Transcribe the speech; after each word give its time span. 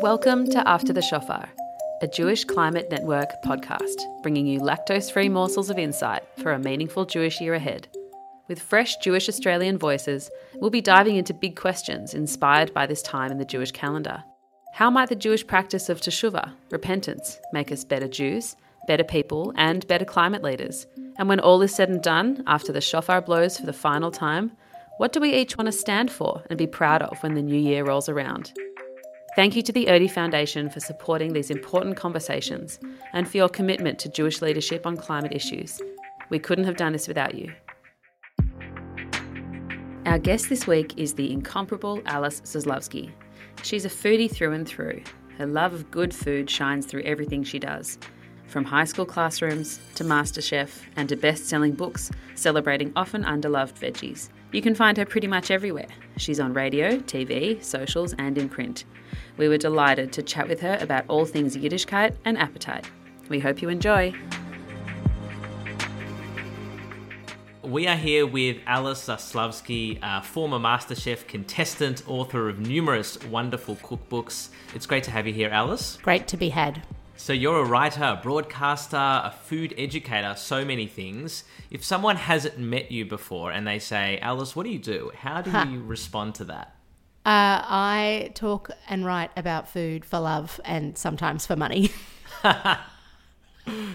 Welcome 0.00 0.50
to 0.50 0.68
After 0.68 0.92
the 0.92 1.00
Shofar, 1.00 1.48
a 2.02 2.08
Jewish 2.08 2.44
Climate 2.44 2.90
Network 2.90 3.30
podcast, 3.44 4.02
bringing 4.22 4.46
you 4.46 4.60
lactose 4.60 5.12
free 5.12 5.28
morsels 5.28 5.70
of 5.70 5.78
insight 5.78 6.24
for 6.42 6.52
a 6.52 6.58
meaningful 6.58 7.06
Jewish 7.06 7.40
year 7.40 7.54
ahead. 7.54 7.88
With 8.48 8.60
fresh 8.60 8.96
Jewish 8.96 9.28
Australian 9.28 9.78
voices, 9.78 10.30
we'll 10.56 10.70
be 10.70 10.80
diving 10.80 11.16
into 11.16 11.32
big 11.32 11.56
questions 11.56 12.12
inspired 12.14 12.74
by 12.74 12.86
this 12.86 13.00
time 13.00 13.30
in 13.30 13.38
the 13.38 13.44
Jewish 13.44 13.70
calendar. 13.70 14.24
How 14.74 14.90
might 14.90 15.08
the 15.08 15.14
Jewish 15.14 15.46
practice 15.46 15.88
of 15.88 16.00
teshuvah, 16.00 16.52
repentance, 16.70 17.38
make 17.52 17.72
us 17.72 17.84
better 17.84 18.08
Jews, 18.08 18.56
better 18.86 19.04
people, 19.04 19.52
and 19.56 19.86
better 19.86 20.04
climate 20.04 20.42
leaders? 20.42 20.86
And 21.18 21.28
when 21.28 21.40
all 21.40 21.62
is 21.62 21.74
said 21.74 21.88
and 21.90 22.02
done, 22.02 22.42
after 22.46 22.72
the 22.72 22.80
shofar 22.80 23.20
blows 23.20 23.58
for 23.58 23.66
the 23.66 23.72
final 23.72 24.10
time, 24.10 24.52
what 25.02 25.12
do 25.12 25.18
we 25.18 25.34
each 25.34 25.58
want 25.58 25.66
to 25.66 25.72
stand 25.72 26.12
for 26.12 26.44
and 26.48 26.56
be 26.56 26.64
proud 26.64 27.02
of 27.02 27.20
when 27.24 27.34
the 27.34 27.42
new 27.42 27.58
year 27.58 27.84
rolls 27.84 28.08
around? 28.08 28.52
Thank 29.34 29.56
you 29.56 29.62
to 29.62 29.72
the 29.72 29.86
Odie 29.86 30.08
Foundation 30.08 30.70
for 30.70 30.78
supporting 30.78 31.32
these 31.32 31.50
important 31.50 31.96
conversations 31.96 32.78
and 33.12 33.28
for 33.28 33.36
your 33.36 33.48
commitment 33.48 33.98
to 33.98 34.08
Jewish 34.08 34.40
leadership 34.40 34.86
on 34.86 34.96
climate 34.96 35.32
issues. 35.32 35.82
We 36.30 36.38
couldn't 36.38 36.66
have 36.66 36.76
done 36.76 36.92
this 36.92 37.08
without 37.08 37.34
you. 37.34 37.52
Our 40.06 40.20
guest 40.20 40.48
this 40.48 40.68
week 40.68 40.96
is 40.96 41.14
the 41.14 41.32
incomparable 41.32 42.00
Alice 42.06 42.40
Zaslavsky. 42.42 43.10
She's 43.64 43.84
a 43.84 43.88
foodie 43.88 44.30
through 44.30 44.52
and 44.52 44.68
through. 44.68 45.02
Her 45.36 45.46
love 45.46 45.72
of 45.72 45.90
good 45.90 46.14
food 46.14 46.48
shines 46.48 46.86
through 46.86 47.02
everything 47.02 47.42
she 47.42 47.58
does, 47.58 47.98
from 48.46 48.62
high 48.64 48.84
school 48.84 49.06
classrooms 49.06 49.80
to 49.96 50.04
MasterChef 50.04 50.70
and 50.94 51.08
to 51.08 51.16
best 51.16 51.48
selling 51.48 51.72
books 51.72 52.12
celebrating 52.36 52.92
often 52.94 53.24
underloved 53.24 53.80
veggies. 53.80 54.28
You 54.52 54.60
can 54.60 54.74
find 54.74 54.98
her 54.98 55.06
pretty 55.06 55.26
much 55.26 55.50
everywhere. 55.50 55.88
She's 56.18 56.38
on 56.38 56.52
radio, 56.52 56.98
TV, 56.98 57.62
socials, 57.64 58.14
and 58.18 58.36
in 58.36 58.50
print. 58.50 58.84
We 59.38 59.48
were 59.48 59.56
delighted 59.56 60.12
to 60.12 60.22
chat 60.22 60.46
with 60.46 60.60
her 60.60 60.76
about 60.78 61.06
all 61.08 61.24
things 61.24 61.56
Yiddishkeit 61.56 62.16
and 62.26 62.36
appetite. 62.36 62.84
We 63.30 63.40
hope 63.40 63.62
you 63.62 63.70
enjoy. 63.70 64.14
We 67.62 67.86
are 67.86 67.96
here 67.96 68.26
with 68.26 68.58
Alice 68.66 69.08
Zaslavsky, 69.08 69.98
a 70.02 70.22
former 70.22 70.58
MasterChef 70.58 71.26
contestant, 71.26 72.02
author 72.06 72.50
of 72.50 72.60
numerous 72.60 73.22
wonderful 73.24 73.76
cookbooks. 73.76 74.50
It's 74.74 74.84
great 74.84 75.04
to 75.04 75.10
have 75.10 75.26
you 75.26 75.32
here, 75.32 75.48
Alice. 75.48 75.96
Great 76.02 76.28
to 76.28 76.36
be 76.36 76.50
had. 76.50 76.82
So, 77.22 77.32
you're 77.32 77.60
a 77.60 77.64
writer, 77.64 78.02
a 78.02 78.20
broadcaster, 78.20 78.96
a 78.96 79.32
food 79.44 79.74
educator, 79.78 80.34
so 80.36 80.64
many 80.64 80.88
things. 80.88 81.44
If 81.70 81.84
someone 81.84 82.16
hasn't 82.16 82.58
met 82.58 82.90
you 82.90 83.04
before 83.04 83.52
and 83.52 83.64
they 83.64 83.78
say, 83.78 84.18
Alice, 84.18 84.56
what 84.56 84.64
do 84.64 84.70
you 84.70 84.80
do? 84.80 85.12
How 85.14 85.40
do 85.40 85.52
you 85.70 85.84
respond 85.84 86.34
to 86.34 86.44
that? 86.46 86.74
Uh, 87.24 87.62
I 87.62 88.32
talk 88.34 88.72
and 88.88 89.04
write 89.04 89.30
about 89.36 89.68
food 89.68 90.04
for 90.04 90.18
love 90.18 90.60
and 90.64 90.98
sometimes 90.98 91.46
for 91.46 91.54
money. 91.54 91.92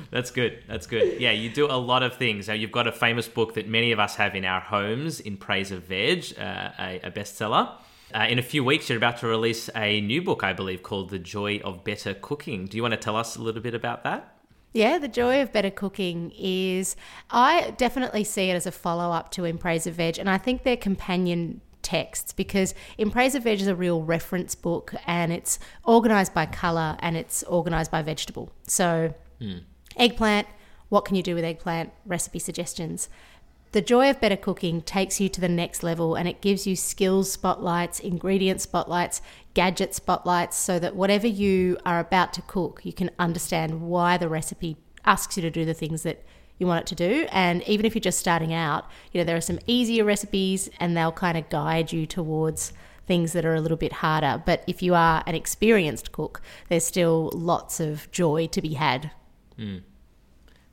That's 0.09 0.31
good. 0.31 0.63
That's 0.65 0.87
good. 0.87 1.19
Yeah, 1.19 1.31
you 1.31 1.49
do 1.49 1.65
a 1.65 1.75
lot 1.75 2.03
of 2.03 2.15
things. 2.15 2.47
Now, 2.47 2.53
you've 2.53 2.71
got 2.71 2.87
a 2.87 2.93
famous 2.93 3.27
book 3.27 3.55
that 3.55 3.67
many 3.67 3.91
of 3.91 3.99
us 3.99 4.15
have 4.15 4.35
in 4.35 4.45
our 4.45 4.61
homes, 4.61 5.19
In 5.19 5.35
Praise 5.35 5.73
of 5.73 5.83
Veg, 5.83 6.33
uh, 6.39 6.69
a, 6.79 7.01
a 7.03 7.11
bestseller. 7.11 7.73
Uh, 8.13 8.25
in 8.29 8.39
a 8.39 8.41
few 8.41 8.63
weeks, 8.63 8.89
you're 8.89 8.97
about 8.97 9.17
to 9.17 9.27
release 9.27 9.69
a 9.75 9.99
new 10.01 10.21
book, 10.21 10.43
I 10.43 10.53
believe, 10.53 10.81
called 10.81 11.09
The 11.09 11.19
Joy 11.19 11.59
of 11.63 11.83
Better 11.83 12.13
Cooking. 12.13 12.65
Do 12.65 12.77
you 12.77 12.83
want 12.83 12.93
to 12.93 12.99
tell 12.99 13.15
us 13.15 13.35
a 13.35 13.41
little 13.41 13.61
bit 13.61 13.73
about 13.73 14.03
that? 14.03 14.37
Yeah, 14.73 14.97
the 14.97 15.07
joy 15.07 15.41
of 15.41 15.51
better 15.51 15.71
cooking 15.71 16.31
is, 16.37 16.95
I 17.31 17.73
definitely 17.77 18.23
see 18.23 18.49
it 18.49 18.53
as 18.53 18.65
a 18.65 18.71
follow 18.71 19.11
up 19.11 19.31
to 19.31 19.45
In 19.45 19.57
Praise 19.57 19.87
of 19.87 19.95
Veg, 19.95 20.19
and 20.19 20.29
I 20.29 20.37
think 20.37 20.63
they're 20.63 20.77
companion 20.77 21.61
texts 21.81 22.33
because 22.33 22.73
In 22.97 23.09
Praise 23.09 23.33
of 23.33 23.43
Veg 23.43 23.61
is 23.61 23.67
a 23.67 23.75
real 23.75 24.03
reference 24.03 24.55
book 24.55 24.93
and 25.05 25.31
it's 25.31 25.57
organized 25.83 26.33
by 26.33 26.45
color 26.45 26.97
and 26.99 27.15
it's 27.15 27.43
organized 27.43 27.91
by 27.91 28.01
vegetable. 28.01 28.51
So, 28.67 29.13
mm. 29.41 29.61
eggplant, 29.95 30.47
what 30.89 31.05
can 31.05 31.15
you 31.15 31.23
do 31.23 31.33
with 31.33 31.43
eggplant? 31.43 31.91
Recipe 32.05 32.39
suggestions. 32.39 33.09
The 33.73 33.81
joy 33.81 34.09
of 34.09 34.21
better 34.21 34.37
cooking 34.37 34.81
takes 34.81 35.19
you 35.19 35.27
to 35.29 35.41
the 35.41 35.49
next 35.49 35.83
level 35.83 36.15
and 36.15 36.27
it 36.27 36.41
gives 36.41 36.65
you 36.65 36.75
skills 36.75 37.31
spotlights, 37.31 37.99
ingredient 37.99 38.61
spotlights, 38.61 39.21
gadget 39.53 39.93
spotlights, 39.93 40.57
so 40.57 40.79
that 40.79 40.95
whatever 40.95 41.27
you 41.27 41.77
are 41.85 41.99
about 41.99 42.33
to 42.33 42.41
cook, 42.43 42.81
you 42.83 42.93
can 42.93 43.11
understand 43.19 43.81
why 43.81 44.17
the 44.17 44.29
recipe 44.29 44.77
asks 45.05 45.37
you 45.37 45.41
to 45.41 45.51
do 45.51 45.65
the 45.65 45.73
things 45.73 46.03
that 46.03 46.23
you 46.57 46.65
want 46.65 46.81
it 46.81 46.87
to 46.87 46.95
do. 46.95 47.27
And 47.31 47.61
even 47.63 47.85
if 47.85 47.93
you're 47.93 47.99
just 47.99 48.19
starting 48.19 48.53
out, 48.53 48.85
you 49.11 49.19
know, 49.19 49.25
there 49.25 49.37
are 49.37 49.41
some 49.41 49.59
easier 49.67 50.03
recipes 50.03 50.69
and 50.79 50.95
they'll 50.95 51.11
kind 51.11 51.37
of 51.37 51.49
guide 51.49 51.91
you 51.91 52.05
towards 52.05 52.73
things 53.05 53.33
that 53.33 53.45
are 53.45 53.55
a 53.55 53.61
little 53.61 53.77
bit 53.77 53.93
harder. 53.93 54.41
But 54.45 54.63
if 54.67 54.81
you 54.81 54.93
are 54.95 55.23
an 55.25 55.35
experienced 55.35 56.11
cook, 56.11 56.41
there's 56.69 56.85
still 56.85 57.31
lots 57.33 57.79
of 57.79 58.09
joy 58.11 58.47
to 58.47 58.61
be 58.61 58.73
had. 58.73 59.11
Mm. 59.57 59.83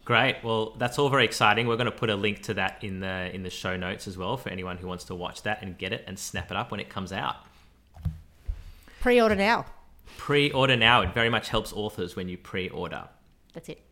Great. 0.05 0.37
Well, 0.43 0.75
that's 0.79 0.99
all 0.99 1.09
very 1.09 1.25
exciting. 1.25 1.67
We're 1.67 1.77
going 1.77 1.87
to 1.87 1.91
put 1.91 2.11
a 2.11 2.17
link 2.17 2.43
to 2.43 2.55
that 2.55 2.85
in 2.85 3.01
the 3.01 3.35
in 3.35 3.43
the 3.43 3.51
show 3.51 3.77
notes 3.77 4.07
as 4.07 4.19
well 4.19 4.37
for 4.37 4.51
anyone 4.51 4.77
who 4.77 4.87
wants 4.87 5.05
to 5.05 5.15
watch 5.15 5.43
that 5.45 5.63
and 5.63 5.79
get 5.79 5.93
it 5.93 6.05
and 6.07 6.19
snap 6.19 6.51
it 6.51 6.57
up 6.57 6.71
when 6.71 6.81
it 6.81 6.91
comes 6.91 7.13
out. 7.13 7.37
Pre-order 9.01 9.35
now. 9.35 9.67
Pre-order 10.19 10.77
now. 10.77 11.03
It 11.03 11.15
very 11.15 11.31
much 11.31 11.49
helps 11.49 11.73
authors 11.73 12.17
when 12.17 12.29
you 12.29 12.37
pre-order. 12.37 13.09
That's 13.55 13.69
it. 13.69 13.84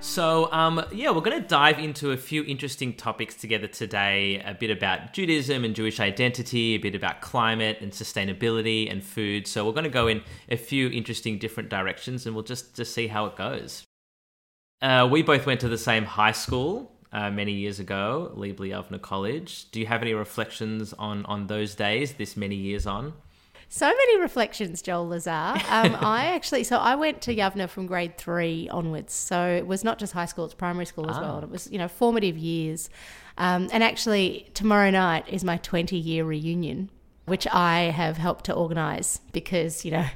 So, 0.00 0.50
um, 0.52 0.84
yeah, 0.92 1.10
we're 1.10 1.20
going 1.20 1.42
to 1.42 1.48
dive 1.48 1.78
into 1.78 2.12
a 2.12 2.16
few 2.16 2.44
interesting 2.44 2.94
topics 2.94 3.34
together 3.34 3.66
today 3.66 4.40
a 4.44 4.54
bit 4.54 4.70
about 4.70 5.12
Judaism 5.12 5.64
and 5.64 5.74
Jewish 5.74 6.00
identity, 6.00 6.74
a 6.74 6.78
bit 6.78 6.94
about 6.94 7.20
climate 7.20 7.78
and 7.80 7.92
sustainability 7.92 8.90
and 8.90 9.02
food. 9.02 9.46
So, 9.46 9.66
we're 9.66 9.72
going 9.72 9.84
to 9.84 9.90
go 9.90 10.06
in 10.06 10.22
a 10.48 10.56
few 10.56 10.88
interesting 10.88 11.38
different 11.38 11.70
directions 11.70 12.26
and 12.26 12.34
we'll 12.34 12.44
just, 12.44 12.74
just 12.76 12.94
see 12.94 13.08
how 13.08 13.26
it 13.26 13.36
goes. 13.36 13.84
Uh, 14.80 15.08
we 15.10 15.22
both 15.22 15.46
went 15.46 15.60
to 15.60 15.68
the 15.68 15.78
same 15.78 16.04
high 16.04 16.32
school 16.32 16.92
uh, 17.12 17.30
many 17.30 17.52
years 17.52 17.80
ago, 17.80 18.32
Leibler 18.36 18.68
Yavne 18.68 19.00
College. 19.00 19.70
Do 19.70 19.80
you 19.80 19.86
have 19.86 20.02
any 20.02 20.12
reflections 20.12 20.92
on, 20.92 21.24
on 21.26 21.46
those 21.46 21.74
days, 21.74 22.14
this 22.14 22.36
many 22.36 22.56
years 22.56 22.86
on? 22.86 23.14
So 23.68 23.86
many 23.86 24.20
reflections, 24.20 24.80
Joel 24.80 25.08
Lazar. 25.08 25.30
Um, 25.30 25.96
I 26.00 26.26
actually, 26.34 26.64
so 26.64 26.76
I 26.76 26.94
went 26.94 27.20
to 27.22 27.34
Yavne 27.34 27.68
from 27.68 27.86
grade 27.86 28.16
three 28.16 28.68
onwards. 28.68 29.12
So 29.12 29.46
it 29.46 29.66
was 29.66 29.82
not 29.82 29.98
just 29.98 30.12
high 30.12 30.26
school, 30.26 30.44
it's 30.44 30.54
primary 30.54 30.86
school 30.86 31.10
as 31.10 31.16
ah. 31.16 31.20
well. 31.20 31.34
And 31.36 31.44
it 31.44 31.50
was, 31.50 31.70
you 31.70 31.78
know, 31.78 31.88
formative 31.88 32.38
years. 32.38 32.88
Um, 33.38 33.68
and 33.72 33.82
actually, 33.82 34.48
tomorrow 34.54 34.90
night 34.90 35.28
is 35.28 35.44
my 35.44 35.56
20 35.58 35.96
year 35.96 36.24
reunion, 36.24 36.90
which 37.26 37.46
I 37.48 37.90
have 37.94 38.16
helped 38.16 38.44
to 38.46 38.54
organise 38.54 39.20
because, 39.32 39.84
you 39.84 39.90
know, 39.90 40.06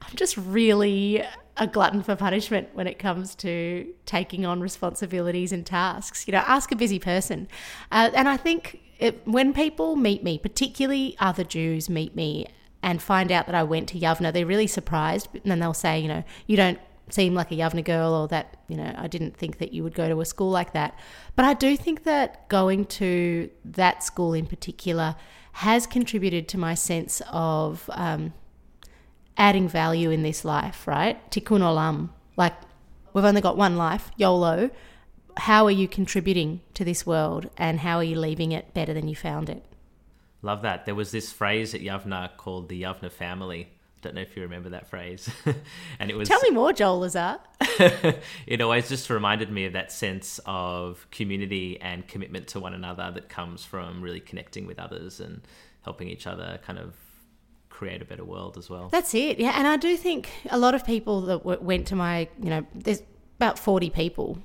I'm 0.00 0.16
just 0.16 0.36
really 0.36 1.22
a 1.58 1.66
glutton 1.66 2.02
for 2.02 2.16
punishment 2.16 2.70
when 2.72 2.86
it 2.86 2.98
comes 2.98 3.34
to 3.36 3.92
taking 4.06 4.46
on 4.46 4.60
responsibilities 4.60 5.52
and 5.52 5.66
tasks. 5.66 6.26
You 6.26 6.32
know, 6.32 6.42
ask 6.46 6.72
a 6.72 6.76
busy 6.76 6.98
person. 6.98 7.46
Uh, 7.92 8.10
and 8.14 8.28
I 8.28 8.38
think 8.38 8.80
it, 8.98 9.26
when 9.26 9.52
people 9.52 9.94
meet 9.94 10.24
me, 10.24 10.38
particularly 10.38 11.14
other 11.20 11.44
Jews 11.44 11.90
meet 11.90 12.16
me 12.16 12.46
and 12.82 13.00
find 13.00 13.30
out 13.30 13.46
that 13.46 13.54
I 13.54 13.62
went 13.62 13.88
to 13.90 13.98
Yavne, 13.98 14.32
they're 14.32 14.46
really 14.46 14.66
surprised. 14.66 15.28
And 15.32 15.50
then 15.50 15.60
they'll 15.60 15.74
say, 15.74 16.00
you 16.00 16.08
know, 16.08 16.24
you 16.46 16.56
don't 16.56 16.78
seem 17.10 17.34
like 17.34 17.50
a 17.52 17.54
Yavne 17.54 17.84
girl, 17.84 18.14
or 18.14 18.28
that, 18.28 18.56
you 18.68 18.76
know, 18.76 18.94
I 18.96 19.06
didn't 19.06 19.36
think 19.36 19.58
that 19.58 19.72
you 19.72 19.82
would 19.82 19.94
go 19.94 20.08
to 20.08 20.20
a 20.20 20.24
school 20.24 20.50
like 20.50 20.72
that. 20.72 20.98
But 21.36 21.44
I 21.44 21.54
do 21.54 21.76
think 21.76 22.04
that 22.04 22.48
going 22.48 22.86
to 22.86 23.50
that 23.64 24.02
school 24.02 24.32
in 24.32 24.46
particular 24.46 25.16
has 25.52 25.86
contributed 25.86 26.48
to 26.48 26.58
my 26.58 26.74
sense 26.74 27.20
of 27.30 27.88
um, 27.92 28.32
adding 29.36 29.68
value 29.68 30.10
in 30.10 30.22
this 30.22 30.44
life, 30.44 30.86
right? 30.86 31.30
Tikkun 31.30 31.60
olam. 31.60 32.10
Like, 32.36 32.54
we've 33.12 33.24
only 33.24 33.42
got 33.42 33.56
one 33.56 33.76
life, 33.76 34.10
YOLO. 34.16 34.70
How 35.36 35.64
are 35.66 35.70
you 35.70 35.88
contributing 35.88 36.60
to 36.74 36.84
this 36.84 37.06
world 37.06 37.50
and 37.56 37.80
how 37.80 37.98
are 37.98 38.04
you 38.04 38.18
leaving 38.18 38.52
it 38.52 38.72
better 38.74 38.94
than 38.94 39.08
you 39.08 39.16
found 39.16 39.50
it? 39.50 39.64
Love 40.42 40.62
that. 40.62 40.84
There 40.84 40.94
was 40.94 41.12
this 41.12 41.32
phrase 41.32 41.74
at 41.74 41.80
Yavna 41.80 42.36
called 42.36 42.68
the 42.68 42.82
Yavna 42.82 43.10
family. 43.10 43.68
Don't 44.02 44.16
know 44.16 44.20
if 44.20 44.36
you 44.36 44.42
remember 44.42 44.70
that 44.70 44.88
phrase. 44.88 45.30
and 46.00 46.10
it 46.10 46.16
was 46.16 46.28
Tell 46.28 46.40
me 46.42 46.50
more, 46.50 46.72
Joel 46.72 47.00
Lazar. 47.00 47.38
it 48.46 48.60
always 48.60 48.88
just 48.88 49.08
reminded 49.08 49.50
me 49.52 49.64
of 49.64 49.74
that 49.74 49.92
sense 49.92 50.40
of 50.44 51.06
community 51.12 51.80
and 51.80 52.06
commitment 52.08 52.48
to 52.48 52.60
one 52.60 52.74
another 52.74 53.12
that 53.14 53.28
comes 53.28 53.64
from 53.64 54.02
really 54.02 54.18
connecting 54.18 54.66
with 54.66 54.80
others 54.80 55.20
and 55.20 55.42
helping 55.82 56.08
each 56.08 56.26
other 56.26 56.58
kind 56.66 56.80
of 56.80 56.94
create 57.68 58.02
a 58.02 58.04
better 58.04 58.24
world 58.24 58.58
as 58.58 58.68
well. 58.68 58.88
That's 58.88 59.14
it. 59.14 59.38
Yeah, 59.38 59.54
and 59.56 59.68
I 59.68 59.76
do 59.76 59.96
think 59.96 60.30
a 60.50 60.58
lot 60.58 60.74
of 60.74 60.84
people 60.84 61.20
that 61.22 61.38
w- 61.38 61.60
went 61.60 61.86
to 61.88 61.96
my, 61.96 62.28
you 62.42 62.50
know, 62.50 62.66
there's 62.74 63.02
about 63.42 63.58
40 63.58 63.90
people, 63.90 64.38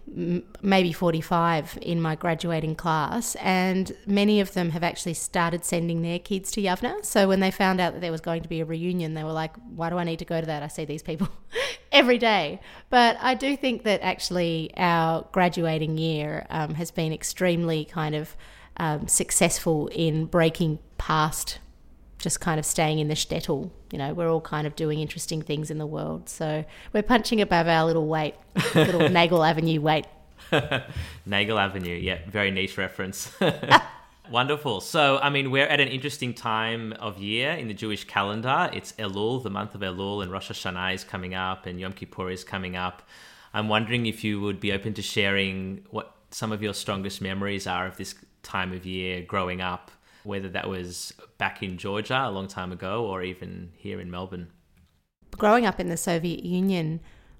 maybe 0.64 0.92
45 0.92 1.78
in 1.84 2.02
my 2.02 2.16
graduating 2.16 2.74
class, 2.74 3.36
and 3.36 3.96
many 4.08 4.40
of 4.40 4.54
them 4.54 4.72
have 4.72 4.84
actually 4.84 5.14
started 5.14 5.64
sending 5.64 6.02
their 6.02 6.18
kids 6.18 6.50
to 6.54 6.62
Yavne. 6.64 7.06
So 7.06 7.28
when 7.28 7.40
they 7.40 7.52
found 7.52 7.80
out 7.80 7.94
that 7.94 8.02
there 8.02 8.12
was 8.12 8.22
going 8.22 8.42
to 8.42 8.50
be 8.50 8.60
a 8.60 8.66
reunion, 8.66 9.14
they 9.14 9.24
were 9.24 9.32
like, 9.32 9.56
"Why 9.76 9.92
do 9.92 10.00
I 10.00 10.04
need 10.04 10.18
to 10.18 10.26
go 10.26 10.42
to 10.42 10.48
that? 10.48 10.64
I 10.64 10.68
see 10.68 10.84
these 10.84 11.04
people 11.04 11.30
every 11.92 12.18
day. 12.18 12.60
But 12.90 13.18
I 13.22 13.36
do 13.36 13.56
think 13.56 13.84
that 13.84 14.02
actually 14.02 14.72
our 14.78 15.28
graduating 15.32 16.00
year 16.00 16.48
um, 16.50 16.74
has 16.74 16.90
been 16.90 17.14
extremely 17.14 17.86
kind 17.86 18.16
of 18.16 18.36
um, 18.78 19.08
successful 19.08 19.90
in 19.90 20.26
breaking 20.26 20.80
past 20.98 21.60
just 22.18 22.40
kind 22.40 22.60
of 22.60 22.66
staying 22.66 23.00
in 23.00 23.08
the 23.08 23.14
shtetl. 23.14 23.70
You 23.92 23.98
know, 23.98 24.14
we're 24.14 24.30
all 24.30 24.42
kind 24.42 24.68
of 24.68 24.76
doing 24.76 25.00
interesting 25.00 25.42
things 25.42 25.70
in 25.70 25.78
the 25.78 25.86
world. 25.86 26.30
So 26.30 26.66
we're 26.94 27.04
punching 27.04 27.42
above 27.42 27.68
our 27.68 27.86
little 27.86 28.08
weight, 28.08 28.36
little 28.74 29.10
Nagle 29.10 29.44
Avenue 29.44 29.82
weight. 29.82 30.06
Nagle 31.26 31.60
Avenue, 31.60 31.96
yeah, 31.96 32.20
very 32.28 32.52
niche 32.52 32.78
reference. 32.78 33.32
Wonderful. 34.32 34.82
So, 34.82 35.20
I 35.20 35.30
mean, 35.30 35.52
we're 35.52 35.68
at 35.68 35.80
an 35.80 35.88
interesting 35.88 36.34
time 36.34 36.92
of 37.00 37.18
year 37.18 37.52
in 37.52 37.70
the 37.70 37.74
Jewish 37.74 38.04
calendar. 38.04 38.70
It's 38.74 38.92
Elul, 38.94 39.42
the 39.42 39.50
month 39.50 39.74
of 39.74 39.82
Elul, 39.82 40.22
and 40.22 40.30
Rosh 40.30 40.52
Hashanah 40.52 40.96
is 40.96 41.06
coming 41.06 41.34
up, 41.34 41.66
and 41.66 41.80
Yom 41.80 41.94
Kippur 41.94 42.30
is 42.30 42.44
coming 42.44 42.76
up. 42.76 43.04
I'm 43.54 43.70
wondering 43.70 44.06
if 44.06 44.26
you 44.26 44.42
would 44.42 44.60
be 44.60 44.74
open 44.74 44.94
to 44.96 45.02
sharing 45.02 45.86
what 45.92 46.14
some 46.32 46.52
of 46.52 46.62
your 46.62 46.74
strongest 46.74 47.22
memories 47.22 47.68
are 47.68 47.88
of 47.88 47.96
this 47.96 48.16
time 48.44 48.74
of 48.74 48.86
year 48.86 49.22
growing 49.22 49.62
up, 49.62 49.92
whether 50.28 50.50
that 50.50 50.70
was 50.70 51.14
back 51.38 51.64
in 51.64 51.78
Georgia 51.78 52.26
a 52.26 52.30
long 52.32 52.48
time 52.48 52.72
ago 52.72 53.06
or 53.06 53.24
even 53.24 53.72
here 53.76 54.00
in 54.00 54.12
Melbourne. 54.12 54.50
Growing 55.32 55.66
up 55.66 55.80
in 55.80 55.88
the 55.88 55.98
Soviet 55.98 56.44
Union, 56.44 57.00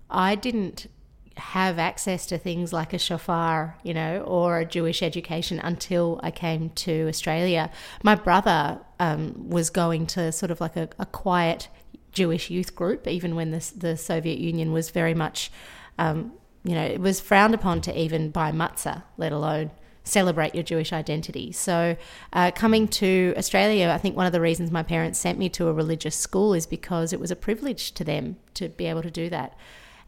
I 0.10 0.36
didn't 0.36 0.88
have 1.36 1.78
access 1.78 2.26
to 2.28 2.38
things 2.38 2.74
like 2.74 2.94
a 2.94 2.98
shofar, 2.98 3.78
you 3.84 3.94
know, 3.94 4.22
or 4.22 4.60
a 4.60 4.66
Jewish 4.66 5.04
education 5.04 5.60
until 5.60 6.20
I 6.24 6.32
came 6.32 6.70
to 6.72 7.08
Australia. 7.08 7.70
My 8.04 8.16
brother 8.16 8.80
um, 9.00 9.50
was 9.50 9.70
going 9.70 10.08
to 10.08 10.32
sort 10.32 10.52
of 10.52 10.60
like 10.60 10.76
a, 10.76 10.90
a, 10.98 11.06
quiet 11.06 11.68
Jewish 12.12 12.50
youth 12.50 12.76
group, 12.76 13.08
even 13.08 13.36
when 13.36 13.52
the, 13.52 13.72
the 13.76 13.98
Soviet 13.98 14.40
Union 14.40 14.72
was 14.72 14.90
very 14.90 15.14
much, 15.14 15.52
um, 16.00 16.34
you 16.64 16.74
know, 16.74 16.84
it 16.84 17.00
was 17.00 17.20
frowned 17.20 17.54
upon 17.54 17.82
to 17.82 18.00
even 18.00 18.32
buy 18.32 18.52
matzah, 18.52 19.04
let 19.18 19.32
alone 19.32 19.70
celebrate 20.08 20.56
your 20.56 20.64
Jewish 20.64 20.92
identity. 20.92 21.52
So, 21.52 21.98
uh, 22.34 22.52
coming 22.52 22.88
to 22.90 23.34
Australia, 23.38 23.90
I 23.90 23.98
think 23.98 24.16
one 24.16 24.26
of 24.26 24.34
the 24.34 24.42
reasons 24.42 24.72
my 24.72 24.84
parents 24.84 25.20
sent 25.20 25.38
me 25.38 25.50
to 25.50 25.68
a 25.68 25.74
religious 25.74 26.16
school 26.16 26.54
is 26.54 26.66
because 26.66 27.14
it 27.14 27.20
was 27.20 27.32
a 27.32 27.36
privilege 27.36 27.94
to 27.94 28.04
them 28.04 28.38
to 28.56 28.70
be 28.70 28.86
able 28.86 29.04
to 29.04 29.12
do 29.12 29.30
that 29.30 29.58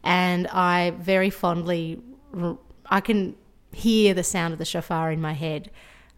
and 0.02 0.46
I 0.48 0.90
very 0.98 1.30
fondly 1.30 2.00
I 2.86 3.00
can 3.00 3.36
hear 3.72 4.14
the 4.14 4.24
sound 4.24 4.52
of 4.52 4.58
the 4.58 4.64
shofar 4.64 5.12
in 5.12 5.20
my 5.20 5.32
head. 5.32 5.70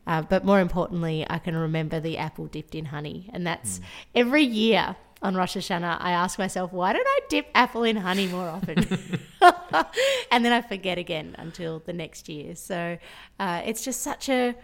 Uh, 0.06 0.22
but 0.22 0.44
more 0.44 0.60
importantly, 0.60 1.24
I 1.28 1.38
can 1.38 1.56
remember 1.56 2.00
the 2.00 2.18
apple 2.18 2.46
dipped 2.46 2.74
in 2.74 2.86
honey. 2.86 3.30
And 3.32 3.46
that's 3.46 3.78
mm. 3.78 3.82
every 4.14 4.42
year 4.42 4.96
on 5.22 5.34
Rosh 5.34 5.56
Hashanah, 5.56 5.98
I 6.00 6.12
ask 6.12 6.38
myself, 6.38 6.72
why 6.72 6.92
don't 6.92 7.06
I 7.06 7.20
dip 7.28 7.46
apple 7.54 7.84
in 7.84 7.96
honey 7.96 8.26
more 8.26 8.48
often? 8.48 8.78
and 10.30 10.44
then 10.44 10.52
I 10.52 10.60
forget 10.60 10.98
again 10.98 11.34
until 11.38 11.80
the 11.80 11.92
next 11.92 12.28
year. 12.28 12.54
So 12.54 12.98
uh, 13.38 13.62
it's 13.64 13.84
just 13.84 14.02
such 14.02 14.28
a 14.28 14.54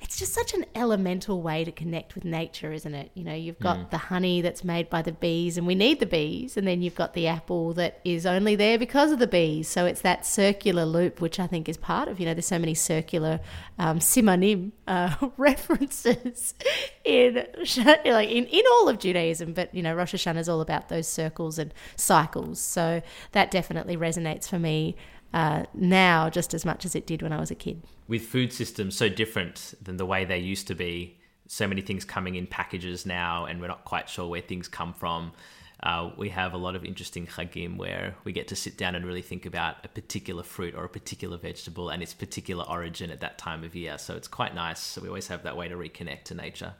it's 0.00 0.18
just 0.18 0.32
such 0.32 0.54
an 0.54 0.64
elemental 0.74 1.40
way 1.40 1.64
to 1.64 1.72
connect 1.72 2.14
with 2.14 2.24
nature, 2.24 2.72
isn't 2.72 2.94
it? 2.94 3.10
You 3.14 3.24
know, 3.24 3.34
you've 3.34 3.58
got 3.58 3.76
mm. 3.78 3.90
the 3.90 3.98
honey 3.98 4.40
that's 4.40 4.62
made 4.64 4.90
by 4.90 5.02
the 5.02 5.12
bees, 5.12 5.56
and 5.56 5.66
we 5.66 5.74
need 5.74 6.00
the 6.00 6.06
bees, 6.06 6.56
and 6.56 6.66
then 6.66 6.82
you've 6.82 6.94
got 6.94 7.14
the 7.14 7.26
apple 7.26 7.72
that 7.74 8.00
is 8.04 8.26
only 8.26 8.56
there 8.56 8.78
because 8.78 9.12
of 9.12 9.18
the 9.18 9.26
bees. 9.26 9.68
So 9.68 9.86
it's 9.86 10.02
that 10.02 10.26
circular 10.26 10.84
loop, 10.84 11.20
which 11.20 11.40
I 11.40 11.46
think 11.46 11.68
is 11.68 11.76
part 11.76 12.08
of, 12.08 12.20
you 12.20 12.26
know, 12.26 12.34
there's 12.34 12.46
so 12.46 12.58
many 12.58 12.74
circular 12.74 13.40
um, 13.78 13.98
simanim 13.98 14.72
uh, 14.86 15.14
references 15.36 16.54
in 17.04 17.46
like 18.04 18.28
in, 18.28 18.46
in 18.46 18.62
all 18.72 18.88
of 18.88 18.98
Judaism, 18.98 19.52
but 19.52 19.74
you 19.74 19.82
know, 19.82 19.94
Rosh 19.94 20.14
Hashanah 20.14 20.38
is 20.38 20.48
all 20.48 20.60
about 20.60 20.88
those 20.88 21.08
circles 21.08 21.58
and 21.58 21.72
cycles. 21.96 22.60
So 22.60 23.02
that 23.32 23.50
definitely 23.50 23.96
resonates 23.96 24.48
for 24.48 24.58
me 24.58 24.96
uh, 25.32 25.64
now 25.74 26.30
just 26.30 26.54
as 26.54 26.64
much 26.64 26.84
as 26.84 26.94
it 26.94 27.06
did 27.06 27.22
when 27.22 27.32
I 27.32 27.40
was 27.40 27.50
a 27.50 27.54
kid. 27.54 27.82
With 28.08 28.22
food 28.22 28.52
systems 28.52 28.96
so 28.96 29.08
different 29.08 29.74
than 29.82 29.96
the 29.96 30.06
way 30.06 30.24
they 30.24 30.38
used 30.38 30.68
to 30.68 30.74
be, 30.74 31.18
so 31.48 31.66
many 31.66 31.80
things 31.80 32.04
coming 32.04 32.34
in 32.34 32.46
packages 32.46 33.06
now, 33.06 33.46
and 33.46 33.60
we're 33.60 33.68
not 33.68 33.84
quite 33.84 34.08
sure 34.08 34.28
where 34.28 34.40
things 34.40 34.68
come 34.68 34.92
from. 34.92 35.32
Uh, 35.82 36.10
we 36.16 36.30
have 36.30 36.54
a 36.54 36.56
lot 36.56 36.74
of 36.74 36.84
interesting 36.84 37.26
chagim 37.26 37.76
where 37.76 38.14
we 38.24 38.32
get 38.32 38.48
to 38.48 38.56
sit 38.56 38.78
down 38.78 38.94
and 38.94 39.04
really 39.04 39.22
think 39.22 39.44
about 39.44 39.76
a 39.84 39.88
particular 39.88 40.42
fruit 40.42 40.74
or 40.74 40.84
a 40.84 40.88
particular 40.88 41.36
vegetable 41.36 41.90
and 41.90 42.02
its 42.02 42.14
particular 42.14 42.64
origin 42.64 43.10
at 43.10 43.20
that 43.20 43.38
time 43.38 43.62
of 43.62 43.74
year. 43.74 43.98
So 43.98 44.16
it's 44.16 44.28
quite 44.28 44.54
nice. 44.54 44.80
So 44.80 45.02
we 45.02 45.08
always 45.08 45.28
have 45.28 45.42
that 45.42 45.56
way 45.56 45.68
to 45.68 45.76
reconnect 45.76 46.24
to 46.24 46.34
nature. 46.34 46.72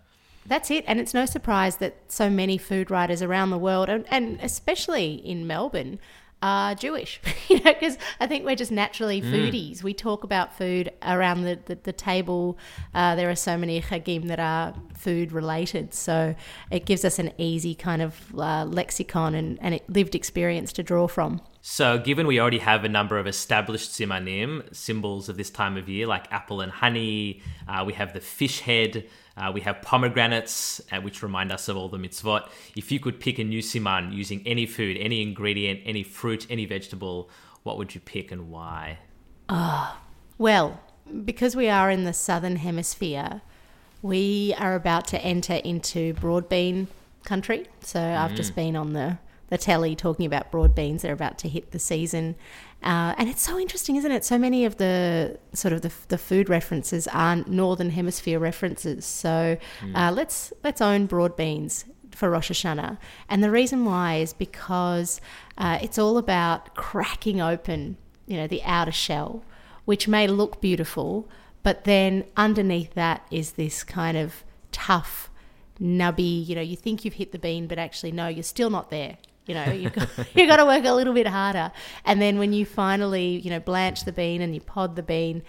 That's 0.47 0.71
it. 0.71 0.85
And 0.87 0.99
it's 0.99 1.13
no 1.13 1.27
surprise 1.27 1.77
that 1.77 1.97
so 2.09 2.31
many 2.31 2.57
food 2.57 2.91
writers 2.91 3.21
around 3.21 3.51
the 3.51 3.59
world, 3.59 3.89
and, 3.89 4.07
and 4.09 4.39
especially 4.41 5.15
in 5.15 5.47
Melbourne, 5.47 5.99
are 6.43 6.75
Jewish, 6.75 7.21
you 7.49 7.57
know, 7.63 7.73
because 7.73 7.99
I 8.21 8.27
think 8.27 8.45
we're 8.45 8.57
just 8.57 8.73
naturally 8.73 9.23
mm. 9.23 9.31
foodies. 9.31 9.79
Mm. 9.79 9.83
We 9.85 9.95
talk 9.95 10.25
about 10.25 10.57
food 10.57 10.93
around 11.03 11.43
the, 11.43 11.59
the, 11.65 11.79
the 11.83 11.93
table. 11.93 12.59
Uh, 12.95 13.15
there 13.15 13.31
are 13.31 13.37
so 13.37 13.57
many 13.57 13.81
chagim 13.81 14.29
that 14.29 14.41
are 14.41 14.75
food 14.97 15.33
related. 15.33 15.95
So 15.95 16.35
it 16.71 16.85
gives 16.87 17.05
us 17.05 17.19
an 17.19 17.33
easy 17.39 17.75
kind 17.75 18.03
of 18.03 18.35
uh, 18.37 18.65
lexicon 18.65 19.35
and, 19.35 19.59
and 19.61 19.81
lived 19.89 20.15
experience 20.15 20.73
to 20.75 20.83
draw 20.83 21.09
from. 21.09 21.41
So, 21.69 21.99
given 21.99 22.29
we 22.29 22.39
already 22.39 22.61
have 22.61 22.85
a 22.85 22.89
number 22.89 23.19
of 23.19 23.27
established 23.27 23.91
simanim, 23.91 24.73
symbols 24.73 25.29
of 25.29 25.37
this 25.37 25.51
time 25.51 25.77
of 25.77 25.89
year, 25.89 26.07
like 26.07 26.33
apple 26.33 26.61
and 26.61 26.71
honey, 26.71 27.43
uh, 27.67 27.83
we 27.85 27.93
have 27.95 28.13
the 28.13 28.21
fish 28.21 28.61
head, 28.61 29.05
uh, 29.37 29.51
we 29.53 29.63
have 29.63 29.83
pomegranates, 29.83 30.81
uh, 30.93 31.01
which 31.01 31.25
remind 31.25 31.51
us 31.51 31.69
of 31.69 31.77
all 31.77 31.89
the 31.89 31.99
mitzvot. 31.99 32.49
If 32.77 32.93
you 32.93 33.01
could 33.01 33.19
pick 33.19 33.41
a 33.41 33.45
new 33.45 33.63
siman 33.63 34.15
using 34.15 34.47
any 34.47 34.65
food, 34.65 34.97
any 34.97 35.23
ingredient, 35.23 35.81
any 35.85 36.05
fruit, 36.05 36.47
any 36.49 36.67
vegetable, 36.67 37.29
what 37.65 37.79
would 37.79 37.97
you 37.97 38.01
pick 38.01 38.31
and 38.31 38.49
why? 38.49 39.01
Ah, 39.49 40.01
well, 40.39 40.81
because 41.25 41.57
we 41.57 41.69
are 41.69 41.91
in 41.91 42.05
the 42.05 42.13
southern 42.13 42.57
hemisphere, 42.57 43.43
we 44.03 44.55
are 44.57 44.77
about 44.77 45.09
to 45.09 45.21
enter 45.21 45.55
into 45.55 46.15
broad 46.15 46.49
bean 46.49 46.87
country. 47.25 47.67
So 47.81 47.99
mm. 47.99 48.17
I've 48.17 48.37
just 48.37 48.53
mm. 48.53 48.55
been 48.55 48.77
on 48.77 48.93
the 48.93 49.19
the 49.49 49.59
telly 49.59 49.95
talking 49.95 50.27
about 50.27 50.51
broad 50.51 50.75
beans. 50.75 51.03
They're 51.03 51.13
about 51.13 51.39
to 51.39 51.49
hit 51.49 51.71
the 51.71 51.79
season. 51.79 52.37
Uh, 52.83 53.15
and 53.19 53.29
it's 53.29 53.43
so 53.43 53.59
interesting, 53.59 53.97
isn't 53.97 54.11
it? 54.11 54.25
So 54.25 54.39
many 54.39 54.65
of 54.65 54.77
the 54.77 55.39
sort 55.53 55.73
of 55.73 55.83
the, 55.83 55.93
the 56.09 56.19
food 56.19 56.49
references 56.49 57.09
are 57.09 57.37
northern 57.37 57.91
hemisphere 57.91 58.39
references. 58.39 59.05
So 59.05 59.57
mm. 59.81 59.97
uh, 59.97 60.13
let's 60.13 60.53
let's 60.63 60.81
own 60.81 61.07
broad 61.07 61.37
beans 61.37 61.85
for 62.11 62.31
Rosh 62.31 62.51
Hashanah, 62.51 62.99
and 63.29 63.45
the 63.45 63.51
reason 63.51 63.85
why 63.85 64.17
is 64.17 64.33
because 64.33 65.21
uh, 65.59 65.79
it's 65.83 65.99
all 65.99 66.17
about 66.17 66.75
cracking 66.75 67.41
open, 67.41 67.97
you 68.27 68.37
know, 68.37 68.47
the 68.47 68.63
outer 68.63 68.93
shell, 68.93 69.45
which 69.85 70.09
may 70.09 70.27
look 70.27 70.61
beautiful, 70.61 71.29
but 71.63 71.85
then 71.85 72.25
underneath 72.37 72.95
that 72.95 73.27
is 73.31 73.53
this 73.53 73.85
kind 73.85 74.17
of 74.17 74.45
tough, 74.73 75.31
nubby. 75.81 76.47
You 76.47 76.55
know, 76.55 76.63
you 76.63 76.77
think 76.77 77.05
you've 77.05 77.15
hit 77.15 77.33
the 77.33 77.39
bean, 77.39 77.67
but 77.67 77.79
actually 77.79 78.13
no, 78.13 78.29
you're 78.29 78.43
still 78.43 78.71
not 78.71 78.91
there. 78.91 79.19
You 79.47 79.55
know, 79.55 79.73
you've 79.73 79.93
got, 79.95 80.09
you've 80.35 80.49
got 80.49 80.57
to 80.57 80.65
work 80.65 80.85
a 80.85 80.93
little 80.93 81.15
bit 81.15 81.27
harder. 81.27 81.73
And 82.05 82.21
then 82.21 82.39
when 82.39 82.53
you 82.53 82.67
finally, 82.67 83.39
you 83.39 83.51
know, 83.51 83.61
blanch 83.61 84.05
the 84.05 84.13
bean 84.13 84.43
and 84.43 84.55
you 84.55 84.61
pod 84.61 84.97
the 84.97 85.03
bean 85.03 85.43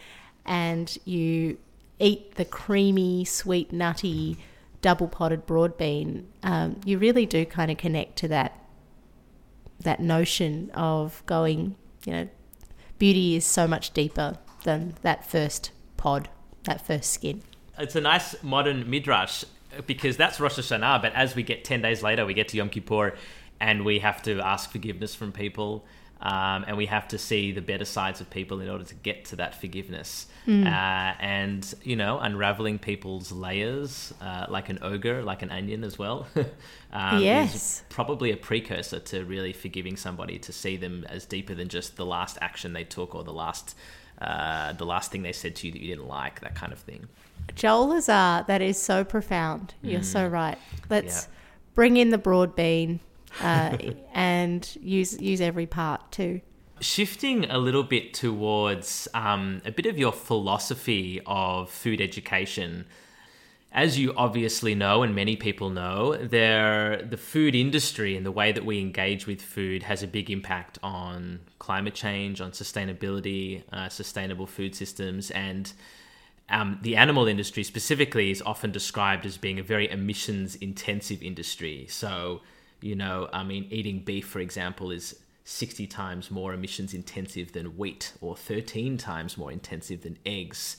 and 0.45 0.97
you 1.05 1.57
eat 1.99 2.35
the 2.35 2.45
creamy, 2.45 3.25
sweet, 3.25 3.71
nutty, 3.73 4.37
double 4.81 5.07
potted 5.07 5.45
broad 5.45 5.77
bean, 5.77 6.27
um, 6.43 6.79
you 6.85 6.97
really 6.97 7.25
do 7.25 7.45
kind 7.45 7.71
of 7.71 7.77
connect 7.77 8.17
to 8.17 8.27
that 8.27 8.63
that 9.81 9.99
notion 9.99 10.71
of 10.73 11.21
going, 11.27 11.75
you 12.03 12.11
know, 12.11 12.27
beauty 12.97 13.35
is 13.35 13.45
so 13.45 13.67
much 13.67 13.93
deeper 13.93 14.37
than 14.63 14.95
that 15.03 15.29
first 15.29 15.71
pod, 15.97 16.29
that 16.63 16.85
first 16.85 17.11
skin. 17.11 17.41
It's 17.77 17.95
a 17.95 18.01
nice 18.01 18.41
modern 18.41 18.89
midrash 18.89 19.43
because 19.85 20.17
that's 20.17 20.39
Rosh 20.39 20.57
Hashanah, 20.57 21.01
but 21.01 21.13
as 21.13 21.35
we 21.35 21.43
get 21.43 21.63
10 21.63 21.81
days 21.81 22.01
later, 22.01 22.25
we 22.25 22.33
get 22.33 22.47
to 22.49 22.57
Yom 22.57 22.69
Kippur 22.69 23.15
and 23.59 23.85
we 23.85 23.99
have 23.99 24.21
to 24.23 24.39
ask 24.41 24.71
forgiveness 24.71 25.15
from 25.15 25.31
people. 25.31 25.85
Um, 26.19 26.65
and 26.67 26.77
we 26.77 26.87
have 26.87 27.07
to 27.09 27.19
see 27.19 27.51
the 27.51 27.61
better 27.61 27.85
sides 27.85 28.21
of 28.21 28.29
people 28.31 28.59
in 28.59 28.69
order 28.69 28.83
to 28.83 28.95
get 28.95 29.25
to 29.25 29.35
that 29.35 29.53
forgiveness. 29.61 30.25
Mm. 30.47 30.65
Uh, 30.65 31.15
and, 31.19 31.75
you 31.83 31.95
know, 31.95 32.17
unraveling 32.17 32.79
people's 32.79 33.31
layers 33.31 34.13
uh, 34.19 34.47
like 34.49 34.69
an 34.69 34.79
ogre, 34.81 35.21
like 35.21 35.43
an 35.43 35.51
onion 35.51 35.83
as 35.83 35.99
well, 35.99 36.25
um, 36.91 37.21
yes. 37.21 37.83
probably 37.89 38.31
a 38.31 38.37
precursor 38.37 38.99
to 38.99 39.25
really 39.25 39.53
forgiving 39.53 39.95
somebody 39.95 40.39
to 40.39 40.51
see 40.51 40.75
them 40.75 41.05
as 41.07 41.25
deeper 41.25 41.53
than 41.53 41.67
just 41.67 41.97
the 41.97 42.05
last 42.05 42.39
action 42.41 42.73
they 42.73 42.83
took 42.83 43.13
or 43.13 43.23
the 43.23 43.33
last, 43.33 43.75
uh, 44.19 44.73
the 44.73 44.85
last 44.85 45.11
thing 45.11 45.21
they 45.21 45.33
said 45.33 45.55
to 45.57 45.67
you 45.67 45.73
that 45.73 45.81
you 45.81 45.95
didn't 45.95 46.07
like, 46.07 46.39
that 46.39 46.55
kind 46.55 46.73
of 46.73 46.79
thing. 46.79 47.07
Joel 47.53 47.89
Lazar, 47.89 48.43
that 48.47 48.61
is 48.63 48.81
so 48.81 49.03
profound. 49.03 49.75
You're 49.83 49.99
mm. 49.99 50.05
so 50.05 50.25
right. 50.25 50.57
Let's 50.89 51.25
yeah. 51.25 51.33
bring 51.75 51.97
in 51.97 52.09
the 52.09 52.17
broad 52.17 52.55
bean 52.55 53.01
uh, 53.41 53.77
and 54.13 54.77
use 54.81 55.19
use 55.19 55.41
every 55.41 55.65
part 55.65 56.11
too. 56.11 56.41
Shifting 56.79 57.49
a 57.49 57.57
little 57.57 57.83
bit 57.83 58.13
towards 58.13 59.07
um, 59.13 59.61
a 59.65 59.71
bit 59.71 59.85
of 59.87 59.97
your 59.97 60.11
philosophy 60.11 61.19
of 61.25 61.71
food 61.71 61.99
education, 62.01 62.85
as 63.71 63.97
you 63.97 64.13
obviously 64.15 64.75
know, 64.75 65.01
and 65.01 65.15
many 65.15 65.35
people 65.35 65.69
know, 65.69 66.15
there 66.15 67.01
the 67.01 67.17
food 67.17 67.55
industry 67.55 68.15
and 68.15 68.25
the 68.25 68.31
way 68.31 68.51
that 68.51 68.63
we 68.63 68.79
engage 68.79 69.25
with 69.25 69.41
food 69.41 69.83
has 69.83 70.03
a 70.03 70.07
big 70.07 70.29
impact 70.29 70.77
on 70.83 71.39
climate 71.57 71.95
change, 71.95 72.41
on 72.41 72.51
sustainability, 72.51 73.63
uh, 73.71 73.89
sustainable 73.89 74.45
food 74.45 74.75
systems, 74.75 75.31
and 75.31 75.73
um, 76.49 76.79
the 76.81 76.95
animal 76.95 77.27
industry 77.27 77.63
specifically 77.63 78.31
is 78.31 78.41
often 78.41 78.71
described 78.71 79.25
as 79.25 79.37
being 79.37 79.59
a 79.59 79.63
very 79.63 79.89
emissions 79.89 80.55
intensive 80.55 81.21
industry. 81.21 81.87
So, 81.89 82.41
you 82.81 82.95
know, 82.95 83.29
I 83.33 83.43
mean, 83.43 83.67
eating 83.69 83.99
beef, 83.99 84.27
for 84.27 84.39
example, 84.39 84.91
is 84.91 85.19
60 85.43 85.87
times 85.87 86.29
more 86.29 86.53
emissions 86.53 86.93
intensive 86.93 87.53
than 87.53 87.77
wheat, 87.77 88.13
or 88.21 88.35
13 88.35 88.97
times 88.97 89.37
more 89.37 89.51
intensive 89.51 90.01
than 90.01 90.17
eggs. 90.25 90.77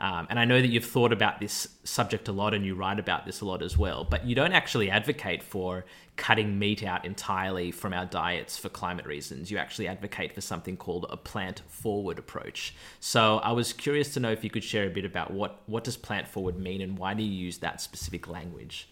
Um, 0.00 0.26
and 0.30 0.38
I 0.38 0.46
know 0.46 0.60
that 0.60 0.68
you've 0.68 0.86
thought 0.86 1.12
about 1.12 1.40
this 1.40 1.68
subject 1.84 2.28
a 2.28 2.32
lot 2.32 2.54
and 2.54 2.64
you 2.64 2.74
write 2.74 2.98
about 2.98 3.26
this 3.26 3.42
a 3.42 3.44
lot 3.44 3.62
as 3.62 3.76
well, 3.76 4.04
but 4.04 4.24
you 4.24 4.34
don't 4.34 4.52
actually 4.52 4.90
advocate 4.90 5.42
for 5.42 5.84
cutting 6.16 6.58
meat 6.58 6.82
out 6.82 7.04
entirely 7.04 7.70
from 7.70 7.92
our 7.92 8.06
diets 8.06 8.58
for 8.58 8.70
climate 8.70 9.06
reasons. 9.06 9.50
You 9.50 9.56
actually 9.58 9.88
advocate 9.88 10.34
for 10.34 10.40
something 10.40 10.76
called 10.76 11.06
a 11.08 11.16
plant 11.16 11.62
forward 11.68 12.18
approach. 12.18 12.74
So 12.98 13.38
I 13.38 13.52
was 13.52 13.72
curious 13.74 14.12
to 14.14 14.20
know 14.20 14.30
if 14.30 14.44
you 14.44 14.50
could 14.50 14.64
share 14.64 14.86
a 14.86 14.90
bit 14.90 15.04
about 15.04 15.32
what, 15.32 15.62
what 15.66 15.84
does 15.84 15.96
plant 15.96 16.28
forward 16.28 16.58
mean 16.58 16.82
and 16.82 16.98
why 16.98 17.14
do 17.14 17.22
you 17.22 17.32
use 17.32 17.58
that 17.58 17.80
specific 17.80 18.28
language? 18.28 18.89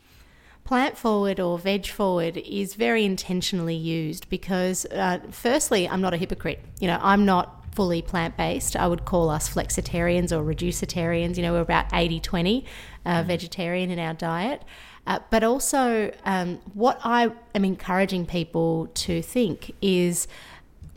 Plant 0.69 0.99
forward 0.99 1.41
or 1.41 1.59
veg 1.59 1.87
forward 1.87 2.37
is 2.37 2.75
very 2.75 3.03
intentionally 3.03 3.75
used 3.75 4.29
because, 4.29 4.85
uh, 4.93 5.19
firstly, 5.31 5.89
I'm 5.89 6.03
not 6.03 6.13
a 6.13 6.19
hypocrite. 6.19 6.61
You 6.79 6.89
know, 6.89 6.99
I'm 7.01 7.25
not 7.25 7.65
fully 7.75 8.03
plant 8.03 8.37
based. 8.37 8.77
I 8.77 8.87
would 8.87 9.07
call 9.07 9.31
us 9.31 9.49
flexitarians 9.49 10.31
or 10.31 10.45
reducitarians. 10.45 11.39
You 11.39 11.45
know, 11.45 11.55
we're 11.55 11.63
about 11.63 11.87
80 11.95 12.21
20 12.21 12.67
uh, 13.07 13.25
vegetarian 13.27 13.91
in 13.91 13.99
our 13.99 14.13
diet. 14.13 14.63
Uh, 15.07 15.21
but 15.31 15.43
also, 15.43 16.13
um, 16.27 16.59
what 16.75 17.01
I 17.03 17.33
am 17.55 17.65
encouraging 17.65 18.27
people 18.27 18.89
to 18.89 19.23
think 19.23 19.75
is, 19.81 20.29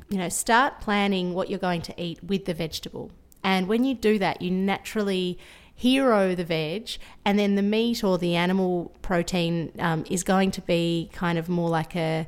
you 0.09 0.17
know, 0.17 0.27
start 0.27 0.81
planning 0.81 1.33
what 1.33 1.49
you're 1.49 1.59
going 1.59 1.81
to 1.83 1.93
eat 1.97 2.21
with 2.21 2.43
the 2.43 2.53
vegetable. 2.53 3.09
And 3.41 3.69
when 3.69 3.85
you 3.85 3.95
do 3.95 4.19
that, 4.19 4.41
you 4.41 4.51
naturally 4.51 5.39
hero 5.81 6.35
the 6.35 6.45
veg, 6.45 6.91
and 7.25 7.39
then 7.39 7.55
the 7.55 7.63
meat 7.63 8.03
or 8.03 8.19
the 8.19 8.35
animal 8.35 8.91
protein 9.01 9.71
um, 9.79 10.05
is 10.11 10.23
going 10.23 10.51
to 10.51 10.61
be 10.61 11.09
kind 11.11 11.39
of 11.39 11.49
more 11.49 11.69
like 11.69 11.95
a, 11.95 12.27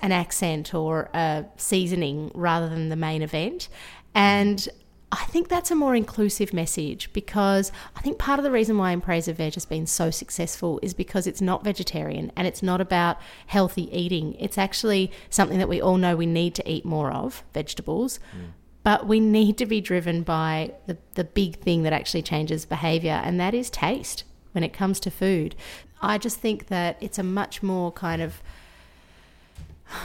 an 0.00 0.12
accent 0.12 0.72
or 0.72 1.10
a 1.12 1.44
seasoning 1.56 2.30
rather 2.34 2.68
than 2.68 2.88
the 2.88 2.94
main 2.94 3.20
event. 3.20 3.68
And 4.14 4.68
I 5.10 5.24
think 5.24 5.48
that's 5.48 5.72
a 5.72 5.74
more 5.74 5.96
inclusive 5.96 6.52
message 6.52 7.12
because 7.12 7.72
I 7.96 8.00
think 8.00 8.16
part 8.16 8.38
of 8.38 8.44
the 8.44 8.50
reason 8.52 8.78
why 8.78 8.92
In 8.92 9.00
Praise 9.00 9.26
of 9.26 9.38
Veg 9.38 9.54
has 9.54 9.66
been 9.66 9.86
so 9.86 10.12
successful 10.12 10.78
is 10.80 10.94
because 10.94 11.26
it's 11.26 11.40
not 11.40 11.64
vegetarian 11.64 12.30
and 12.36 12.46
it's 12.46 12.62
not 12.62 12.80
about 12.80 13.18
healthy 13.48 13.90
eating. 13.90 14.34
It's 14.38 14.56
actually 14.56 15.10
something 15.30 15.58
that 15.58 15.68
we 15.68 15.80
all 15.80 15.96
know 15.96 16.14
we 16.14 16.26
need 16.26 16.54
to 16.56 16.70
eat 16.70 16.84
more 16.84 17.10
of 17.10 17.42
vegetables. 17.52 18.20
Mm. 18.36 18.52
But 18.82 19.06
we 19.06 19.20
need 19.20 19.58
to 19.58 19.66
be 19.66 19.80
driven 19.80 20.22
by 20.22 20.72
the, 20.86 20.96
the 21.14 21.24
big 21.24 21.56
thing 21.56 21.82
that 21.82 21.92
actually 21.92 22.22
changes 22.22 22.64
behavior, 22.64 23.20
and 23.24 23.38
that 23.40 23.54
is 23.54 23.70
taste 23.70 24.24
when 24.52 24.64
it 24.64 24.72
comes 24.72 24.98
to 25.00 25.10
food. 25.10 25.54
I 26.00 26.18
just 26.18 26.38
think 26.38 26.68
that 26.68 26.96
it's 27.00 27.18
a 27.18 27.22
much 27.22 27.62
more 27.62 27.92
kind 27.92 28.22
of 28.22 28.40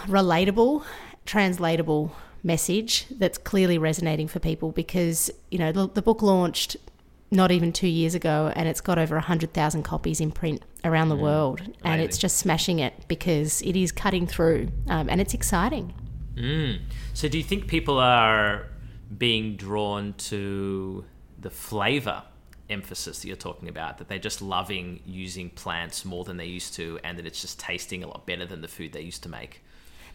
relatable, 0.05 0.83
translatable 1.25 2.15
message 2.43 3.05
that's 3.11 3.37
clearly 3.37 3.77
resonating 3.77 4.27
for 4.27 4.39
people 4.39 4.71
because, 4.71 5.31
you 5.49 5.57
know, 5.57 5.71
the, 5.71 5.87
the 5.87 6.01
book 6.01 6.21
launched 6.21 6.75
not 7.31 7.51
even 7.51 7.71
two 7.71 7.87
years 7.87 8.13
ago 8.13 8.51
and 8.55 8.67
it's 8.67 8.81
got 8.81 8.97
over 8.97 9.15
100,000 9.15 9.83
copies 9.83 10.19
in 10.19 10.31
print 10.31 10.61
around 10.83 11.09
the 11.09 11.15
mm, 11.15 11.21
world. 11.21 11.61
And 11.83 12.01
it's 12.01 12.17
just 12.17 12.37
smashing 12.37 12.79
it 12.79 12.93
because 13.07 13.61
it 13.63 13.75
is 13.75 13.91
cutting 13.91 14.27
through 14.27 14.69
um, 14.87 15.09
and 15.09 15.19
it's 15.19 15.33
exciting. 15.33 15.93
Mm. 16.35 16.81
So, 17.13 17.27
do 17.27 17.37
you 17.37 17.43
think 17.43 17.67
people 17.67 17.99
are 17.99 18.67
being 19.17 19.55
drawn 19.55 20.13
to 20.13 21.05
the 21.39 21.49
flavor 21.49 22.23
emphasis 22.69 23.19
that 23.19 23.27
you're 23.27 23.35
talking 23.35 23.67
about 23.67 23.97
that 23.97 24.07
they're 24.07 24.17
just 24.17 24.41
loving 24.41 25.01
using 25.05 25.49
plants 25.49 26.05
more 26.05 26.23
than 26.23 26.37
they 26.37 26.45
used 26.45 26.73
to 26.73 26.97
and 27.03 27.19
that 27.19 27.25
it's 27.25 27.41
just 27.41 27.59
tasting 27.59 28.03
a 28.03 28.07
lot 28.07 28.25
better 28.25 28.45
than 28.45 28.61
the 28.61 28.67
food 28.67 28.93
they 28.93 29.01
used 29.01 29.21
to 29.21 29.29
make 29.29 29.61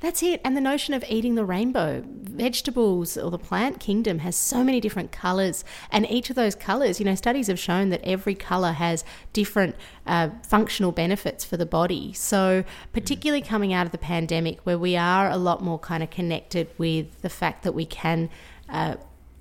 that's 0.01 0.23
it. 0.23 0.41
And 0.45 0.57
the 0.57 0.61
notion 0.61 0.95
of 0.95 1.05
eating 1.09 1.35
the 1.35 1.45
rainbow. 1.45 2.05
Vegetables 2.07 3.17
or 3.17 3.31
the 3.31 3.39
plant 3.39 3.81
kingdom 3.81 4.21
has 4.21 4.37
so 4.37 4.63
many 4.63 4.81
different 4.81 5.11
colors. 5.11 5.65
And 5.91 6.09
each 6.09 6.31
of 6.31 6.37
those 6.37 6.55
colors, 6.55 7.01
you 7.01 7.07
know, 7.07 7.17
studies 7.17 7.49
have 7.49 7.59
shown 7.59 7.89
that 7.89 8.01
every 8.05 8.35
color 8.35 8.73
has 8.73 9.05
different 9.33 9.75
uh, 10.07 10.31
functional 10.47 10.93
benefits 10.93 11.45
for 11.45 11.57
the 11.57 11.67
body. 11.67 12.13
So, 12.13 12.65
particularly 12.93 13.43
coming 13.43 13.73
out 13.73 13.87
of 13.87 13.93
the 13.93 13.99
pandemic, 13.99 14.61
where 14.61 14.79
we 14.79 14.97
are 14.97 15.29
a 15.29 15.37
lot 15.37 15.63
more 15.63 15.79
kind 15.79 16.03
of 16.03 16.11
connected 16.11 16.69
with 16.79 17.21
the 17.23 17.31
fact 17.31 17.65
that 17.65 17.73
we 17.73 17.85
can. 17.85 18.31
Uh, 18.69 18.97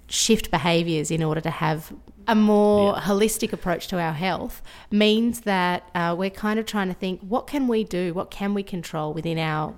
shift 0.09 0.49
behaviors 0.49 1.11
in 1.11 1.21
order 1.21 1.41
to 1.41 1.49
have 1.49 1.93
a 2.27 2.35
more 2.35 2.93
yeah. 2.93 3.01
holistic 3.01 3.51
approach 3.51 3.89
to 3.89 3.99
our 3.99 4.13
health 4.13 4.61
means 4.89 5.41
that 5.41 5.83
uh, 5.93 6.15
we're 6.17 6.29
kind 6.29 6.57
of 6.59 6.65
trying 6.65 6.87
to 6.87 6.93
think 6.93 7.19
what 7.19 7.45
can 7.45 7.67
we 7.67 7.83
do 7.83 8.13
what 8.13 8.31
can 8.31 8.53
we 8.53 8.63
control 8.63 9.13
within 9.13 9.37
our 9.37 9.75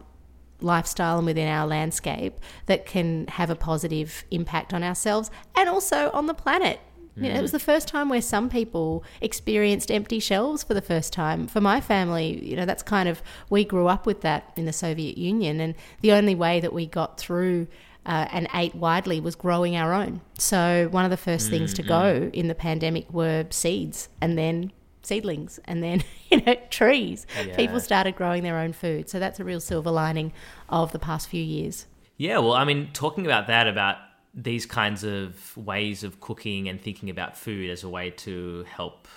lifestyle 0.62 1.18
and 1.18 1.26
within 1.26 1.48
our 1.48 1.66
landscape 1.66 2.40
that 2.66 2.86
can 2.86 3.28
have 3.28 3.50
a 3.50 3.56
positive 3.56 4.24
impact 4.32 4.74
on 4.74 4.84
ourselves 4.84 5.32
and 5.56 5.70
also 5.70 6.10
on 6.12 6.28
the 6.28 6.34
planet. 6.34 6.80
You 7.16 7.30
know, 7.30 7.40
it 7.40 7.42
was 7.42 7.52
mm. 7.52 7.54
the 7.54 7.60
first 7.60 7.88
time 7.88 8.08
where 8.08 8.22
some 8.22 8.50
people 8.50 9.04
experienced 9.20 9.92
empty 9.92 10.20
shelves 10.20 10.64
for 10.64 10.74
the 10.74 10.82
first 10.82 11.12
time. 11.12 11.48
For 11.48 11.60
my 11.60 11.82
family, 11.82 12.42
you 12.44 12.56
know, 12.56 12.66
that's 12.66 12.84
kind 12.84 13.10
of, 13.10 13.22
we 13.50 13.66
grew 13.66 13.88
up 13.88 14.06
with 14.06 14.22
that 14.22 14.54
in 14.56 14.66
the 14.66 14.74
Soviet 14.74 15.18
Union. 15.18 15.60
And 15.60 15.76
the 16.02 16.14
only 16.14 16.34
way 16.34 16.62
that 16.62 16.72
we 16.72 16.86
got 16.86 17.20
through 17.20 17.68
uh, 18.06 18.28
and 18.32 18.48
ate 18.54 18.74
widely 18.74 19.20
was 19.20 19.36
growing 19.36 19.76
our 19.76 19.94
own. 19.94 20.22
So, 20.38 20.88
one 20.92 21.04
of 21.04 21.12
the 21.12 21.18
1st 21.18 21.36
mm-hmm. 21.36 21.50
things 21.50 21.74
to 21.74 21.84
go 21.84 22.22
mm. 22.22 22.34
in 22.34 22.48
the 22.48 22.56
pandemic 22.56 23.12
were 23.12 23.46
seeds 23.50 24.08
and 24.22 24.38
then 24.38 24.72
seedlings 25.02 25.60
and 25.66 25.84
then 25.84 26.04
you 26.30 26.42
know 26.42 26.56
trees. 26.70 27.26
Yeah. 27.46 27.56
people 27.56 27.80
started 27.80 28.16
growing 28.16 28.44
their 28.44 28.58
own 28.58 28.74
food. 28.74 29.10
So 29.10 29.20
that's 29.20 29.40
a 29.40 29.44
real 29.44 29.60
silver 29.60 29.92
lining 29.92 30.34
of 30.70 30.92
the 30.92 31.00
past 31.00 31.30
few 31.30 31.44
years. 31.44 31.86
Yeah 32.18 32.40
well 32.40 32.54
i 32.54 32.66
mean 32.66 32.90
talking 32.92 33.26
about 33.26 33.48
that 33.48 33.68
about 33.68 33.96
these 34.34 34.66
kinds 34.66 35.04
of 35.04 35.56
ways 35.58 36.04
of 36.04 36.20
cooking 36.20 36.68
and 36.70 36.80
thinking 36.80 37.10
about 37.10 37.38
food 37.38 37.70
as 37.70 37.84
a 37.84 37.90
way 37.90 38.12
to 38.12 38.66
help 38.70 39.08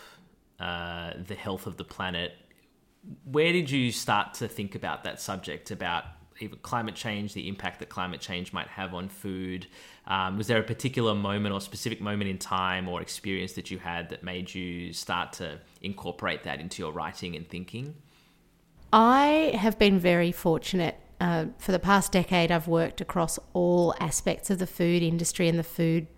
uh, 0.59 1.13
the 1.27 1.35
health 1.35 1.67
of 1.67 1.77
the 1.77 1.85
planet 1.85 2.33
where 3.25 3.53
did 3.53 3.71
you 3.71 3.91
start 3.91 4.35
to 4.35 4.49
think 4.49 4.75
about 4.75 5.05
that 5.05 5.21
subject 5.21 5.71
about 5.71 6.05
even 6.43 6.59
climate 6.63 6.95
change 6.95 7.35
the 7.35 7.49
impact 7.49 7.79
that 7.79 7.89
climate 7.89 8.21
change 8.21 8.53
might 8.53 8.69
have 8.69 8.93
on 8.93 9.09
food 9.09 9.67
um, 10.07 10.37
was 10.37 10.49
there 10.49 10.59
a 10.59 10.63
particular 10.63 11.15
moment 11.15 11.55
or 11.55 11.61
specific 11.61 12.01
moment 12.01 12.29
in 12.29 12.39
time 12.39 12.89
or 12.89 13.01
experience 13.01 13.53
that 13.53 13.71
you 13.71 13.79
had 13.79 14.09
that 14.11 14.25
made 14.25 14.53
you 14.53 14.93
start 14.93 15.33
to 15.35 15.59
incorporate 15.81 16.43
that 16.43 16.61
into 16.61 16.83
your 16.83 16.93
writing 16.93 17.37
and 17.37 17.49
thinking? 17.49 17.95
I 18.93 19.57
have 19.59 19.79
been 19.79 19.99
very 19.99 20.33
fortunate. 20.33 20.97
Uh, 21.21 21.47
for 21.59 21.71
the 21.71 21.79
past 21.79 22.11
decade, 22.11 22.51
I've 22.51 22.67
worked 22.67 23.01
across 23.01 23.39
all 23.53 23.95
aspects 24.01 24.51
of 24.51 24.59
the 24.59 24.67
food 24.67 25.03
industry 25.03 25.49
and 25.49 25.57
the 25.57 25.65
food 25.65 26.09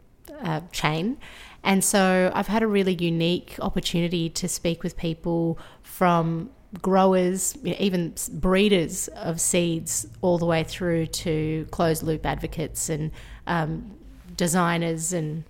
uh, 0.40 0.60
chain. 0.72 1.18
And 1.62 1.84
so 1.84 2.32
I've 2.34 2.46
had 2.46 2.62
a 2.62 2.66
really 2.66 2.94
unique 2.94 3.56
opportunity 3.60 4.30
to 4.30 4.48
speak 4.48 4.82
with 4.82 4.96
people 4.96 5.58
from 5.82 6.50
growers, 6.82 7.56
even 7.64 8.14
breeders 8.32 9.08
of 9.08 9.40
seeds, 9.40 10.06
all 10.20 10.38
the 10.38 10.46
way 10.46 10.64
through 10.64 11.06
to 11.06 11.66
closed 11.70 12.02
loop 12.02 12.24
advocates 12.26 12.88
and 12.88 13.10
um, 13.46 13.96
designers 14.36 15.12
and 15.12 15.44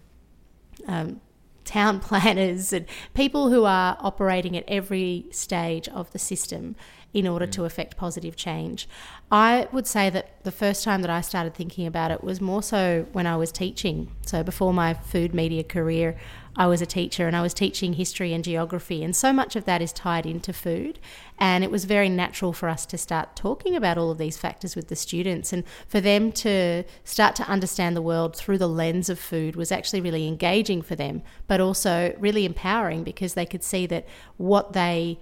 um, 0.87 1.21
town 1.64 2.00
planners 2.09 2.73
and 2.73 2.87
people 3.14 3.50
who 3.50 3.64
are 3.64 3.97
operating 4.00 4.57
at 4.57 4.64
every 4.69 5.26
stage 5.31 5.88
of 5.88 6.11
the 6.12 6.19
system 6.19 6.76
in 7.12 7.28
order 7.28 7.47
mm. 7.47 7.52
to 7.52 7.64
affect 7.64 7.97
positive 7.97 8.37
change. 8.37 8.88
I 9.31 9.69
would 9.73 9.87
say 9.87 10.11
that 10.11 10.43
the 10.43 10.50
first 10.50 10.85
time 10.85 11.00
that 11.02 11.11
I 11.11 11.21
started 11.21 11.54
thinking 11.54 11.87
about 11.87 12.11
it 12.11 12.23
was 12.23 12.40
more 12.40 12.62
so 12.62 13.07
when 13.12 13.26
I 13.26 13.37
was 13.37 13.52
teaching. 13.52 14.11
So 14.26 14.43
before 14.43 14.73
my 14.75 14.95
food 14.95 15.33
media 15.33 15.62
career, 15.62 16.16
I 16.56 16.66
was 16.66 16.80
a 16.80 16.87
teacher 16.87 17.26
and 17.26 17.34
I 17.34 17.42
was 17.42 17.52
teaching 17.52 17.94
history 17.94 18.32
and 18.32 18.44
geography, 18.44 19.02
and 19.02 19.14
so 19.14 19.32
much 19.32 19.56
of 19.56 19.64
that 19.64 19.82
is 19.82 19.92
tied 19.92 20.25
into 20.26 20.52
food. 20.52 20.99
And 21.38 21.64
it 21.64 21.70
was 21.70 21.84
very 21.84 22.08
natural 22.08 22.52
for 22.52 22.68
us 22.68 22.87
to 22.87 22.99
start 22.99 23.34
talking 23.34 23.75
about 23.75 23.99
all 23.99 24.11
of 24.11 24.18
these 24.18 24.37
factors 24.37 24.76
with 24.76 24.88
the 24.88 24.96
students, 24.96 25.52
and 25.52 25.64
for 25.88 26.00
them 26.00 26.30
to 26.32 26.84
start 27.02 27.34
to 27.37 27.49
understand 27.49 27.96
the 27.96 28.02
world 28.02 28.37
through 28.37 28.58
the 28.58 28.68
lens 28.68 29.08
of 29.08 29.18
food 29.18 29.56
was 29.56 29.73
actually 29.73 30.00
really 30.00 30.28
engaging 30.28 30.80
for 30.80 30.94
them, 30.94 31.23
but 31.46 31.61
also 31.61 32.14
really 32.18 32.44
empowering 32.44 33.02
because 33.02 33.34
they 33.34 33.46
could 33.46 33.64
see 33.64 33.87
that 33.87 34.06
what 34.37 34.73
they 34.75 35.18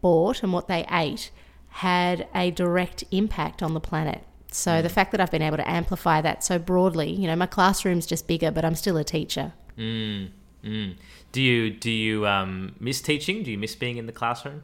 bought 0.00 0.42
and 0.42 0.52
what 0.52 0.68
they 0.68 0.86
ate 0.90 1.30
had 1.68 2.28
a 2.34 2.50
direct 2.50 3.04
impact 3.10 3.62
on 3.62 3.74
the 3.74 3.80
planet. 3.80 4.22
So 4.52 4.72
mm. 4.72 4.82
the 4.82 4.88
fact 4.88 5.12
that 5.12 5.20
I've 5.20 5.30
been 5.30 5.42
able 5.42 5.56
to 5.56 5.68
amplify 5.68 6.20
that 6.20 6.42
so 6.42 6.58
broadly, 6.58 7.10
you 7.10 7.26
know, 7.26 7.36
my 7.36 7.46
classroom's 7.46 8.06
just 8.06 8.26
bigger, 8.26 8.50
but 8.50 8.64
I'm 8.64 8.74
still 8.74 8.96
a 8.96 9.04
teacher. 9.04 9.52
Mm. 9.76 10.30
Mm. 10.64 10.96
Do 11.32 11.40
you 11.40 11.70
do 11.70 11.90
you 11.90 12.26
um, 12.26 12.74
miss 12.80 13.00
teaching? 13.00 13.42
Do 13.42 13.50
you 13.50 13.58
miss 13.58 13.74
being 13.74 13.96
in 13.96 14.06
the 14.06 14.12
classroom? 14.12 14.62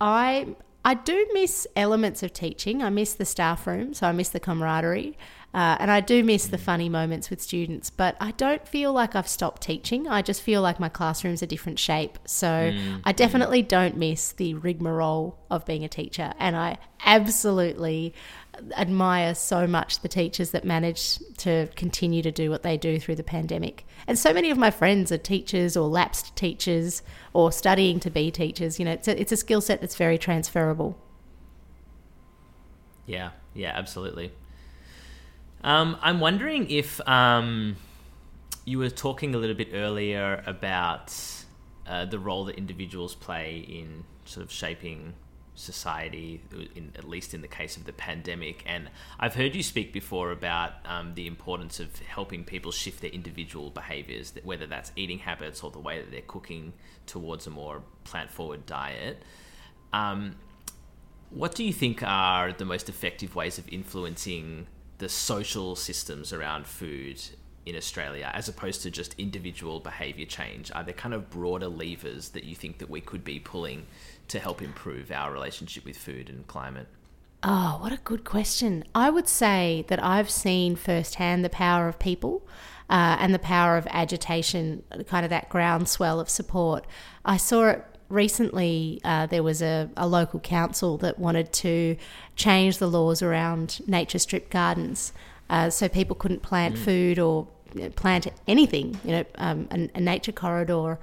I 0.00 0.54
I 0.84 0.94
do 0.94 1.26
miss 1.32 1.66
elements 1.76 2.22
of 2.22 2.32
teaching. 2.32 2.82
I 2.82 2.90
miss 2.90 3.12
the 3.12 3.24
staff 3.24 3.66
room, 3.66 3.94
so 3.94 4.06
I 4.06 4.12
miss 4.12 4.30
the 4.30 4.40
camaraderie. 4.40 5.18
Uh, 5.54 5.76
and 5.80 5.90
I 5.90 6.00
do 6.00 6.22
miss 6.22 6.46
the 6.46 6.58
funny 6.58 6.90
moments 6.90 7.30
with 7.30 7.40
students, 7.40 7.88
but 7.88 8.16
I 8.20 8.32
don't 8.32 8.68
feel 8.68 8.92
like 8.92 9.16
I've 9.16 9.26
stopped 9.26 9.62
teaching. 9.62 10.06
I 10.06 10.20
just 10.20 10.42
feel 10.42 10.60
like 10.60 10.78
my 10.78 10.90
classroom's 10.90 11.42
a 11.42 11.46
different 11.46 11.78
shape. 11.78 12.18
So 12.26 12.46
mm. 12.46 13.00
I 13.04 13.12
definitely 13.12 13.62
don't 13.62 13.96
miss 13.96 14.32
the 14.32 14.54
rigmarole 14.54 15.38
of 15.50 15.64
being 15.64 15.84
a 15.84 15.88
teacher. 15.88 16.34
And 16.38 16.54
I 16.54 16.76
absolutely 17.04 18.14
admire 18.76 19.34
so 19.34 19.66
much 19.66 20.00
the 20.00 20.08
teachers 20.08 20.50
that 20.50 20.64
manage 20.64 21.18
to 21.38 21.68
continue 21.76 22.22
to 22.22 22.30
do 22.30 22.50
what 22.50 22.62
they 22.62 22.76
do 22.76 22.98
through 22.98 23.16
the 23.16 23.22
pandemic. 23.22 23.86
And 24.06 24.18
so 24.18 24.32
many 24.32 24.50
of 24.50 24.58
my 24.58 24.70
friends 24.70 25.12
are 25.12 25.18
teachers 25.18 25.76
or 25.76 25.88
lapsed 25.88 26.34
teachers 26.36 27.02
or 27.32 27.52
studying 27.52 28.00
to 28.00 28.10
be 28.10 28.30
teachers. 28.30 28.78
You 28.78 28.84
know, 28.84 28.92
it's 28.92 29.08
a, 29.08 29.20
it's 29.20 29.32
a 29.32 29.36
skill 29.36 29.60
set 29.60 29.80
that's 29.80 29.96
very 29.96 30.18
transferable. 30.18 30.98
Yeah, 33.06 33.30
yeah, 33.54 33.72
absolutely. 33.74 34.32
Um, 35.64 35.96
I'm 36.00 36.20
wondering 36.20 36.70
if 36.70 37.00
um, 37.08 37.76
you 38.64 38.78
were 38.78 38.90
talking 38.90 39.34
a 39.34 39.38
little 39.38 39.56
bit 39.56 39.70
earlier 39.72 40.42
about 40.46 41.14
uh, 41.86 42.04
the 42.04 42.18
role 42.18 42.44
that 42.44 42.56
individuals 42.56 43.14
play 43.14 43.64
in 43.68 44.04
sort 44.24 44.44
of 44.44 44.52
shaping 44.52 45.14
society, 45.58 46.40
in, 46.74 46.92
at 46.96 47.08
least 47.08 47.34
in 47.34 47.42
the 47.42 47.48
case 47.48 47.76
of 47.76 47.84
the 47.84 47.92
pandemic. 47.92 48.62
And 48.66 48.88
I've 49.18 49.34
heard 49.34 49.54
you 49.54 49.62
speak 49.62 49.92
before 49.92 50.30
about 50.30 50.72
um, 50.86 51.14
the 51.14 51.26
importance 51.26 51.80
of 51.80 51.98
helping 52.00 52.44
people 52.44 52.72
shift 52.72 53.00
their 53.00 53.10
individual 53.10 53.70
behaviors, 53.70 54.32
whether 54.44 54.66
that's 54.66 54.92
eating 54.96 55.18
habits 55.18 55.62
or 55.62 55.70
the 55.70 55.78
way 55.78 55.98
that 56.00 56.10
they're 56.10 56.20
cooking 56.22 56.72
towards 57.06 57.46
a 57.46 57.50
more 57.50 57.82
plant 58.04 58.30
forward 58.30 58.66
diet. 58.66 59.22
Um, 59.92 60.36
what 61.30 61.54
do 61.54 61.64
you 61.64 61.72
think 61.72 62.02
are 62.02 62.52
the 62.52 62.64
most 62.64 62.88
effective 62.88 63.34
ways 63.34 63.58
of 63.58 63.68
influencing 63.68 64.66
the 64.98 65.08
social 65.08 65.76
systems 65.76 66.32
around 66.32 66.66
food 66.66 67.20
in 67.66 67.76
Australia 67.76 68.30
as 68.32 68.48
opposed 68.48 68.82
to 68.82 68.90
just 68.90 69.14
individual 69.18 69.80
behavior 69.80 70.26
change? 70.26 70.70
Are 70.74 70.82
there 70.82 70.94
kind 70.94 71.14
of 71.14 71.30
broader 71.30 71.68
levers 71.68 72.30
that 72.30 72.44
you 72.44 72.54
think 72.54 72.78
that 72.78 72.88
we 72.88 73.00
could 73.00 73.24
be 73.24 73.38
pulling 73.38 73.86
to 74.28 74.38
help 74.38 74.62
improve 74.62 75.10
our 75.10 75.32
relationship 75.32 75.84
with 75.84 75.96
food 75.96 76.28
and 76.28 76.46
climate? 76.46 76.86
Oh, 77.42 77.78
what 77.80 77.92
a 77.92 77.98
good 77.98 78.24
question. 78.24 78.84
I 78.94 79.10
would 79.10 79.28
say 79.28 79.84
that 79.88 80.02
I've 80.02 80.30
seen 80.30 80.74
firsthand 80.76 81.44
the 81.44 81.50
power 81.50 81.88
of 81.88 81.98
people 81.98 82.46
uh, 82.90 83.16
and 83.20 83.32
the 83.32 83.38
power 83.38 83.76
of 83.76 83.86
agitation, 83.90 84.82
kind 85.06 85.24
of 85.24 85.30
that 85.30 85.48
groundswell 85.48 86.18
of 86.18 86.28
support. 86.28 86.84
I 87.24 87.36
saw 87.36 87.68
it 87.68 87.84
recently. 88.08 89.00
Uh, 89.04 89.26
there 89.26 89.42
was 89.42 89.62
a, 89.62 89.88
a 89.96 90.08
local 90.08 90.40
council 90.40 90.96
that 90.98 91.18
wanted 91.18 91.52
to 91.52 91.96
change 92.34 92.78
the 92.78 92.88
laws 92.88 93.22
around 93.22 93.80
nature 93.86 94.18
strip 94.18 94.50
gardens 94.50 95.12
uh, 95.50 95.70
so 95.70 95.88
people 95.88 96.16
couldn't 96.16 96.42
plant 96.42 96.74
mm. 96.74 96.78
food 96.78 97.18
or 97.18 97.46
plant 97.96 98.26
anything, 98.46 98.98
you 99.04 99.12
know, 99.12 99.24
um, 99.36 99.68
a, 99.70 99.90
a, 99.94 100.00
nature 100.00 100.32
corridor 100.32 100.98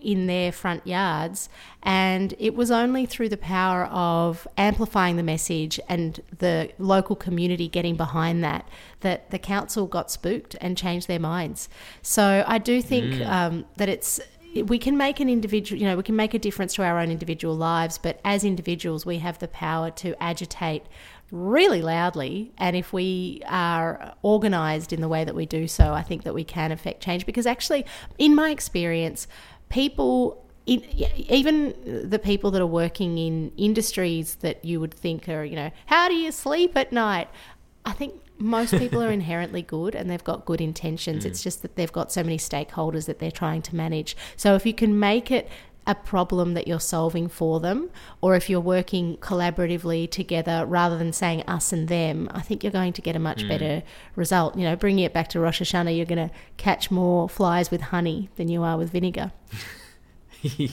in 0.00 0.26
their 0.26 0.50
front 0.50 0.86
yards. 0.86 1.48
And 1.82 2.34
it 2.38 2.54
was 2.54 2.70
only 2.70 3.06
through 3.06 3.28
the 3.28 3.36
power 3.36 3.84
of 3.86 4.48
amplifying 4.56 5.16
the 5.16 5.22
message 5.22 5.78
and 5.88 6.20
the 6.38 6.70
local 6.78 7.16
community 7.16 7.68
getting 7.68 7.96
behind 7.96 8.42
that 8.44 8.68
that 9.00 9.30
the 9.30 9.38
council 9.38 9.86
got 9.86 10.10
spooked 10.10 10.56
and 10.60 10.76
changed 10.76 11.06
their 11.06 11.20
minds. 11.20 11.68
So 12.02 12.44
I 12.46 12.58
do 12.58 12.82
think 12.82 13.14
mm. 13.14 13.28
um, 13.28 13.64
that 13.76 13.88
it's 13.88 14.20
we 14.64 14.78
can 14.78 14.96
make 14.96 15.20
an 15.20 15.28
individual, 15.28 15.80
you 15.80 15.86
know, 15.86 15.96
we 15.96 16.02
can 16.02 16.16
make 16.16 16.34
a 16.34 16.38
difference 16.38 16.74
to 16.74 16.82
our 16.82 16.98
own 16.98 17.10
individual 17.10 17.54
lives, 17.54 17.98
but 17.98 18.18
as 18.24 18.44
individuals, 18.44 19.04
we 19.04 19.18
have 19.18 19.38
the 19.38 19.48
power 19.48 19.90
to 19.90 20.20
agitate 20.22 20.84
really 21.30 21.82
loudly. 21.82 22.52
And 22.56 22.74
if 22.74 22.92
we 22.92 23.42
are 23.46 24.14
organized 24.22 24.92
in 24.92 25.00
the 25.00 25.08
way 25.08 25.24
that 25.24 25.34
we 25.34 25.46
do 25.46 25.68
so, 25.68 25.92
I 25.92 26.02
think 26.02 26.24
that 26.24 26.34
we 26.34 26.44
can 26.44 26.72
affect 26.72 27.02
change. 27.02 27.26
Because 27.26 27.46
actually, 27.46 27.84
in 28.16 28.34
my 28.34 28.50
experience, 28.50 29.28
people 29.68 30.44
in, 30.66 30.82
even 31.30 31.74
the 32.08 32.18
people 32.18 32.50
that 32.50 32.60
are 32.60 32.66
working 32.66 33.16
in 33.16 33.52
industries 33.56 34.36
that 34.36 34.62
you 34.64 34.80
would 34.80 34.92
think 34.92 35.28
are, 35.28 35.42
you 35.42 35.56
know, 35.56 35.70
how 35.86 36.08
do 36.08 36.14
you 36.14 36.30
sleep 36.30 36.76
at 36.76 36.92
night? 36.92 37.28
I 37.86 37.92
think 37.92 38.14
most 38.36 38.76
people 38.76 39.02
are 39.02 39.10
inherently 39.20 39.62
good 39.62 39.94
and 39.94 40.10
they've 40.10 40.22
got 40.22 40.44
good 40.44 40.60
intentions. 40.60 41.24
Mm. 41.24 41.28
It's 41.28 41.42
just 41.42 41.62
that 41.62 41.76
they've 41.76 41.90
got 41.90 42.12
so 42.12 42.22
many 42.22 42.36
stakeholders 42.36 43.06
that 43.06 43.18
they're 43.18 43.30
trying 43.30 43.62
to 43.62 43.74
manage. 43.74 44.14
So 44.36 44.54
if 44.54 44.66
you 44.66 44.74
can 44.74 44.98
make 44.98 45.30
it 45.30 45.48
a 45.88 45.94
problem 45.94 46.52
that 46.52 46.68
you're 46.68 46.78
solving 46.78 47.28
for 47.28 47.58
them, 47.60 47.90
or 48.20 48.36
if 48.36 48.50
you're 48.50 48.60
working 48.60 49.16
collaboratively 49.16 50.10
together 50.10 50.64
rather 50.66 50.98
than 50.98 51.14
saying 51.14 51.42
us 51.48 51.72
and 51.72 51.88
them, 51.88 52.30
I 52.32 52.42
think 52.42 52.62
you're 52.62 52.70
going 52.70 52.92
to 52.92 53.02
get 53.02 53.16
a 53.16 53.18
much 53.18 53.42
mm. 53.42 53.48
better 53.48 53.82
result. 54.14 54.54
You 54.56 54.64
know, 54.64 54.76
bringing 54.76 55.04
it 55.04 55.14
back 55.14 55.28
to 55.30 55.40
Rosh 55.40 55.62
Hashanah, 55.62 55.96
you're 55.96 56.06
going 56.06 56.28
to 56.28 56.34
catch 56.58 56.90
more 56.90 57.26
flies 57.26 57.70
with 57.70 57.80
honey 57.80 58.28
than 58.36 58.48
you 58.48 58.62
are 58.62 58.76
with 58.76 58.90
vinegar. 58.90 59.32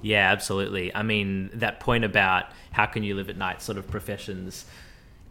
yeah, 0.00 0.30
absolutely. 0.30 0.94
I 0.94 1.02
mean, 1.02 1.50
that 1.54 1.80
point 1.80 2.04
about 2.04 2.46
how 2.70 2.86
can 2.86 3.02
you 3.02 3.16
live 3.16 3.28
at 3.28 3.36
night 3.36 3.60
sort 3.60 3.78
of 3.78 3.90
professions 3.90 4.64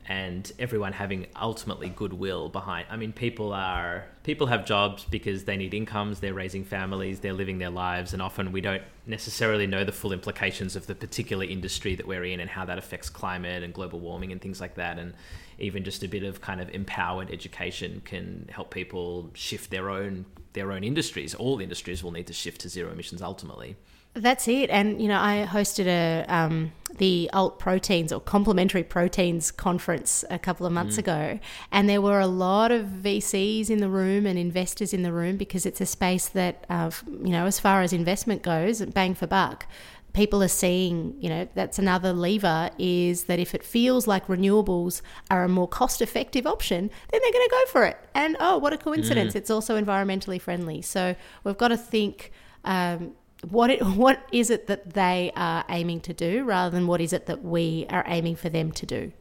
and 0.07 0.51
everyone 0.59 0.93
having 0.93 1.27
ultimately 1.39 1.89
goodwill 1.89 2.49
behind 2.49 2.85
i 2.89 2.95
mean 2.95 3.11
people 3.13 3.53
are 3.53 4.05
people 4.23 4.47
have 4.47 4.65
jobs 4.65 5.05
because 5.09 5.43
they 5.43 5.57
need 5.57 5.73
incomes 5.73 6.19
they're 6.19 6.33
raising 6.33 6.63
families 6.63 7.19
they're 7.19 7.33
living 7.33 7.59
their 7.59 7.69
lives 7.69 8.13
and 8.13 8.21
often 8.21 8.51
we 8.51 8.61
don't 8.61 8.83
necessarily 9.05 9.67
know 9.67 9.83
the 9.83 9.91
full 9.91 10.11
implications 10.11 10.75
of 10.75 10.87
the 10.87 10.95
particular 10.95 11.45
industry 11.45 11.95
that 11.95 12.07
we're 12.07 12.23
in 12.23 12.39
and 12.39 12.49
how 12.49 12.65
that 12.65 12.77
affects 12.77 13.09
climate 13.09 13.63
and 13.63 13.73
global 13.73 13.99
warming 13.99 14.31
and 14.31 14.41
things 14.41 14.59
like 14.59 14.75
that 14.75 14.97
and 14.97 15.13
even 15.61 15.83
just 15.83 16.03
a 16.03 16.07
bit 16.07 16.23
of 16.23 16.41
kind 16.41 16.59
of 16.59 16.69
empowered 16.69 17.31
education 17.31 18.01
can 18.03 18.49
help 18.51 18.71
people 18.71 19.29
shift 19.33 19.69
their 19.69 19.89
own 19.89 20.25
their 20.53 20.71
own 20.71 20.83
industries. 20.83 21.33
All 21.33 21.61
industries 21.61 22.03
will 22.03 22.11
need 22.11 22.27
to 22.27 22.33
shift 22.33 22.61
to 22.61 22.69
zero 22.69 22.91
emissions 22.91 23.21
ultimately 23.21 23.77
that's 24.13 24.47
it. 24.47 24.69
And, 24.69 25.01
you 25.01 25.07
know, 25.07 25.19
I 25.19 25.47
hosted 25.49 25.87
a 25.87 26.25
um, 26.27 26.71
the 26.97 27.29
alt 27.33 27.57
proteins 27.57 28.11
or 28.11 28.19
complementary 28.19 28.83
proteins 28.83 29.49
conference 29.49 30.23
a 30.29 30.37
couple 30.37 30.65
of 30.65 30.73
months 30.73 30.97
mm. 30.97 30.99
ago. 30.99 31.39
And 31.71 31.89
there 31.89 32.01
were 32.01 32.19
a 32.19 32.27
lot 32.27 32.71
of 32.71 32.85
VCs 32.85 33.69
in 33.69 33.79
the 33.79 33.89
room 33.89 34.25
and 34.25 34.37
investors 34.37 34.93
in 34.93 35.01
the 35.01 35.11
room 35.11 35.37
because 35.37 35.65
it's 35.65 35.81
a 35.81 35.85
space 35.85 36.27
that, 36.29 36.65
uh, 36.69 36.91
you 37.07 37.31
know, 37.31 37.45
as 37.45 37.59
far 37.59 37.81
as 37.81 37.93
investment 37.93 38.43
goes, 38.43 38.85
bang 38.85 39.15
for 39.15 39.25
buck, 39.25 39.65
people 40.13 40.43
are 40.43 40.47
seeing, 40.47 41.15
you 41.19 41.29
know, 41.29 41.47
that's 41.55 41.79
another 41.79 42.13
lever 42.13 42.69
is 42.77 43.23
that 43.23 43.39
if 43.39 43.55
it 43.55 43.63
feels 43.63 44.07
like 44.07 44.27
renewables 44.27 45.01
are 45.29 45.43
a 45.43 45.49
more 45.49 45.67
cost 45.67 46.01
effective 46.01 46.45
option, 46.45 46.89
then 47.11 47.21
they're 47.21 47.31
going 47.31 47.47
to 47.47 47.51
go 47.51 47.65
for 47.71 47.85
it. 47.85 47.97
And 48.13 48.35
oh, 48.39 48.57
what 48.57 48.73
a 48.73 48.77
coincidence. 48.77 49.33
Mm. 49.33 49.37
It's 49.37 49.49
also 49.49 49.81
environmentally 49.81 50.39
friendly. 50.39 50.81
So 50.81 51.15
we've 51.43 51.57
got 51.57 51.69
to 51.69 51.77
think. 51.77 52.31
Um, 52.63 53.13
what 53.49 53.69
it, 53.69 53.81
what 53.85 54.21
is 54.31 54.49
it 54.49 54.67
that 54.67 54.93
they 54.93 55.31
are 55.35 55.65
aiming 55.69 56.01
to 56.01 56.13
do 56.13 56.43
rather 56.43 56.69
than 56.75 56.87
what 56.87 57.01
is 57.01 57.13
it 57.13 57.25
that 57.25 57.43
we 57.43 57.85
are 57.89 58.03
aiming 58.07 58.35
for 58.35 58.49
them 58.49 58.71
to 58.73 58.85
do? 58.85 59.11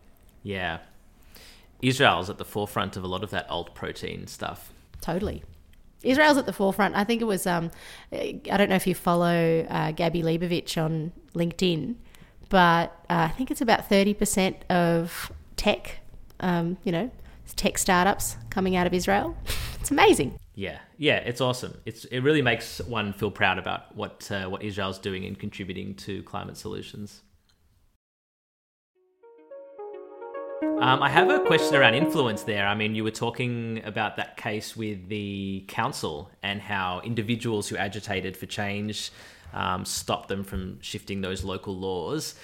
Yeah. 0.43 0.79
Israel's 1.83 2.29
at 2.29 2.39
the 2.39 2.45
forefront 2.45 2.97
of 2.97 3.05
a 3.05 3.07
lot 3.07 3.25
of 3.25 3.31
that 3.31 3.49
alt 3.49 3.75
protein 3.75 4.27
stuff. 4.27 4.73
Totally. 5.01 5.43
Israel's 6.03 6.39
at 6.39 6.47
the 6.47 6.53
forefront. 6.53 6.95
I 6.95 7.05
think 7.05 7.21
it 7.21 7.27
was, 7.27 7.47
um, 7.47 7.71
I 8.13 8.41
don't 8.57 8.69
know 8.69 8.77
if 8.77 8.87
you 8.87 8.95
follow 8.95 9.67
uh, 9.69 9.93
Gabby 9.93 10.23
Leibovich 10.23 10.83
on 10.83 11.13
LinkedIn, 11.35 11.97
but 12.49 12.91
uh, 13.11 13.29
I 13.29 13.29
think 13.29 13.51
it's 13.51 13.61
about 13.61 13.89
30% 13.89 14.57
of 14.71 15.33
tech, 15.57 16.01
um, 16.41 16.79
you 16.85 16.93
know, 16.93 17.11
tech 17.57 17.79
startups 17.79 18.37
coming 18.49 18.77
out 18.77 18.87
of 18.87 18.95
Israel. 18.95 19.37
It's 19.81 19.91
amazing. 19.91 20.39
Yeah, 20.61 20.81
yeah, 20.99 21.17
it's 21.17 21.41
awesome. 21.41 21.81
It's 21.87 22.05
it 22.05 22.19
really 22.21 22.43
makes 22.43 22.83
one 22.83 23.15
feel 23.15 23.31
proud 23.31 23.59
about 23.59 23.97
what 23.97 24.31
uh, 24.31 24.45
what 24.45 24.63
Israel's 24.63 24.99
doing 24.99 25.25
in 25.25 25.35
contributing 25.35 25.95
to 26.05 26.23
climate 26.25 26.59
solutions. 26.59 27.23
Um, 30.63 31.03
I 31.03 31.09
have 31.09 31.31
a 31.31 31.41
question 31.41 31.77
around 31.77 31.95
influence 31.95 32.43
there. 32.43 32.67
I 32.67 32.75
mean, 32.75 32.95
you 32.95 33.05
were 33.05 33.11
talking 33.11 33.81
about 33.87 34.17
that 34.17 34.37
case 34.37 34.77
with 34.77 35.09
the 35.09 35.65
council 35.67 36.31
and 36.43 36.61
how 36.61 37.01
individuals 37.05 37.67
who 37.71 37.79
agitated 37.79 38.37
for 38.37 38.45
change 38.45 39.13
um, 39.55 39.87
stopped 39.87 40.29
them 40.29 40.45
from 40.45 40.79
shifting 40.83 41.23
those 41.23 41.43
local 41.43 41.75
laws. 41.75 42.35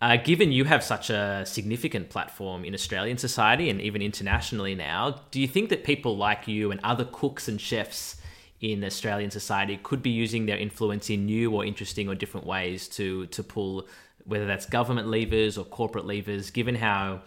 Uh, 0.00 0.16
given 0.16 0.52
you 0.52 0.64
have 0.64 0.84
such 0.84 1.10
a 1.10 1.42
significant 1.44 2.08
platform 2.08 2.64
in 2.64 2.72
Australian 2.72 3.18
society 3.18 3.68
and 3.68 3.80
even 3.80 4.00
internationally 4.00 4.74
now, 4.74 5.22
do 5.32 5.40
you 5.40 5.48
think 5.48 5.70
that 5.70 5.82
people 5.82 6.16
like 6.16 6.46
you 6.46 6.70
and 6.70 6.80
other 6.84 7.04
cooks 7.04 7.48
and 7.48 7.60
chefs 7.60 8.16
in 8.60 8.84
Australian 8.84 9.30
society 9.30 9.76
could 9.82 10.02
be 10.02 10.10
using 10.10 10.46
their 10.46 10.56
influence 10.56 11.10
in 11.10 11.26
new 11.26 11.52
or 11.52 11.64
interesting 11.64 12.08
or 12.08 12.14
different 12.14 12.46
ways 12.46 12.88
to 12.88 13.26
to 13.26 13.42
pull 13.42 13.88
whether 14.24 14.46
that's 14.46 14.66
government 14.66 15.08
levers 15.08 15.56
or 15.56 15.64
corporate 15.64 16.04
levers, 16.04 16.50
given 16.50 16.74
how 16.74 17.22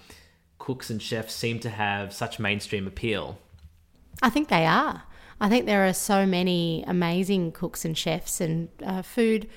cooks 0.60 0.90
and 0.90 1.02
chefs 1.02 1.34
seem 1.34 1.60
to 1.60 1.70
have 1.70 2.14
such 2.14 2.40
mainstream 2.40 2.86
appeal? 2.86 3.40
I 4.22 4.30
think 4.30 4.50
they 4.50 4.66
are. 4.66 5.04
I 5.40 5.50
think 5.50 5.66
there 5.66 5.88
are 5.88 5.94
so 5.94 6.28
many 6.28 6.84
amazing 6.86 7.54
cooks 7.54 7.84
and 7.84 7.98
chefs 7.98 8.40
and 8.40 8.70
uh, 8.84 9.02
food 9.02 9.50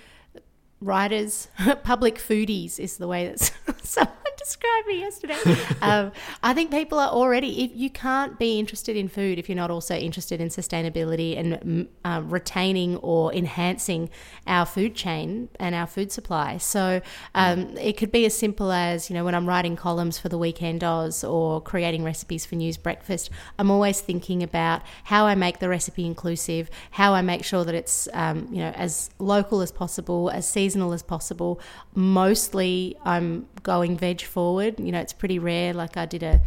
writers, 0.80 1.48
public 1.82 2.16
foodies 2.16 2.78
is 2.78 2.96
the 2.96 3.08
way 3.08 3.28
that 3.28 3.52
someone 3.82 4.14
described 4.38 4.86
me 4.86 5.00
yesterday. 5.00 5.38
um, 5.80 6.12
I 6.42 6.54
think 6.54 6.70
people 6.70 6.98
are 6.98 7.10
already, 7.10 7.64
if 7.64 7.70
you 7.74 7.90
can't 7.90 8.38
be 8.38 8.58
interested 8.58 8.96
in 8.96 9.08
food 9.08 9.38
if 9.38 9.48
you're 9.48 9.56
not 9.56 9.70
also 9.70 9.94
interested 9.94 10.40
in 10.40 10.48
sustainability 10.48 11.38
and 11.38 11.88
uh, 12.04 12.22
retaining 12.24 12.96
or 12.98 13.32
enhancing 13.32 14.10
our 14.46 14.66
food 14.66 14.94
chain 14.94 15.48
and 15.58 15.74
our 15.74 15.86
food 15.86 16.12
supply. 16.12 16.58
So 16.58 17.00
um, 17.34 17.76
it 17.78 17.96
could 17.96 18.12
be 18.12 18.24
as 18.26 18.36
simple 18.36 18.72
as, 18.72 19.10
you 19.10 19.14
know, 19.14 19.24
when 19.24 19.34
I'm 19.34 19.48
writing 19.48 19.76
columns 19.76 20.18
for 20.18 20.28
the 20.28 20.38
Weekend 20.38 20.84
Oz 20.84 21.24
or 21.24 21.60
creating 21.60 22.04
recipes 22.04 22.44
for 22.46 22.56
News 22.56 22.76
Breakfast, 22.76 23.30
I'm 23.58 23.70
always 23.70 24.00
thinking 24.00 24.42
about 24.42 24.82
how 25.04 25.26
I 25.26 25.34
make 25.34 25.58
the 25.58 25.68
recipe 25.68 26.06
inclusive, 26.06 26.70
how 26.90 27.14
I 27.14 27.22
make 27.22 27.44
sure 27.44 27.64
that 27.64 27.74
it's, 27.74 28.08
um, 28.12 28.48
you 28.50 28.58
know, 28.58 28.70
as 28.70 29.10
local 29.18 29.60
as 29.60 29.72
possible, 29.72 30.30
as 30.30 30.48
seasonal 30.48 30.92
as 30.92 31.02
possible. 31.02 31.60
Mostly 31.94 32.96
I'm 33.04 33.46
going 33.64 33.96
veg 33.96 34.22
forward. 34.22 34.78
You 34.78 34.92
know, 34.92 35.00
it's 35.00 35.12
pretty 35.12 35.40
rare. 35.40 35.74
Like 35.74 35.96
I 35.96 36.06
did 36.06 36.22
a 36.22 36.40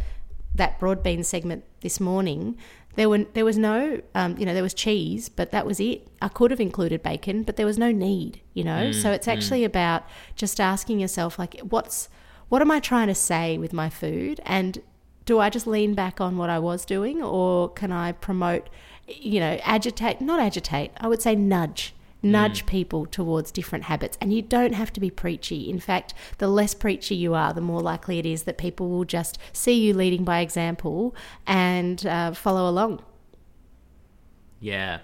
that 0.54 0.78
broad 0.78 1.02
bean 1.02 1.22
segment 1.22 1.64
this 1.82 2.00
morning. 2.00 2.56
There 2.94 3.08
were 3.08 3.24
there 3.34 3.44
was 3.44 3.58
no 3.58 4.00
um, 4.14 4.38
you 4.38 4.46
know 4.46 4.54
there 4.54 4.62
was 4.62 4.74
cheese, 4.74 5.28
but 5.28 5.50
that 5.50 5.66
was 5.66 5.78
it. 5.78 6.08
I 6.22 6.28
could 6.28 6.50
have 6.50 6.60
included 6.60 7.02
bacon, 7.02 7.42
but 7.42 7.56
there 7.56 7.66
was 7.66 7.78
no 7.78 7.92
need. 7.92 8.40
You 8.54 8.64
know, 8.64 8.86
mm, 8.86 8.94
so 8.94 9.12
it's 9.12 9.28
actually 9.28 9.60
mm. 9.60 9.66
about 9.66 10.04
just 10.34 10.58
asking 10.58 11.00
yourself 11.00 11.38
like, 11.38 11.60
what's 11.60 12.08
what 12.48 12.62
am 12.62 12.70
I 12.70 12.80
trying 12.80 13.08
to 13.08 13.14
say 13.14 13.58
with 13.58 13.74
my 13.74 13.90
food, 13.90 14.40
and 14.46 14.80
do 15.26 15.38
I 15.38 15.50
just 15.50 15.66
lean 15.66 15.94
back 15.94 16.20
on 16.20 16.38
what 16.38 16.48
I 16.48 16.58
was 16.58 16.86
doing, 16.86 17.22
or 17.22 17.68
can 17.68 17.92
I 17.92 18.12
promote? 18.12 18.70
You 19.06 19.40
know, 19.40 19.58
agitate, 19.62 20.20
not 20.20 20.38
agitate. 20.40 20.90
I 20.98 21.08
would 21.08 21.22
say 21.22 21.34
nudge 21.34 21.94
nudge 22.22 22.64
mm. 22.64 22.68
people 22.68 23.06
towards 23.06 23.50
different 23.50 23.84
habits. 23.84 24.18
And 24.20 24.32
you 24.32 24.42
don't 24.42 24.74
have 24.74 24.92
to 24.94 25.00
be 25.00 25.10
preachy. 25.10 25.70
In 25.70 25.80
fact, 25.80 26.14
the 26.38 26.48
less 26.48 26.74
preachy 26.74 27.14
you 27.14 27.34
are, 27.34 27.52
the 27.52 27.60
more 27.60 27.80
likely 27.80 28.18
it 28.18 28.26
is 28.26 28.44
that 28.44 28.58
people 28.58 28.88
will 28.88 29.04
just 29.04 29.38
see 29.52 29.74
you 29.74 29.94
leading 29.94 30.24
by 30.24 30.40
example 30.40 31.14
and 31.46 32.04
uh, 32.06 32.32
follow 32.32 32.68
along. 32.68 33.02
Yeah. 34.60 35.00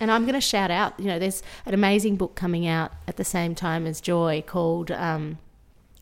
And 0.00 0.10
I'm 0.10 0.22
going 0.22 0.34
to 0.34 0.40
shout 0.40 0.70
out, 0.70 0.98
you 0.98 1.06
know, 1.06 1.18
there's 1.18 1.42
an 1.66 1.74
amazing 1.74 2.16
book 2.16 2.34
coming 2.34 2.66
out 2.66 2.92
at 3.06 3.16
the 3.16 3.24
same 3.24 3.54
time 3.54 3.86
as 3.86 4.00
Joy 4.00 4.44
called 4.46 4.90
um, 4.90 5.38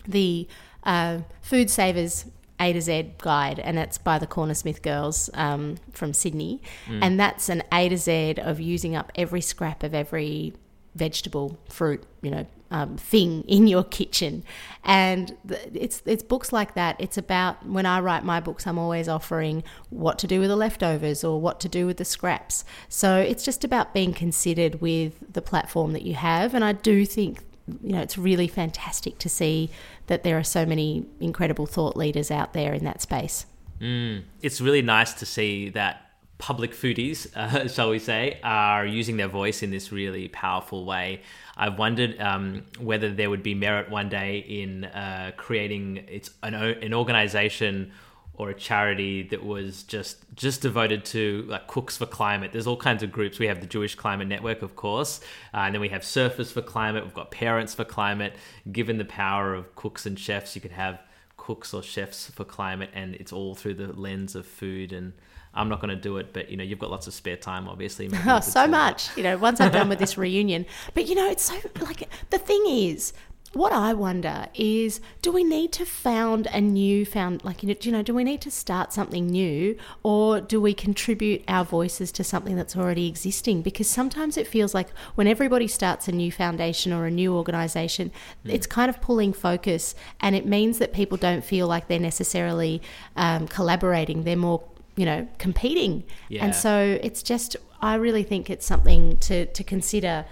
The 0.07 0.47
uh, 0.85 1.21
Food 1.41 1.71
Savers 1.71 2.27
a 2.59 2.73
to 2.73 2.81
Z 2.81 3.13
guide, 3.19 3.59
and 3.59 3.77
that's 3.77 3.99
by 3.99 4.19
the 4.19 4.27
Cornersmith 4.27 4.83
girls 4.83 5.31
um, 5.35 5.77
from 5.93 6.13
Sydney. 6.13 6.63
Mm. 6.87 6.99
And 7.03 7.21
that's 7.21 7.49
an 7.49 7.63
A 7.73 7.89
to 7.89 7.97
Z 7.97 8.37
of 8.39 8.61
using 8.61 8.97
up 8.97 9.13
every 9.15 9.41
scrap 9.41 9.83
of 9.83 9.95
every 9.95 10.55
vegetable, 10.95 11.59
fruit, 11.69 12.03
you 12.23 12.31
know, 12.31 12.47
um, 12.71 12.97
thing 12.97 13.43
in 13.43 13.67
your 13.67 13.85
kitchen. 13.85 14.43
And 14.83 15.37
it's 15.73 16.03
it's 16.07 16.23
books 16.23 16.53
like 16.53 16.75
that. 16.75 16.97
It's 16.99 17.19
about 17.19 17.65
when 17.67 17.87
I 17.87 18.01
write 18.01 18.25
my 18.25 18.41
books, 18.41 18.67
I'm 18.67 18.79
always 18.79 19.09
offering 19.09 19.63
what 19.91 20.19
to 20.21 20.27
do 20.27 20.41
with 20.41 20.49
the 20.49 20.57
leftovers 20.57 21.23
or 21.23 21.41
what 21.41 21.61
to 21.61 21.69
do 21.69 21.87
with 21.87 21.99
the 21.99 22.05
scraps. 22.05 22.65
So 22.89 23.19
it's 23.19 23.45
just 23.45 23.65
about 23.65 23.95
being 23.95 24.13
considered 24.13 24.81
with 24.81 25.33
the 25.33 25.43
platform 25.43 25.93
that 25.93 26.03
you 26.03 26.15
have. 26.15 26.55
And 26.55 26.65
I 26.65 26.73
do 26.73 27.07
think 27.07 27.45
you 27.83 27.93
know, 27.93 28.01
it's 28.01 28.17
really 28.17 28.49
fantastic 28.49 29.19
to 29.19 29.29
see 29.29 29.71
that 30.07 30.23
there 30.23 30.39
are 30.39 30.45
so 30.45 30.65
many 30.65 31.07
incredible 31.21 31.67
thought 31.67 31.97
leaders 31.97 32.31
out 32.31 32.53
there 32.53 32.73
in 32.73 32.85
that 32.85 33.03
space. 33.03 33.47
Mm, 33.81 34.23
it's 34.41 34.61
really 34.61 34.83
nice 34.83 35.13
to 35.15 35.27
see 35.27 35.69
that 35.71 36.03
public 36.39 36.73
foodies, 36.73 37.27
uh, 37.37 37.69
shall 37.69 37.91
we 37.91 37.99
say, 37.99 38.39
are 38.43 38.87
using 38.87 39.17
their 39.17 39.29
voice 39.29 39.63
in 39.63 39.71
this 39.71 39.93
really 39.93 40.29
powerful 40.29 40.85
way. 40.85 41.23
I've 41.57 41.79
wondered 41.79 42.21
um, 42.21 42.65
whether 42.79 43.11
there 43.11 43.31
would 43.31 43.43
be 43.43 43.55
merit 43.55 43.91
one 43.91 44.09
day 44.09 44.39
in 44.39 44.85
uh, 44.85 45.33
creating 45.37 46.05
its 46.09 46.31
an, 46.43 46.55
an 46.55 46.93
organization 46.93 47.93
or 48.39 48.51
a 48.51 48.55
charity 48.55 49.23
that 49.23 49.45
was 49.45 49.83
just 49.83 50.19
just 50.35 50.61
devoted 50.61 51.05
to 51.07 51.45
like 51.49 51.67
cooks 51.67 51.97
for 51.97 52.07
climate. 52.07 52.53
There's 52.53 52.67
all 52.67 52.77
kinds 52.77 53.03
of 53.03 53.11
groups. 53.11 53.39
We 53.39 53.47
have 53.47 53.61
the 53.61 53.67
Jewish 53.67 53.95
Climate 53.95 54.29
Network, 54.29 54.63
of 54.63 54.77
course, 54.77 55.21
uh, 55.55 55.59
and 55.59 55.75
then 55.75 55.81
we 55.81 55.89
have 55.89 56.03
Surfers 56.03 56.53
for 56.53 56.63
Climate. 56.63 57.05
We've 57.05 57.15
got 57.15 57.31
Parents 57.31 57.75
for 57.75 57.85
Climate. 57.85 58.35
Given 58.71 58.99
the 58.99 59.05
power 59.05 59.55
of 59.55 59.75
cooks 59.75 60.07
and 60.07 60.19
chefs, 60.19 60.55
you 60.55 60.61
could 60.61 60.73
have 60.73 61.01
cooks 61.37 61.73
or 61.73 61.83
chefs 61.83 62.29
for 62.31 62.45
climate, 62.45 62.91
and 62.93 63.15
it's 63.15 63.33
all 63.33 63.55
through 63.55 63.75
the 63.75 63.93
lens 63.93 64.35
of 64.35 64.47
food. 64.47 64.93
And 64.93 65.13
I'm 65.55 65.69
not 65.69 65.81
going 65.81 65.95
to 65.95 66.01
do 66.01 66.19
it, 66.19 66.33
but 66.33 66.51
you 66.51 66.57
know, 66.57 66.65
you've 66.65 66.79
got 66.79 66.91
lots 66.91 67.07
of 67.07 67.15
spare 67.15 67.37
time, 67.37 67.69
obviously. 67.69 68.11
Oh, 68.27 68.41
so 68.41 68.67
much. 68.67 69.17
You 69.17 69.23
know, 69.23 69.39
once 69.39 69.61
I'm 69.61 69.73
done 69.73 69.89
with 69.89 69.99
this 69.99 70.19
reunion, 70.19 70.67
but 70.93 71.07
you 71.07 71.15
know, 71.15 71.31
it's 71.31 71.45
so 71.45 71.55
like 71.81 72.09
the 72.31 72.39
thing 72.39 72.63
is 72.67 73.13
what 73.57 73.73
I 73.73 73.95
wonder 73.95 74.49
is 74.55 75.01
do 75.23 75.33
we 75.33 75.43
need 75.43 75.73
to 75.73 75.87
found 75.87 76.47
a 76.53 76.61
new 76.61 77.07
found 77.07 77.43
like 77.43 77.63
you 77.63 77.93
know 77.93 78.03
do 78.03 78.15
we 78.15 78.23
need 78.23 78.41
to 78.43 78.51
start 78.51 78.93
something 78.93 79.27
new 79.27 79.77
or 80.03 80.41
do 80.41 80.61
we 80.61 80.75
contribute 80.75 81.43
our 81.49 81.65
voices 81.65 82.13
to 82.13 82.25
something 82.25 82.55
that's 82.55 82.77
already 82.77 83.09
existing 83.09 83.63
because 83.63 83.89
sometimes 83.89 84.37
it 84.37 84.47
feels 84.47 84.75
like 84.75 84.89
when 85.15 85.27
everybody 85.27 85.67
starts 85.67 86.07
a 86.07 86.13
new 86.13 86.31
foundation 86.31 86.93
or 86.93 87.07
a 87.07 87.11
new 87.11 87.35
organization 87.35 88.11
mm. 88.45 88.53
it's 88.53 88.67
kind 88.67 88.91
of 88.91 89.01
pulling 89.01 89.33
focus 89.33 89.95
and 90.21 90.37
it 90.37 90.45
means 90.45 90.79
that 90.79 90.93
people 90.93 91.17
don't 91.17 91.45
feel 91.45 91.67
like 91.67 91.89
they're 91.89 91.99
necessarily 91.99 92.83
um, 93.17 93.49
collaborating 93.49 94.25
they're 94.25 94.37
more 94.37 94.63
you 94.97 95.07
know 95.07 95.27
competing 95.39 96.05
yeah. 96.29 96.45
and 96.45 96.55
so 96.55 96.99
it's 97.03 97.23
just 97.23 97.57
I 97.81 97.95
really 97.97 98.23
think 98.23 98.51
it's 98.51 98.67
something 98.67 99.17
to 99.19 99.47
to 99.47 99.65
consider 99.65 100.27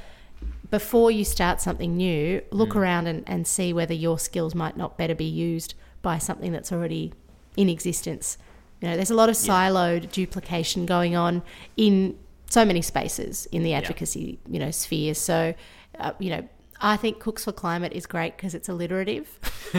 before 0.70 1.10
you 1.10 1.24
start 1.24 1.60
something 1.60 1.96
new, 1.96 2.42
look 2.50 2.70
mm. 2.70 2.76
around 2.76 3.06
and, 3.06 3.24
and 3.26 3.46
see 3.46 3.72
whether 3.72 3.94
your 3.94 4.18
skills 4.18 4.54
might 4.54 4.76
not 4.76 4.96
better 4.96 5.14
be 5.14 5.24
used 5.24 5.74
by 6.02 6.18
something 6.18 6.52
that's 6.52 6.72
already 6.72 7.12
in 7.56 7.68
existence. 7.68 8.38
You 8.80 8.88
know, 8.88 8.96
there's 8.96 9.10
a 9.10 9.14
lot 9.14 9.28
of 9.28 9.36
siloed 9.36 10.02
yeah. 10.02 10.08
duplication 10.12 10.86
going 10.86 11.16
on 11.16 11.42
in 11.76 12.18
so 12.48 12.64
many 12.64 12.82
spaces 12.82 13.46
in 13.46 13.62
the 13.62 13.74
advocacy, 13.74 14.38
yeah. 14.46 14.52
you 14.52 14.58
know, 14.58 14.70
sphere. 14.70 15.14
So, 15.14 15.54
uh, 15.98 16.12
you 16.18 16.30
know, 16.30 16.48
I 16.80 16.96
think 16.96 17.18
Cooks 17.18 17.44
for 17.44 17.52
Climate 17.52 17.92
is 17.92 18.06
great 18.06 18.36
because 18.36 18.54
it's 18.54 18.68
alliterative. 18.68 19.38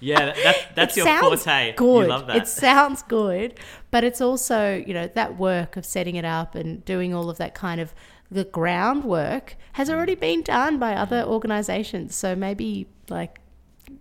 yeah, 0.00 0.32
that, 0.42 0.56
that's 0.74 0.96
your 0.96 1.06
forte. 1.06 1.74
Good. 1.76 2.02
You 2.02 2.08
love 2.08 2.26
that. 2.26 2.36
It 2.36 2.48
sounds 2.48 3.02
good, 3.02 3.60
but 3.90 4.04
it's 4.04 4.20
also 4.20 4.82
you 4.84 4.94
know 4.94 5.06
that 5.06 5.38
work 5.38 5.76
of 5.76 5.84
setting 5.84 6.16
it 6.16 6.24
up 6.24 6.54
and 6.54 6.84
doing 6.84 7.14
all 7.14 7.30
of 7.30 7.38
that 7.38 7.54
kind 7.54 7.80
of 7.80 7.94
the 8.30 8.44
groundwork 8.44 9.56
has 9.72 9.88
mm. 9.88 9.94
already 9.94 10.14
been 10.14 10.42
done 10.42 10.78
by 10.78 10.94
other 10.94 11.22
organizations. 11.22 12.14
So 12.14 12.34
maybe 12.34 12.86
like 13.08 13.40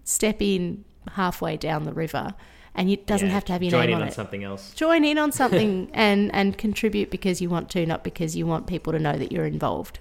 step 0.03 0.41
in 0.41 0.85
halfway 1.13 1.57
down 1.57 1.85
the 1.85 1.93
river 1.93 2.35
and 2.75 2.89
it 2.89 3.07
doesn't 3.07 3.27
yeah, 3.27 3.33
have 3.33 3.45
to 3.45 3.51
have 3.53 3.63
your 3.63 3.71
name 3.71 3.95
on, 3.95 4.03
on 4.03 4.07
it. 4.07 4.13
something 4.13 4.43
else. 4.43 4.73
Join 4.73 5.03
in 5.03 5.17
on 5.17 5.31
something 5.31 5.89
and 5.93 6.33
and 6.33 6.57
contribute 6.57 7.09
because 7.09 7.41
you 7.41 7.49
want 7.49 7.69
to, 7.71 7.85
not 7.85 8.03
because 8.03 8.35
you 8.35 8.45
want 8.45 8.67
people 8.67 8.93
to 8.93 8.99
know 8.99 9.17
that 9.17 9.31
you're 9.31 9.45
involved. 9.45 9.99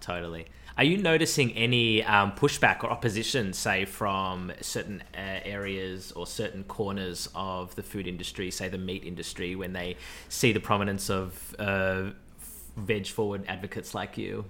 Totally. 0.00 0.46
Are 0.78 0.84
you 0.84 0.96
noticing 0.96 1.50
any 1.54 2.04
um, 2.04 2.30
pushback 2.32 2.84
or 2.84 2.90
opposition, 2.90 3.52
say, 3.52 3.84
from 3.84 4.52
certain 4.60 5.02
uh, 5.12 5.40
areas 5.44 6.12
or 6.12 6.24
certain 6.24 6.62
corners 6.62 7.28
of 7.34 7.74
the 7.74 7.82
food 7.82 8.06
industry, 8.06 8.52
say 8.52 8.68
the 8.68 8.78
meat 8.78 9.02
industry, 9.02 9.56
when 9.56 9.72
they 9.72 9.96
see 10.28 10.52
the 10.52 10.60
prominence 10.60 11.10
of 11.10 11.56
uh, 11.58 12.10
veg 12.78 13.06
forward 13.06 13.44
advocates 13.48 13.94
like 13.94 14.16
you? 14.18 14.44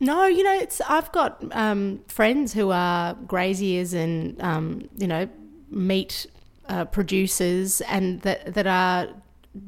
No, 0.00 0.26
you 0.26 0.44
know, 0.44 0.54
it's 0.54 0.80
I've 0.82 1.10
got 1.12 1.42
um, 1.52 2.00
friends 2.06 2.52
who 2.52 2.70
are 2.70 3.14
graziers 3.26 3.92
and 3.92 4.40
um, 4.40 4.88
you 4.96 5.06
know 5.06 5.28
meat 5.70 6.26
uh, 6.68 6.84
producers 6.84 7.80
and 7.82 8.20
that 8.22 8.54
that 8.54 8.66
are 8.66 9.08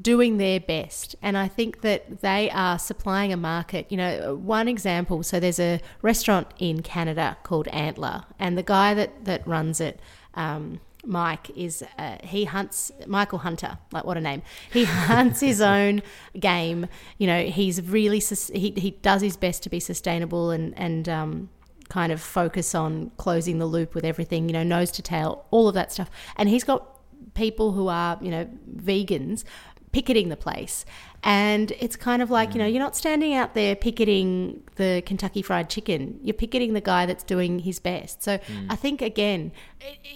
doing 0.00 0.36
their 0.36 0.60
best. 0.60 1.16
And 1.20 1.36
I 1.36 1.48
think 1.48 1.80
that 1.80 2.20
they 2.20 2.50
are 2.50 2.78
supplying 2.78 3.32
a 3.32 3.36
market. 3.36 3.90
You 3.90 3.96
know, 3.96 4.36
one 4.36 4.68
example. 4.68 5.22
So 5.22 5.40
there's 5.40 5.58
a 5.60 5.80
restaurant 6.02 6.46
in 6.58 6.82
Canada 6.82 7.36
called 7.42 7.66
Antler, 7.68 8.24
and 8.38 8.56
the 8.56 8.62
guy 8.62 8.94
that 8.94 9.24
that 9.24 9.46
runs 9.46 9.80
it. 9.80 10.00
Um, 10.34 10.80
Mike 11.04 11.50
is 11.56 11.82
uh, 11.98 12.16
he 12.22 12.44
hunts 12.44 12.92
Michael 13.06 13.38
Hunter 13.38 13.78
like 13.92 14.04
what 14.04 14.16
a 14.16 14.20
name. 14.20 14.42
He 14.72 14.84
hunts 14.86 15.40
his 15.40 15.60
own 15.60 16.02
game 16.38 16.86
you 17.18 17.26
know 17.26 17.44
he's 17.44 17.82
really 17.82 18.20
he, 18.20 18.72
he 18.76 18.98
does 19.02 19.22
his 19.22 19.36
best 19.36 19.62
to 19.64 19.70
be 19.70 19.80
sustainable 19.80 20.50
and 20.50 20.76
and 20.78 21.08
um, 21.08 21.50
kind 21.88 22.12
of 22.12 22.20
focus 22.20 22.74
on 22.74 23.10
closing 23.16 23.58
the 23.58 23.66
loop 23.66 23.94
with 23.94 24.04
everything 24.04 24.48
you 24.48 24.52
know 24.52 24.62
nose 24.62 24.90
to 24.92 25.02
tail 25.02 25.44
all 25.50 25.68
of 25.68 25.74
that 25.74 25.92
stuff. 25.92 26.10
And 26.36 26.48
he's 26.48 26.64
got 26.64 26.86
people 27.34 27.72
who 27.72 27.88
are 27.88 28.18
you 28.20 28.30
know 28.30 28.48
vegans 28.76 29.44
picketing 29.92 30.28
the 30.28 30.36
place. 30.36 30.84
And 31.22 31.72
it's 31.72 31.96
kind 31.96 32.22
of 32.22 32.30
like, 32.30 32.54
you 32.54 32.58
know, 32.58 32.66
mm. 32.66 32.72
you're 32.72 32.82
not 32.82 32.96
standing 32.96 33.34
out 33.34 33.52
there 33.52 33.76
picketing 33.76 34.62
the 34.76 35.02
Kentucky 35.04 35.42
Fried 35.42 35.68
Chicken. 35.68 36.18
You're 36.22 36.32
picketing 36.32 36.72
the 36.72 36.80
guy 36.80 37.04
that's 37.04 37.22
doing 37.22 37.58
his 37.58 37.78
best. 37.78 38.22
So 38.22 38.38
mm. 38.38 38.66
I 38.70 38.76
think, 38.76 39.02
again, 39.02 39.52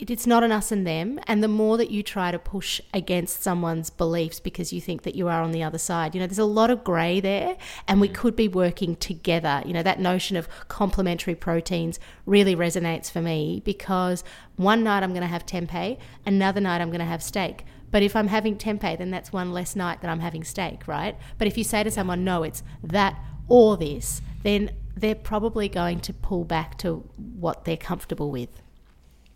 it, 0.01 0.11
it's 0.11 0.27
not 0.27 0.43
an 0.43 0.51
us 0.51 0.73
and 0.73 0.87
them. 0.87 1.21
And 1.27 1.43
the 1.43 1.49
more 1.49 1.77
that 1.77 1.91
you 1.91 2.03
try 2.03 2.31
to 2.31 2.39
push 2.39 2.81
against 2.95 3.43
someone's 3.43 3.91
beliefs 3.91 4.41
because 4.41 4.73
you 4.73 4.81
think 4.81 5.03
that 5.03 5.15
you 5.15 5.29
are 5.29 5.43
on 5.43 5.53
the 5.53 5.63
other 5.63 5.77
side, 5.77 6.15
you 6.15 6.23
know, 6.23 6.27
there's 6.27 6.39
a 6.39 6.45
lot 6.47 6.71
of 6.71 6.83
grey 6.83 7.21
there. 7.21 7.59
And 7.87 8.01
we 8.01 8.09
mm. 8.09 8.15
could 8.15 8.35
be 8.35 8.49
working 8.49 8.97
together. 8.97 9.63
You 9.67 9.75
know, 9.75 9.83
that 9.83 10.01
notion 10.01 10.39
of 10.39 10.49
complementary 10.69 11.35
proteins 11.35 12.01
really 12.25 12.57
resonates 12.57 13.11
for 13.11 13.21
me 13.21 13.61
because 13.63 14.25
one 14.57 14.83
night 14.83 15.03
I'm 15.03 15.11
going 15.11 15.21
to 15.21 15.27
have 15.27 15.45
tempeh, 15.45 15.99
another 16.25 16.63
night 16.63 16.81
I'm 16.81 16.89
going 16.89 17.01
to 17.01 17.05
have 17.05 17.23
steak 17.23 17.67
but 17.95 18.03
if 18.03 18.17
I'm 18.17 18.27
having 18.27 18.57
tempeh, 18.57 18.99
then 18.99 19.13
that's 19.13 19.33
one 19.33 19.53
less 19.53 19.77
night 19.77 20.01
that 20.01 20.11
I'm 20.11 20.19
having 20.19 20.43
steak, 20.43 20.89
right? 20.89 21.17
But 21.39 21.47
if 21.47 21.57
you 21.57 21.63
say 21.63 21.85
to 21.85 21.93
someone, 21.93 22.25
no, 22.25 22.43
it's 22.43 22.65
that 22.83 23.17
or 23.47 23.77
this, 23.77 24.21
then 24.43 24.73
they're 24.97 25.15
probably 25.15 25.69
going 25.69 26.01
to 26.01 26.13
pull 26.13 26.43
back 26.43 26.77
to 26.79 27.09
what 27.39 27.65
they're 27.65 27.77
comfortable 27.77 28.33
with. 28.33 28.49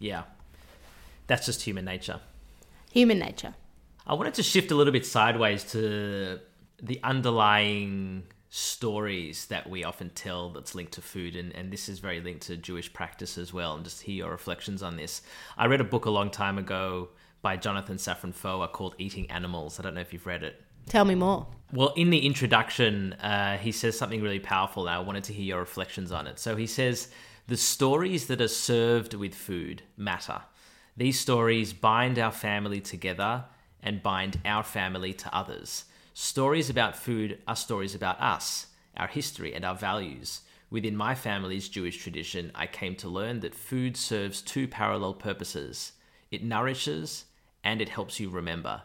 Yeah. 0.00 0.24
That's 1.28 1.46
just 1.46 1.62
human 1.62 1.84
nature. 1.84 2.18
Human 2.90 3.20
nature. 3.20 3.54
I 4.04 4.14
wanted 4.14 4.34
to 4.34 4.42
shift 4.42 4.72
a 4.72 4.74
little 4.74 4.92
bit 4.92 5.06
sideways 5.06 5.62
to 5.70 6.40
the 6.82 6.98
underlying 7.04 8.24
stories 8.50 9.46
that 9.46 9.70
we 9.70 9.84
often 9.84 10.10
tell 10.10 10.50
that's 10.50 10.74
linked 10.74 10.94
to 10.94 11.00
food 11.00 11.36
and, 11.36 11.54
and 11.54 11.70
this 11.72 11.88
is 11.88 12.00
very 12.00 12.20
linked 12.20 12.42
to 12.48 12.56
Jewish 12.56 12.92
practice 12.92 13.38
as 13.38 13.52
well 13.52 13.76
and 13.76 13.84
just 13.84 14.02
hear 14.02 14.16
your 14.16 14.32
reflections 14.32 14.82
on 14.82 14.96
this. 14.96 15.22
I 15.56 15.66
read 15.66 15.80
a 15.80 15.84
book 15.84 16.06
a 16.06 16.10
long 16.10 16.28
time 16.28 16.58
ago 16.58 17.10
by 17.42 17.56
Jonathan 17.56 17.96
Safran 17.96 18.34
Foer 18.34 18.68
called 18.68 18.94
Eating 18.98 19.30
Animals. 19.30 19.78
I 19.78 19.82
don't 19.82 19.94
know 19.94 20.00
if 20.00 20.12
you've 20.12 20.26
read 20.26 20.42
it. 20.42 20.62
Tell 20.86 21.04
me 21.04 21.14
more. 21.14 21.46
Well, 21.72 21.92
in 21.96 22.10
the 22.10 22.24
introduction, 22.24 23.12
uh, 23.14 23.58
he 23.58 23.72
says 23.72 23.98
something 23.98 24.22
really 24.22 24.40
powerful, 24.40 24.86
and 24.86 24.96
I 24.96 25.00
wanted 25.00 25.24
to 25.24 25.34
hear 25.34 25.44
your 25.44 25.60
reflections 25.60 26.12
on 26.12 26.26
it. 26.26 26.38
So 26.38 26.56
he 26.56 26.66
says, 26.66 27.08
The 27.46 27.56
stories 27.56 28.26
that 28.28 28.40
are 28.40 28.48
served 28.48 29.14
with 29.14 29.34
food 29.34 29.82
matter. 29.96 30.42
These 30.96 31.20
stories 31.20 31.72
bind 31.72 32.18
our 32.18 32.32
family 32.32 32.80
together 32.80 33.44
and 33.82 34.02
bind 34.02 34.40
our 34.44 34.62
family 34.62 35.12
to 35.12 35.34
others. 35.34 35.84
Stories 36.14 36.70
about 36.70 36.96
food 36.96 37.38
are 37.46 37.54
stories 37.54 37.94
about 37.94 38.20
us, 38.20 38.68
our 38.96 39.06
history, 39.06 39.54
and 39.54 39.64
our 39.64 39.76
values. 39.76 40.40
Within 40.70 40.96
my 40.96 41.14
family's 41.14 41.68
Jewish 41.68 41.98
tradition, 41.98 42.50
I 42.54 42.66
came 42.66 42.96
to 42.96 43.08
learn 43.08 43.40
that 43.40 43.54
food 43.54 43.96
serves 43.96 44.42
two 44.42 44.66
parallel 44.66 45.14
purposes 45.14 45.92
it 46.30 46.44
nourishes 46.44 47.24
and 47.68 47.82
it 47.82 47.90
helps 47.90 48.18
you 48.18 48.30
remember. 48.30 48.80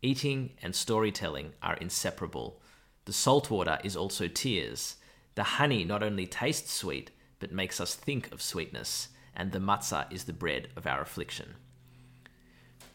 Eating 0.00 0.50
and 0.62 0.72
storytelling 0.72 1.54
are 1.60 1.76
inseparable. 1.78 2.62
The 3.04 3.12
salt 3.12 3.50
water 3.50 3.80
is 3.82 3.96
also 3.96 4.28
tears. 4.28 4.94
The 5.34 5.42
honey 5.42 5.82
not 5.82 6.04
only 6.04 6.24
tastes 6.24 6.72
sweet, 6.72 7.10
but 7.40 7.50
makes 7.50 7.80
us 7.80 7.96
think 7.96 8.30
of 8.30 8.40
sweetness, 8.40 9.08
and 9.34 9.50
the 9.50 9.58
matzah 9.58 10.06
is 10.12 10.22
the 10.22 10.32
bread 10.32 10.68
of 10.76 10.86
our 10.86 11.02
affliction. 11.02 11.56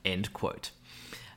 End 0.05 0.31
quote. 0.31 0.71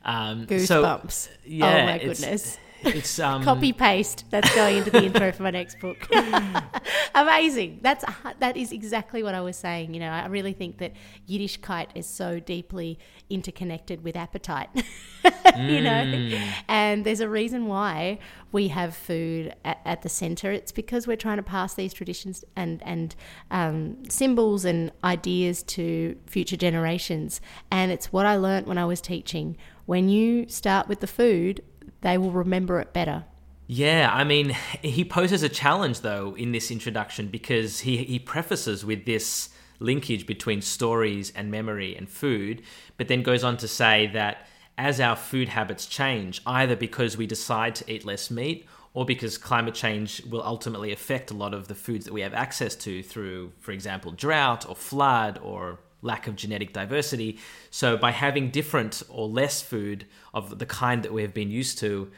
Um, 0.05 0.47
Goosebumps. 0.47 1.11
So, 1.11 1.31
yeah, 1.45 1.66
oh 1.66 1.87
my 1.87 1.99
goodness. 1.99 2.59
It's 2.83 3.19
um, 3.21 3.43
copy 3.43 3.73
paste. 3.73 4.25
That's 4.31 4.53
going 4.55 4.79
into 4.79 4.91
the 4.91 5.05
intro 5.05 5.33
for 5.33 5.43
my 5.43 5.51
next 5.51 5.81
book. 5.81 6.09
Amazing. 7.15 7.81
That's 7.83 8.05
that 8.39 8.57
is 8.57 8.73
exactly 8.73 9.23
what 9.23 9.35
I 9.35 9.41
was 9.41 9.57
saying. 9.57 9.95
You 9.95 10.01
know, 10.01 10.11
I 10.11 10.27
really 10.27 10.53
think 10.53 10.79
that 10.79 10.93
Yiddishkeit 11.29 11.89
is 11.95 12.07
so 12.07 12.41
deeply 12.41 12.99
interconnected 13.31 14.05
with 14.05 14.17
appetite. 14.17 14.69
you 15.25 15.81
know, 15.81 16.05
mm. 16.05 16.53
and 16.69 17.05
there's 17.05 17.21
a 17.21 17.29
reason 17.29 17.67
why 17.67 18.19
we 18.53 18.69
have 18.69 18.95
food 18.95 19.55
at, 19.65 19.81
at, 19.85 20.03
the 20.03 20.09
center. 20.09 20.53
It's 20.53 20.73
because 20.73 21.07
we're 21.07 21.17
trying 21.17 21.39
to 21.39 21.43
pass 21.43 21.75
these 21.75 21.93
traditions 21.93 22.45
and 22.55 22.83
and 22.85 23.15
um, 23.51 24.03
symbols 24.09 24.65
and 24.65 24.93
ideas 25.03 25.62
to 25.65 26.17
future 26.27 26.57
generations. 26.57 27.41
And 27.71 27.91
it's 27.91 28.12
what 28.12 28.27
I 28.27 28.37
learned 28.37 28.67
when 28.67 28.79
I 28.79 28.85
was 28.85 29.01
teaching. 29.01 29.57
When 29.87 30.09
you 30.09 30.49
start 30.49 30.89
with 30.89 31.01
the 31.01 31.07
food, 31.07 31.62
they 32.07 32.16
will 32.16 32.31
remember 32.31 32.79
it 32.79 32.92
better. 32.92 33.25
Yeah, 33.66 34.09
I 34.12 34.23
mean, 34.23 34.57
he 34.83 35.05
poses 35.05 35.42
a 35.42 35.49
challenge 35.49 36.01
though 36.01 36.37
in 36.37 36.53
this 36.53 36.71
introduction 36.71 37.29
because 37.29 37.81
he 37.81 37.99
he 38.05 38.19
prefaces 38.21 38.85
with 38.85 39.05
this 39.05 39.51
linkage 39.81 40.25
between 40.27 40.62
stories 40.62 41.33
and 41.35 41.51
memory 41.51 41.97
and 41.97 42.09
food, 42.09 42.62
but 42.97 43.09
then 43.09 43.23
goes 43.23 43.45
on 43.45 43.57
to 43.59 43.69
say 43.69 44.07
that 44.14 44.47
as 44.79 45.01
our 45.01 45.16
food 45.16 45.49
habits 45.49 45.85
change, 45.87 46.40
either 46.47 46.77
because 46.77 47.16
we 47.16 47.27
decide 47.27 47.75
to 47.75 47.92
eat 47.92 48.05
less 48.05 48.31
meat 48.31 48.66
or 48.95 49.05
because 49.05 49.37
climate 49.37 49.75
change 49.75 50.25
will 50.27 50.42
ultimately 50.42 50.92
affect 50.92 51.31
a 51.31 51.35
lot 51.35 51.53
of 51.53 51.66
the 51.69 51.75
foods 51.75 52.05
that 52.05 52.14
we 52.14 52.21
have 52.21 52.33
access 52.33 52.75
to 52.77 53.03
through, 53.03 53.53
for 53.59 53.73
example, 53.73 54.12
drought 54.12 54.66
or 54.66 54.77
flood 54.77 55.38
or 55.42 55.81
lack 56.07 56.27
of 56.27 56.37
genetic 56.37 56.73
diversity. 56.73 57.38
So, 57.71 57.97
by 57.97 58.12
having 58.12 58.51
different 58.51 59.03
or 59.09 59.29
less 59.29 59.61
food 59.61 60.07
of 60.33 60.59
the 60.59 60.66
kind 60.66 61.03
that 61.03 61.12
we 61.12 61.23
have 61.23 61.35
been 61.35 61.51
used 61.51 61.79
to, 61.79 62.11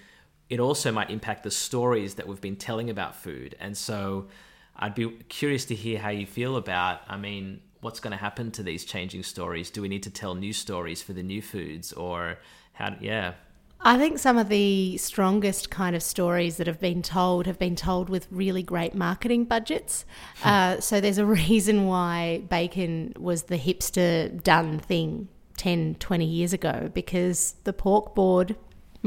it 0.48 0.60
also 0.60 0.92
might 0.92 1.10
impact 1.10 1.42
the 1.42 1.50
stories 1.50 2.14
that 2.14 2.28
we've 2.28 2.40
been 2.40 2.56
telling 2.56 2.90
about 2.90 3.16
food. 3.16 3.56
And 3.58 3.76
so, 3.76 4.28
I'd 4.76 4.94
be 4.94 5.08
curious 5.28 5.64
to 5.66 5.74
hear 5.74 5.98
how 5.98 6.10
you 6.10 6.26
feel 6.26 6.56
about, 6.56 7.00
I 7.08 7.16
mean, 7.16 7.60
what's 7.80 8.00
going 8.00 8.12
to 8.12 8.16
happen 8.16 8.50
to 8.52 8.62
these 8.62 8.84
changing 8.84 9.22
stories? 9.22 9.70
Do 9.70 9.82
we 9.82 9.88
need 9.88 10.04
to 10.04 10.10
tell 10.10 10.34
new 10.34 10.52
stories 10.52 11.02
for 11.02 11.12
the 11.12 11.22
new 11.22 11.42
foods 11.42 11.92
or 11.92 12.38
how, 12.72 12.94
yeah. 13.00 13.34
I 13.80 13.96
think 13.96 14.18
some 14.18 14.38
of 14.38 14.48
the 14.48 14.96
strongest 14.96 15.70
kind 15.70 15.94
of 15.94 16.02
stories 16.02 16.56
that 16.56 16.66
have 16.66 16.80
been 16.80 17.02
told 17.02 17.46
have 17.46 17.58
been 17.58 17.76
told 17.76 18.10
with 18.10 18.26
really 18.30 18.62
great 18.62 18.94
marketing 18.94 19.44
budgets. 19.44 20.04
Hmm. 20.36 20.48
uh, 20.48 20.80
so 20.80 21.00
there's 21.00 21.18
a 21.18 21.26
reason 21.42 21.86
why 21.86 22.42
bacon 22.48 23.14
was 23.18 23.44
the 23.44 23.58
hipster 23.58 24.42
done 24.42 24.78
thing 24.78 25.28
10, 25.56 25.96
20 25.96 26.24
years 26.24 26.52
ago 26.52 26.90
because 26.92 27.54
the 27.64 27.72
pork 27.72 28.14
board 28.14 28.56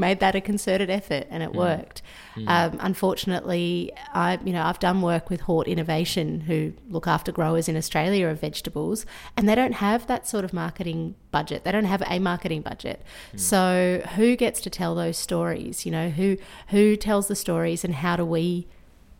made 0.02 0.18
that 0.20 0.34
a 0.34 0.40
concerted 0.40 0.90
effort 0.90 1.24
and 1.30 1.42
it 1.46 1.52
mm. 1.52 1.56
worked. 1.66 2.02
Mm. 2.34 2.48
Um, 2.48 2.78
unfortunately, 2.80 3.92
I 4.12 4.38
you 4.44 4.52
know 4.52 4.64
I've 4.68 4.82
done 4.88 5.00
work 5.00 5.30
with 5.30 5.40
Hort 5.42 5.68
Innovation 5.68 6.26
who 6.40 6.58
look 6.88 7.06
after 7.06 7.30
growers 7.30 7.68
in 7.70 7.76
Australia 7.76 8.26
of 8.28 8.40
vegetables, 8.40 9.06
and 9.36 9.48
they 9.48 9.54
don't 9.54 9.76
have 9.88 10.06
that 10.08 10.28
sort 10.28 10.44
of 10.44 10.52
marketing 10.52 11.14
budget. 11.30 11.64
They 11.64 11.72
don't 11.72 11.92
have 11.94 12.02
a 12.16 12.18
marketing 12.18 12.62
budget. 12.62 12.98
Mm. 13.32 13.40
So 13.40 14.02
who 14.16 14.36
gets 14.36 14.60
to 14.62 14.70
tell 14.70 14.94
those 14.94 15.16
stories? 15.16 15.86
You 15.86 15.92
know 15.92 16.08
who 16.10 16.36
who 16.74 16.96
tells 16.96 17.28
the 17.28 17.36
stories, 17.36 17.84
and 17.84 17.94
how 17.94 18.16
do 18.16 18.24
we? 18.24 18.66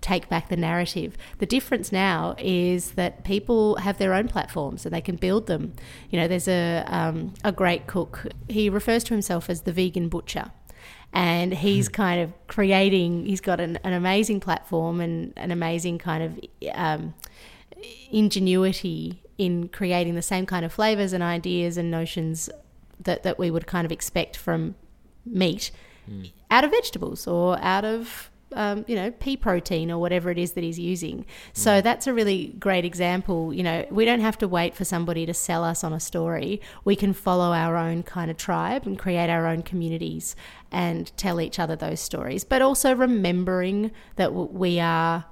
take 0.02 0.28
back 0.28 0.48
the 0.48 0.56
narrative. 0.56 1.16
The 1.38 1.46
difference 1.46 1.90
now 1.90 2.34
is 2.38 2.92
that 2.92 3.24
people 3.24 3.76
have 3.76 3.96
their 3.96 4.12
own 4.12 4.28
platforms 4.28 4.84
and 4.84 4.92
they 4.92 5.00
can 5.00 5.16
build 5.16 5.46
them. 5.46 5.72
You 6.10 6.20
know, 6.20 6.28
there's 6.28 6.48
a 6.48 6.84
um, 6.88 7.32
a 7.42 7.52
great 7.52 7.86
cook. 7.86 8.26
He 8.48 8.68
refers 8.68 9.04
to 9.04 9.14
himself 9.14 9.48
as 9.48 9.62
the 9.62 9.72
vegan 9.72 10.08
butcher, 10.08 10.50
and 11.12 11.52
he's 11.52 11.88
hmm. 11.88 11.92
kind 11.92 12.20
of 12.22 12.32
creating. 12.46 13.26
He's 13.26 13.40
got 13.40 13.60
an, 13.60 13.78
an 13.84 13.92
amazing 13.92 14.40
platform 14.40 15.00
and 15.00 15.32
an 15.36 15.50
amazing 15.50 15.98
kind 15.98 16.22
of 16.22 16.40
um, 16.74 17.14
ingenuity 18.10 19.22
in 19.38 19.68
creating 19.68 20.14
the 20.14 20.22
same 20.22 20.46
kind 20.46 20.64
of 20.64 20.72
flavors 20.72 21.12
and 21.12 21.22
ideas 21.22 21.76
and 21.76 21.90
notions 21.90 22.48
that 23.00 23.22
that 23.22 23.38
we 23.38 23.50
would 23.50 23.66
kind 23.66 23.84
of 23.84 23.92
expect 23.92 24.36
from 24.36 24.74
meat 25.24 25.70
mm. 26.08 26.30
out 26.50 26.64
of 26.64 26.70
vegetables 26.70 27.26
or 27.26 27.58
out 27.60 27.84
of 27.84 28.30
um, 28.54 28.84
you 28.88 28.96
know, 28.96 29.10
pea 29.10 29.36
protein 29.36 29.90
or 29.90 29.98
whatever 29.98 30.30
it 30.30 30.38
is 30.38 30.52
that 30.52 30.64
he's 30.64 30.78
using. 30.78 31.26
So 31.52 31.70
mm. 31.70 31.82
that's 31.82 32.06
a 32.06 32.12
really 32.12 32.48
great 32.58 32.84
example. 32.84 33.52
You 33.52 33.62
know, 33.62 33.86
we 33.90 34.04
don't 34.04 34.20
have 34.20 34.38
to 34.38 34.48
wait 34.48 34.74
for 34.74 34.84
somebody 34.84 35.26
to 35.26 35.34
sell 35.34 35.64
us 35.64 35.84
on 35.84 35.92
a 35.92 36.00
story. 36.00 36.60
We 36.84 36.96
can 36.96 37.12
follow 37.12 37.52
our 37.52 37.76
own 37.76 38.02
kind 38.02 38.30
of 38.30 38.36
tribe 38.36 38.86
and 38.86 38.98
create 38.98 39.30
our 39.30 39.46
own 39.46 39.62
communities 39.62 40.36
and 40.70 41.14
tell 41.16 41.40
each 41.40 41.58
other 41.58 41.76
those 41.76 42.00
stories, 42.00 42.44
but 42.44 42.62
also 42.62 42.94
remembering 42.94 43.90
that 44.16 44.32
we 44.32 44.80
are 44.80 45.26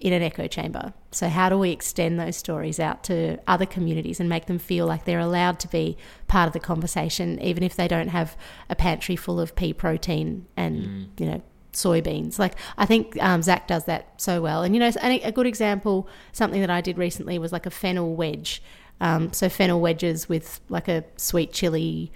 in 0.00 0.12
an 0.12 0.22
echo 0.22 0.46
chamber. 0.46 0.92
So, 1.10 1.28
how 1.28 1.48
do 1.48 1.58
we 1.58 1.70
extend 1.70 2.20
those 2.20 2.36
stories 2.36 2.78
out 2.78 3.04
to 3.04 3.38
other 3.46 3.66
communities 3.66 4.20
and 4.20 4.28
make 4.28 4.46
them 4.46 4.58
feel 4.58 4.86
like 4.86 5.04
they're 5.04 5.18
allowed 5.18 5.58
to 5.60 5.68
be 5.68 5.96
part 6.28 6.46
of 6.46 6.52
the 6.52 6.60
conversation, 6.60 7.40
even 7.42 7.62
if 7.62 7.76
they 7.76 7.88
don't 7.88 8.08
have 8.08 8.36
a 8.68 8.76
pantry 8.76 9.16
full 9.16 9.40
of 9.40 9.56
pea 9.56 9.72
protein 9.72 10.46
and, 10.56 10.76
mm. 10.76 11.20
you 11.20 11.26
know, 11.26 11.42
soybeans. 11.72 12.38
Like 12.38 12.54
I 12.76 12.86
think 12.86 13.20
um, 13.22 13.42
Zach 13.42 13.66
does 13.66 13.84
that 13.84 14.20
so 14.20 14.40
well. 14.40 14.62
And 14.62 14.74
you 14.74 14.80
know, 14.80 14.90
a 15.02 15.32
good 15.32 15.46
example, 15.46 16.08
something 16.32 16.60
that 16.60 16.70
I 16.70 16.80
did 16.80 16.98
recently 16.98 17.38
was 17.38 17.52
like 17.52 17.66
a 17.66 17.70
fennel 17.70 18.14
wedge. 18.14 18.62
Um, 19.00 19.32
so 19.32 19.48
fennel 19.48 19.80
wedges 19.80 20.28
with 20.28 20.60
like 20.68 20.88
a 20.88 21.04
sweet 21.16 21.52
chili 21.52 22.10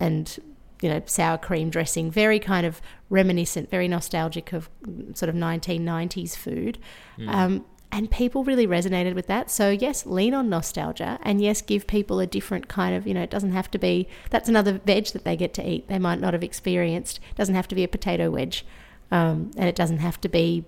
and 0.00 0.38
you 0.80 0.88
know 0.88 1.02
sour 1.06 1.38
cream 1.38 1.70
dressing, 1.70 2.10
very 2.10 2.38
kind 2.38 2.66
of 2.66 2.80
reminiscent, 3.10 3.70
very 3.70 3.88
nostalgic 3.88 4.52
of 4.52 4.68
sort 5.14 5.28
of 5.28 5.34
1990s 5.34 6.36
food. 6.36 6.78
Mm. 7.18 7.28
Um, 7.28 7.64
and 7.96 8.10
people 8.10 8.44
really 8.44 8.66
resonated 8.66 9.14
with 9.14 9.26
that. 9.28 9.50
So, 9.50 9.70
yes, 9.70 10.04
lean 10.04 10.34
on 10.34 10.48
nostalgia 10.50 11.18
and 11.22 11.40
yes, 11.40 11.62
give 11.62 11.86
people 11.86 12.20
a 12.20 12.26
different 12.26 12.68
kind 12.68 12.94
of, 12.94 13.06
you 13.06 13.14
know, 13.14 13.22
it 13.22 13.30
doesn't 13.30 13.52
have 13.52 13.70
to 13.70 13.78
be 13.78 14.06
that's 14.30 14.48
another 14.48 14.74
veg 14.84 15.06
that 15.14 15.24
they 15.24 15.36
get 15.36 15.54
to 15.54 15.66
eat. 15.68 15.88
They 15.88 15.98
might 15.98 16.20
not 16.20 16.34
have 16.34 16.42
experienced. 16.44 17.18
It 17.30 17.36
doesn't 17.36 17.54
have 17.54 17.68
to 17.68 17.74
be 17.74 17.84
a 17.84 17.88
potato 17.88 18.30
wedge. 18.30 18.66
Um, 19.10 19.50
and 19.56 19.68
it 19.68 19.74
doesn't 19.76 19.98
have 19.98 20.20
to 20.20 20.28
be 20.28 20.64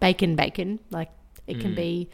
bacon, 0.00 0.34
bacon. 0.34 0.80
Like 0.90 1.10
it 1.46 1.60
can 1.60 1.72
Mm. 1.72 1.76
be. 1.76 2.08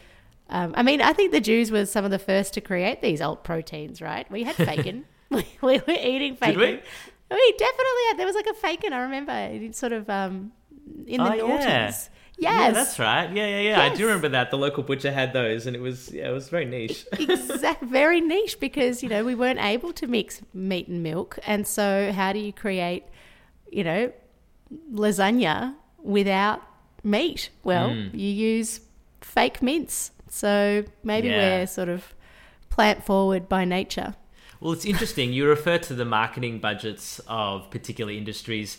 Um, 0.51 0.75
I 0.77 0.83
mean, 0.83 1.01
I 1.01 1.13
think 1.15 1.33
the 1.33 1.41
Jews 1.41 1.71
were 1.71 1.87
some 1.87 2.05
of 2.05 2.11
the 2.11 2.19
first 2.19 2.53
to 2.55 2.61
create 2.61 3.01
these 3.01 3.23
alt 3.23 3.43
proteins, 3.45 4.03
right? 4.03 4.31
We 4.31 4.43
had 4.43 4.57
bacon. 4.59 5.07
we, 5.31 5.47
we 5.63 5.79
were 5.79 5.95
eating 5.99 6.37
bacon. 6.39 6.59
we? 6.61 6.81
We 7.31 7.55
definitely 7.59 8.03
had. 8.09 8.17
There 8.19 8.27
was 8.27 8.35
like 8.35 8.49
a 8.49 8.55
bacon. 8.63 8.93
I 8.93 8.99
remember 9.03 9.33
it 9.33 9.75
sort 9.75 9.93
of 9.93 10.11
um, 10.11 10.53
in 11.07 11.23
the 11.25 11.33
Oh, 11.41 11.49
noughties. 11.49 11.61
yeah. 11.61 11.95
Yes. 12.43 12.61
Yeah, 12.61 12.71
that's 12.73 12.99
right. 12.99 13.29
Yeah, 13.39 13.47
yeah, 13.55 13.61
yeah. 13.71 13.81
I 13.83 13.95
do 13.95 14.05
remember 14.07 14.29
that. 14.31 14.51
The 14.51 14.59
local 14.59 14.83
butcher 14.83 15.13
had 15.13 15.33
those, 15.33 15.67
and 15.67 15.75
it 15.77 15.83
was 15.89 15.99
yeah, 16.13 16.29
it 16.31 16.33
was 16.33 16.49
very 16.49 16.65
niche. 16.65 17.05
exact 17.19 17.83
very 18.01 18.21
niche 18.21 18.57
because 18.61 19.03
you 19.03 19.09
know 19.09 19.23
we 19.25 19.35
weren't 19.43 19.61
able 19.75 19.93
to 20.01 20.07
mix 20.07 20.43
meat 20.53 20.89
and 20.89 21.03
milk 21.03 21.39
and 21.47 21.67
so 21.67 22.13
how 22.13 22.33
do 22.33 22.39
you 22.39 22.53
create 22.65 23.05
you 23.71 23.85
know 23.85 24.13
lasagna 24.93 25.75
without 26.03 26.63
meat 27.05 27.51
well 27.65 27.91
Mm. 27.91 28.11
you 28.15 28.29
use 28.29 28.81
fake 29.21 29.61
mince 29.63 30.11
so 30.29 30.85
maybe 31.05 31.29
Yeah. 31.29 31.59
we're 31.61 31.67
sort 31.67 31.89
of 31.89 32.15
plant 32.71 33.05
forward 33.05 33.49
by 33.49 33.65
nature 33.65 34.15
Well, 34.61 34.73
it's 34.75 34.85
interesting. 34.85 35.33
You 35.33 35.49
refer 35.49 35.79
to 35.89 35.95
the 35.95 36.05
marketing 36.05 36.61
budgets 36.61 37.21
of 37.27 37.69
particular 37.71 38.13
industries. 38.13 38.79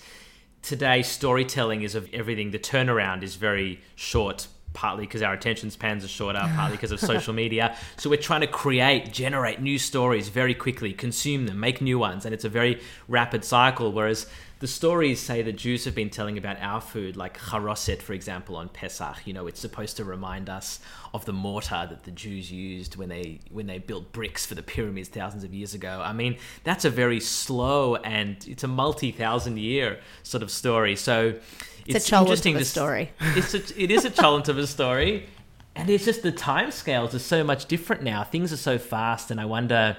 Today, 0.63 1.01
storytelling 1.01 1.81
is 1.81 1.93
of 1.93 2.07
everything. 2.13 2.51
The 2.51 2.57
turnaround 2.57 3.21
is 3.21 3.35
very 3.35 3.81
short, 3.95 4.47
partly 4.71 5.05
because 5.05 5.21
our 5.21 5.33
attention 5.33 5.69
spans 5.69 6.05
are 6.05 6.07
shorter, 6.07 6.39
uh, 6.39 6.47
partly 6.55 6.77
because 6.77 6.93
of 6.93 6.99
social 7.11 7.33
media. 7.33 7.75
So 7.97 8.09
we're 8.09 8.15
trying 8.15 8.41
to 8.41 8.47
create, 8.47 9.11
generate 9.11 9.61
new 9.61 9.77
stories 9.77 10.29
very 10.29 10.53
quickly, 10.53 10.93
consume 10.93 11.47
them, 11.47 11.59
make 11.59 11.81
new 11.81 11.99
ones, 11.99 12.23
and 12.23 12.33
it's 12.33 12.45
a 12.45 12.49
very 12.49 12.79
rapid 13.09 13.43
cycle. 13.43 13.91
Whereas 13.91 14.25
the 14.63 14.67
stories 14.67 15.19
say 15.19 15.41
the 15.41 15.51
Jews 15.51 15.83
have 15.83 15.93
been 15.93 16.09
telling 16.09 16.37
about 16.37 16.55
our 16.61 16.79
food, 16.79 17.17
like 17.17 17.37
charoset, 17.37 18.01
for 18.01 18.13
example, 18.13 18.55
on 18.55 18.69
Pesach. 18.69 19.27
You 19.27 19.33
know, 19.33 19.45
it's 19.45 19.59
supposed 19.59 19.97
to 19.97 20.05
remind 20.05 20.49
us 20.49 20.79
of 21.13 21.25
the 21.25 21.33
mortar 21.33 21.85
that 21.89 22.05
the 22.05 22.11
Jews 22.11 22.49
used 22.49 22.95
when 22.95 23.09
they 23.09 23.41
when 23.51 23.67
they 23.67 23.79
built 23.79 24.13
bricks 24.13 24.45
for 24.45 24.55
the 24.55 24.63
pyramids 24.63 25.09
thousands 25.09 25.43
of 25.43 25.53
years 25.53 25.73
ago. 25.73 26.01
I 26.01 26.13
mean, 26.13 26.37
that's 26.63 26.85
a 26.85 26.89
very 26.89 27.19
slow 27.19 27.97
and 27.97 28.37
it's 28.47 28.63
a 28.63 28.69
multi-thousand 28.69 29.59
year 29.59 29.99
sort 30.23 30.43
of 30.43 30.49
story. 30.49 30.95
So 30.95 31.37
it's, 31.85 32.07
a 32.07 32.11
cholent 32.15 32.21
interesting 32.21 32.55
of 32.55 32.61
a 32.61 32.63
to 32.63 32.69
story 32.69 33.11
it's 33.35 33.53
a, 33.53 33.83
it 33.83 33.91
is 33.91 34.05
a 34.05 34.11
cholent 34.11 34.47
of 34.47 34.57
a 34.57 34.65
story, 34.65 35.27
and 35.75 35.89
it's 35.89 36.05
just 36.05 36.23
the 36.23 36.31
time 36.31 36.71
scales 36.71 37.13
are 37.13 37.19
so 37.19 37.43
much 37.43 37.65
different 37.65 38.01
now. 38.01 38.23
Things 38.23 38.53
are 38.53 38.63
so 38.71 38.77
fast, 38.77 39.29
and 39.29 39.41
I 39.41 39.45
wonder. 39.45 39.97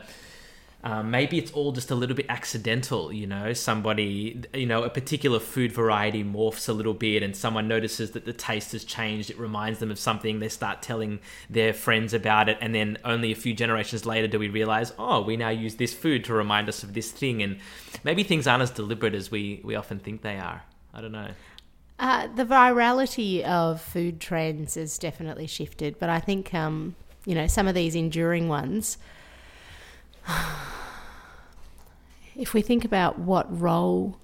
Um, 0.85 1.11
maybe 1.11 1.39
it's 1.39 1.51
all 1.53 1.73
just 1.73 1.91
a 1.91 1.95
little 1.95 2.15
bit 2.15 2.27
accidental, 2.29 3.11
you 3.11 3.27
know. 3.27 3.55
Somebody, 3.55 4.43
you 4.53 4.67
know, 4.67 4.83
a 4.83 4.91
particular 4.91 5.41
food 5.41 5.73
variety 5.73 6.23
morphs 6.23 6.69
a 6.69 6.75
little 6.75 6.93
bit, 6.93 7.23
and 7.23 7.35
someone 7.35 7.67
notices 7.67 8.11
that 8.11 8.27
the 8.27 8.35
taste 8.35 8.73
has 8.73 8.85
changed. 8.85 9.31
It 9.31 9.39
reminds 9.39 9.79
them 9.79 9.91
of 9.91 9.99
something. 9.99 10.41
They 10.41 10.51
start 10.51 10.83
telling 10.83 11.21
their 11.49 11.73
friends 11.73 12.13
about 12.13 12.51
it, 12.51 12.59
and 12.61 12.75
then 12.75 12.99
only 13.03 13.33
a 13.33 13.35
few 13.35 13.55
generations 13.55 14.05
later 14.05 14.29
do 14.29 14.39
we 14.39 14.51
realize, 14.51 14.93
oh, 14.99 15.23
we 15.23 15.39
now 15.39 15.49
use 15.49 15.77
this 15.77 15.95
food 15.95 16.23
to 16.25 16.35
remind 16.35 16.69
us 16.69 16.83
of 16.83 16.93
this 16.93 17.11
thing. 17.11 17.43
And 17.43 17.61
maybe 18.05 18.23
things 18.23 18.47
aren't 18.47 18.63
as 18.63 18.71
deliberate 18.71 19.15
as 19.15 19.31
we 19.31 19.63
we 19.65 19.77
often 19.77 19.99
think 19.99 20.21
they 20.21 20.37
are. 20.37 20.65
I 20.93 21.01
don't 21.01 21.13
know. 21.13 21.31
Uh, 21.99 22.27
the 22.27 22.45
virality 22.45 23.43
of 23.43 23.81
food 23.81 24.21
trends 24.21 24.75
has 24.75 24.99
definitely 24.99 25.47
shifted, 25.47 25.99
but 25.99 26.11
I 26.11 26.21
think 26.21 26.53
um, 26.53 26.95
you 27.25 27.35
know 27.35 27.47
some 27.47 27.69
of 27.69 27.75
these 27.75 27.95
enduring 27.95 28.49
ones. 28.49 28.99
If 32.37 32.55
we 32.55 32.63
think 32.63 32.85
about 32.85 33.19
what 33.19 33.47
role 33.61 34.19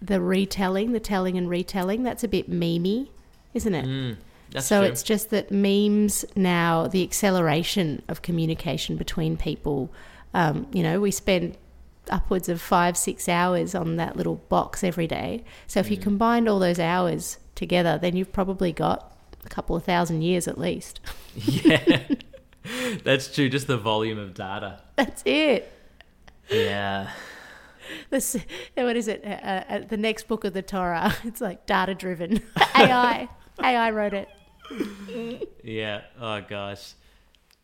the 0.00 0.20
retelling, 0.20 0.92
the 0.92 1.00
telling 1.00 1.36
and 1.38 1.48
retelling, 1.48 2.02
that's 2.02 2.24
a 2.24 2.28
bit 2.28 2.50
memey, 2.50 3.08
isn't 3.54 3.74
it? 3.74 3.84
Mm, 3.86 4.16
so 4.60 4.80
true. 4.80 4.88
it's 4.88 5.02
just 5.02 5.30
that 5.30 5.50
memes 5.50 6.24
now, 6.36 6.86
the 6.88 7.02
acceleration 7.02 8.02
of 8.08 8.20
communication 8.22 8.96
between 8.96 9.36
people. 9.36 9.90
Um, 10.34 10.66
you 10.72 10.82
know, 10.82 11.00
we 11.00 11.10
spend 11.10 11.56
upwards 12.10 12.48
of 12.48 12.60
five, 12.60 12.96
six 12.96 13.28
hours 13.28 13.74
on 13.74 13.96
that 13.96 14.16
little 14.16 14.36
box 14.48 14.82
every 14.82 15.06
day. 15.06 15.44
So 15.68 15.78
if 15.80 15.90
you 15.90 15.96
Mm. 15.96 16.02
combined 16.02 16.48
all 16.48 16.58
those 16.58 16.80
hours 16.80 17.38
together, 17.54 17.96
then 17.96 18.16
you've 18.16 18.32
probably 18.32 18.72
got 18.72 19.16
a 19.46 19.48
couple 19.48 19.76
of 19.76 19.84
thousand 19.84 20.22
years 20.22 20.48
at 20.48 20.58
least. 20.58 20.98
yeah, 21.36 22.02
that's 23.04 23.32
true. 23.32 23.48
Just 23.48 23.68
the 23.68 23.78
volume 23.78 24.18
of 24.18 24.34
data. 24.34 24.80
That's 24.96 25.22
it. 25.24 25.70
Yeah. 26.52 27.10
This, 28.10 28.36
what 28.74 28.96
is 28.96 29.08
it? 29.08 29.24
Uh, 29.24 29.28
uh, 29.28 29.78
the 29.88 29.96
next 29.96 30.28
book 30.28 30.44
of 30.44 30.52
the 30.52 30.62
Torah. 30.62 31.14
It's 31.24 31.40
like 31.40 31.66
data 31.66 31.94
driven. 31.94 32.42
AI. 32.76 33.28
AI 33.62 33.90
wrote 33.90 34.14
it. 34.14 34.28
Yeah. 35.62 36.02
Oh 36.20 36.40
gosh. 36.48 36.94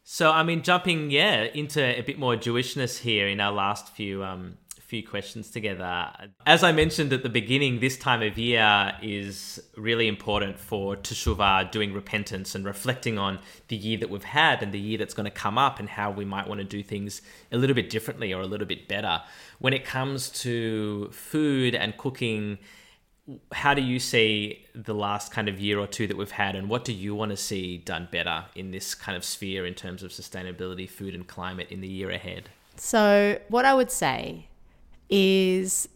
So 0.04 0.30
I 0.30 0.42
mean, 0.42 0.62
jumping 0.62 1.10
yeah 1.10 1.44
into 1.44 1.82
a 1.82 2.02
bit 2.02 2.18
more 2.18 2.34
Jewishness 2.34 2.98
here 2.98 3.28
in 3.28 3.40
our 3.40 3.52
last 3.52 3.94
few 3.94 4.24
um 4.24 4.58
few 4.88 5.06
questions 5.06 5.50
together. 5.50 6.10
As 6.46 6.64
I 6.64 6.72
mentioned 6.72 7.12
at 7.12 7.22
the 7.22 7.28
beginning, 7.28 7.80
this 7.80 7.98
time 7.98 8.22
of 8.22 8.38
year 8.38 8.94
is 9.02 9.60
really 9.76 10.08
important 10.08 10.58
for 10.58 10.96
teshuvah, 10.96 11.70
doing 11.70 11.92
repentance 11.92 12.54
and 12.54 12.64
reflecting 12.64 13.18
on 13.18 13.38
the 13.68 13.76
year 13.76 13.98
that 13.98 14.08
we've 14.08 14.24
had 14.24 14.62
and 14.62 14.72
the 14.72 14.78
year 14.78 14.96
that's 14.96 15.12
going 15.12 15.26
to 15.26 15.30
come 15.30 15.58
up 15.58 15.78
and 15.78 15.90
how 15.90 16.10
we 16.10 16.24
might 16.24 16.48
want 16.48 16.60
to 16.60 16.64
do 16.64 16.82
things 16.82 17.20
a 17.52 17.58
little 17.58 17.76
bit 17.76 17.90
differently 17.90 18.32
or 18.32 18.40
a 18.40 18.46
little 18.46 18.66
bit 18.66 18.88
better. 18.88 19.20
When 19.58 19.74
it 19.74 19.84
comes 19.84 20.30
to 20.40 21.10
food 21.12 21.74
and 21.74 21.94
cooking, 21.98 22.56
how 23.52 23.74
do 23.74 23.82
you 23.82 24.00
see 24.00 24.64
the 24.74 24.94
last 24.94 25.30
kind 25.32 25.50
of 25.50 25.60
year 25.60 25.78
or 25.78 25.86
two 25.86 26.06
that 26.06 26.16
we've 26.16 26.30
had 26.30 26.56
and 26.56 26.70
what 26.70 26.86
do 26.86 26.94
you 26.94 27.14
want 27.14 27.30
to 27.30 27.36
see 27.36 27.76
done 27.76 28.08
better 28.10 28.46
in 28.54 28.70
this 28.70 28.94
kind 28.94 29.18
of 29.18 29.22
sphere 29.22 29.66
in 29.66 29.74
terms 29.74 30.02
of 30.02 30.12
sustainability 30.12 30.88
food 30.88 31.14
and 31.14 31.26
climate 31.26 31.66
in 31.70 31.82
the 31.82 31.88
year 31.88 32.08
ahead 32.08 32.48
So, 32.76 33.38
what 33.48 33.66
I 33.66 33.74
would 33.74 33.90
say 33.90 34.48
is 35.08 35.88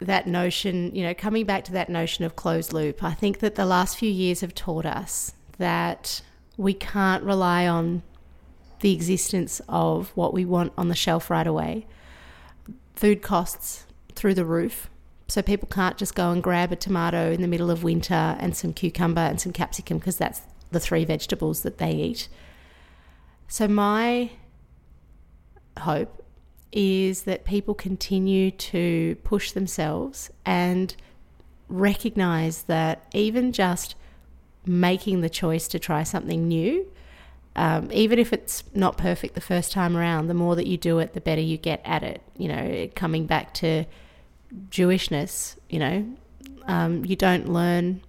that 0.00 0.26
notion, 0.26 0.94
you 0.94 1.02
know, 1.02 1.14
coming 1.14 1.44
back 1.44 1.64
to 1.64 1.72
that 1.72 1.88
notion 1.88 2.24
of 2.24 2.36
closed 2.36 2.72
loop, 2.72 3.02
I 3.02 3.14
think 3.14 3.40
that 3.40 3.54
the 3.56 3.64
last 3.64 3.98
few 3.98 4.10
years 4.10 4.40
have 4.40 4.54
taught 4.54 4.86
us 4.86 5.32
that 5.58 6.22
we 6.56 6.74
can't 6.74 7.24
rely 7.24 7.66
on 7.66 8.02
the 8.80 8.92
existence 8.92 9.60
of 9.68 10.10
what 10.14 10.32
we 10.32 10.44
want 10.44 10.72
on 10.78 10.88
the 10.88 10.94
shelf 10.94 11.30
right 11.30 11.46
away. 11.46 11.86
Food 12.94 13.22
costs 13.22 13.86
through 14.14 14.34
the 14.34 14.44
roof. 14.44 14.88
So 15.26 15.42
people 15.42 15.68
can't 15.70 15.96
just 15.96 16.14
go 16.14 16.30
and 16.30 16.42
grab 16.42 16.72
a 16.72 16.76
tomato 16.76 17.32
in 17.32 17.42
the 17.42 17.48
middle 17.48 17.70
of 17.70 17.84
winter 17.84 18.36
and 18.40 18.56
some 18.56 18.72
cucumber 18.72 19.20
and 19.20 19.40
some 19.40 19.52
capsicum 19.52 19.98
because 19.98 20.16
that's 20.16 20.42
the 20.70 20.80
three 20.80 21.04
vegetables 21.04 21.62
that 21.62 21.78
they 21.78 21.92
eat. 21.92 22.28
So 23.46 23.68
my 23.68 24.30
hope 25.78 26.24
is 26.72 27.22
that 27.22 27.44
people 27.44 27.74
continue 27.74 28.50
to 28.50 29.16
push 29.24 29.52
themselves 29.52 30.30
and 30.44 30.94
recognize 31.68 32.64
that 32.64 33.06
even 33.14 33.52
just 33.52 33.94
making 34.66 35.20
the 35.20 35.30
choice 35.30 35.68
to 35.68 35.78
try 35.78 36.02
something 36.02 36.46
new, 36.46 36.86
um, 37.56 37.90
even 37.92 38.18
if 38.18 38.32
it's 38.32 38.62
not 38.74 38.96
perfect 38.96 39.34
the 39.34 39.40
first 39.40 39.72
time 39.72 39.96
around, 39.96 40.28
the 40.28 40.34
more 40.34 40.54
that 40.56 40.66
you 40.66 40.76
do 40.76 40.98
it, 40.98 41.14
the 41.14 41.20
better 41.20 41.40
you 41.40 41.56
get 41.56 41.80
at 41.84 42.02
it. 42.02 42.22
You 42.36 42.48
know, 42.48 42.88
coming 42.94 43.26
back 43.26 43.54
to 43.54 43.84
Jewishness, 44.70 45.56
you 45.68 45.78
know, 45.78 46.16
um, 46.66 47.04
you 47.04 47.16
don't 47.16 47.48
learn 47.48 48.02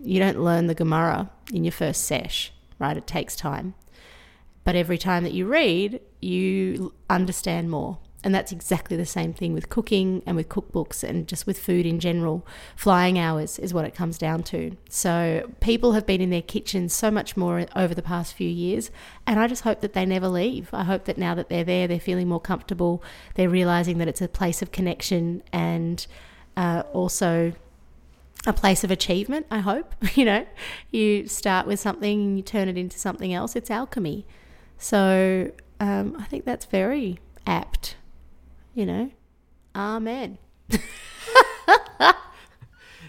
you 0.00 0.18
don't 0.20 0.38
learn 0.38 0.66
the 0.66 0.74
Gemara 0.74 1.30
in 1.52 1.64
your 1.64 1.72
first 1.72 2.04
sesh, 2.04 2.52
right? 2.78 2.96
It 2.96 3.06
takes 3.06 3.34
time. 3.34 3.74
But 4.64 4.76
every 4.76 4.98
time 4.98 5.24
that 5.24 5.32
you 5.32 5.46
read, 5.46 6.00
you 6.26 6.92
understand 7.08 7.70
more. 7.70 7.98
And 8.24 8.34
that's 8.34 8.50
exactly 8.50 8.96
the 8.96 9.06
same 9.06 9.32
thing 9.32 9.52
with 9.52 9.68
cooking 9.68 10.20
and 10.26 10.34
with 10.34 10.48
cookbooks 10.48 11.04
and 11.04 11.28
just 11.28 11.46
with 11.46 11.60
food 11.60 11.86
in 11.86 12.00
general. 12.00 12.44
Flying 12.74 13.20
hours 13.20 13.56
is 13.60 13.72
what 13.72 13.84
it 13.84 13.94
comes 13.94 14.18
down 14.18 14.42
to. 14.44 14.76
So 14.88 15.48
people 15.60 15.92
have 15.92 16.06
been 16.06 16.20
in 16.20 16.30
their 16.30 16.42
kitchens 16.42 16.92
so 16.92 17.08
much 17.08 17.36
more 17.36 17.64
over 17.76 17.94
the 17.94 18.02
past 18.02 18.34
few 18.34 18.48
years. 18.48 18.90
And 19.28 19.38
I 19.38 19.46
just 19.46 19.62
hope 19.62 19.80
that 19.80 19.92
they 19.92 20.04
never 20.04 20.26
leave. 20.26 20.70
I 20.72 20.82
hope 20.82 21.04
that 21.04 21.18
now 21.18 21.36
that 21.36 21.48
they're 21.48 21.62
there, 21.62 21.86
they're 21.86 22.00
feeling 22.00 22.26
more 22.26 22.40
comfortable. 22.40 23.00
They're 23.36 23.48
realizing 23.48 23.98
that 23.98 24.08
it's 24.08 24.22
a 24.22 24.26
place 24.28 24.60
of 24.60 24.72
connection 24.72 25.44
and 25.52 26.04
uh, 26.56 26.82
also 26.92 27.52
a 28.44 28.52
place 28.52 28.82
of 28.82 28.90
achievement, 28.90 29.46
I 29.50 29.60
hope. 29.60 29.94
You 30.16 30.24
know, 30.24 30.46
you 30.90 31.28
start 31.28 31.66
with 31.66 31.78
something 31.78 32.36
you 32.38 32.42
turn 32.42 32.68
it 32.68 32.76
into 32.76 32.98
something 32.98 33.32
else. 33.32 33.54
It's 33.54 33.70
alchemy. 33.70 34.26
So 34.78 35.52
um, 35.80 36.16
I 36.18 36.24
think 36.24 36.44
that's 36.44 36.64
very 36.64 37.18
apt, 37.46 37.96
you 38.74 38.86
know. 38.86 39.10
Amen. 39.74 40.38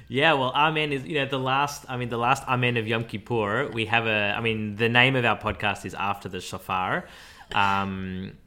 Yeah, 0.09 0.33
well, 0.33 0.51
Amen 0.55 0.93
is 0.93 1.05
you 1.05 1.15
know 1.15 1.25
the 1.25 1.39
last. 1.39 1.85
I 1.89 1.97
mean, 1.97 2.09
the 2.09 2.17
last 2.17 2.43
Amen 2.47 2.77
of 2.77 2.87
Yom 2.87 3.03
Kippur. 3.03 3.69
We 3.73 3.85
have 3.87 4.07
a. 4.07 4.33
I 4.37 4.41
mean, 4.41 4.77
the 4.77 4.89
name 4.89 5.15
of 5.15 5.25
our 5.25 5.37
podcast 5.37 5.85
is 5.85 5.93
after 5.93 6.29
the 6.29 6.39
shofar. 6.39 7.05
Um, 7.53 8.37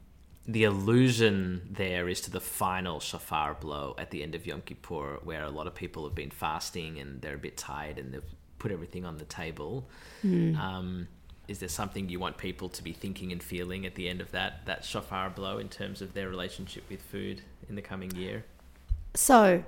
the 0.47 0.63
allusion 0.63 1.69
there 1.71 2.09
is 2.09 2.21
to 2.21 2.31
the 2.31 2.39
final 2.39 2.99
shofar 2.99 3.53
blow 3.53 3.93
at 3.99 4.09
the 4.09 4.23
end 4.23 4.33
of 4.33 4.47
Yom 4.47 4.61
Kippur, 4.61 5.19
where 5.23 5.43
a 5.43 5.51
lot 5.51 5.67
of 5.67 5.75
people 5.75 6.03
have 6.05 6.15
been 6.15 6.31
fasting 6.31 6.99
and 6.99 7.21
they're 7.21 7.35
a 7.35 7.39
bit 7.39 7.57
tired 7.57 7.99
and 7.99 8.11
they've 8.11 8.23
put 8.57 8.71
everything 8.71 9.05
on 9.05 9.17
the 9.17 9.25
table. 9.25 9.87
Um, 10.23 11.07
is 11.51 11.59
there 11.59 11.69
something 11.69 12.07
you 12.07 12.17
want 12.17 12.37
people 12.37 12.69
to 12.69 12.81
be 12.81 12.93
thinking 12.93 13.31
and 13.33 13.43
feeling 13.43 13.85
at 13.85 13.95
the 13.95 14.07
end 14.07 14.21
of 14.21 14.31
that 14.31 14.65
that 14.65 14.85
shofar 14.85 15.29
blow 15.29 15.57
in 15.57 15.67
terms 15.67 16.01
of 16.01 16.13
their 16.13 16.29
relationship 16.29 16.83
with 16.89 17.01
food 17.01 17.41
in 17.67 17.75
the 17.75 17.81
coming 17.81 18.09
year? 18.15 18.45
So, 19.13 19.65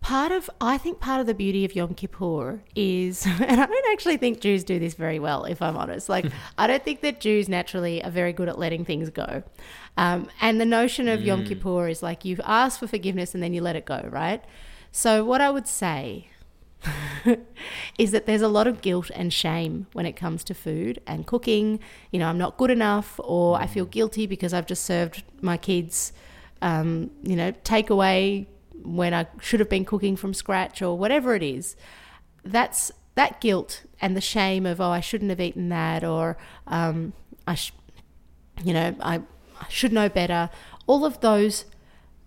part 0.00 0.32
of 0.32 0.48
I 0.58 0.78
think 0.78 1.00
part 1.00 1.20
of 1.20 1.26
the 1.26 1.34
beauty 1.34 1.66
of 1.66 1.76
Yom 1.76 1.92
Kippur 1.92 2.62
is, 2.74 3.26
and 3.26 3.60
I 3.60 3.66
don't 3.66 3.92
actually 3.92 4.16
think 4.16 4.40
Jews 4.40 4.64
do 4.64 4.78
this 4.78 4.94
very 4.94 5.18
well, 5.18 5.44
if 5.44 5.60
I'm 5.60 5.76
honest. 5.76 6.08
Like, 6.08 6.24
I 6.58 6.66
don't 6.66 6.82
think 6.82 7.02
that 7.02 7.20
Jews 7.20 7.46
naturally 7.46 8.02
are 8.02 8.10
very 8.10 8.32
good 8.32 8.48
at 8.48 8.58
letting 8.58 8.86
things 8.86 9.10
go. 9.10 9.42
Um, 9.98 10.28
and 10.40 10.58
the 10.58 10.66
notion 10.66 11.08
of 11.08 11.20
Yom 11.20 11.44
Kippur 11.44 11.88
is 11.88 12.02
like 12.02 12.24
you've 12.24 12.40
asked 12.42 12.80
for 12.80 12.86
forgiveness 12.86 13.34
and 13.34 13.42
then 13.42 13.52
you 13.52 13.60
let 13.60 13.76
it 13.76 13.84
go, 13.84 14.08
right? 14.10 14.42
So, 14.92 15.26
what 15.26 15.42
I 15.42 15.50
would 15.50 15.68
say 15.68 16.28
is 17.98 18.12
that 18.12 18.26
there's 18.26 18.42
a 18.42 18.48
lot 18.48 18.66
of 18.66 18.80
guilt 18.80 19.10
and 19.14 19.32
shame 19.32 19.86
when 19.92 20.06
it 20.06 20.12
comes 20.12 20.44
to 20.44 20.54
food 20.54 21.00
and 21.06 21.26
cooking. 21.26 21.80
You 22.10 22.20
know, 22.20 22.28
I'm 22.28 22.38
not 22.38 22.56
good 22.56 22.70
enough, 22.70 23.18
or 23.22 23.58
I 23.58 23.66
feel 23.66 23.84
guilty 23.84 24.26
because 24.26 24.52
I've 24.52 24.66
just 24.66 24.84
served 24.84 25.22
my 25.40 25.56
kids, 25.56 26.12
um, 26.62 27.10
you 27.22 27.36
know, 27.36 27.52
takeaway 27.64 28.46
when 28.82 29.12
I 29.12 29.26
should 29.40 29.60
have 29.60 29.68
been 29.68 29.84
cooking 29.84 30.16
from 30.16 30.32
scratch 30.34 30.82
or 30.82 30.96
whatever 30.96 31.34
it 31.34 31.42
is. 31.42 31.76
That's 32.44 32.92
that 33.14 33.40
guilt 33.40 33.82
and 34.00 34.16
the 34.16 34.20
shame 34.20 34.64
of 34.64 34.80
oh 34.80 34.90
I 34.90 35.00
shouldn't 35.00 35.30
have 35.30 35.40
eaten 35.40 35.68
that 35.70 36.04
or 36.04 36.36
um, 36.68 37.12
I, 37.46 37.54
sh- 37.54 37.72
you 38.62 38.72
know, 38.72 38.94
I, 39.00 39.16
I 39.60 39.68
should 39.68 39.92
know 39.92 40.08
better. 40.08 40.50
All 40.86 41.04
of 41.04 41.20
those 41.20 41.64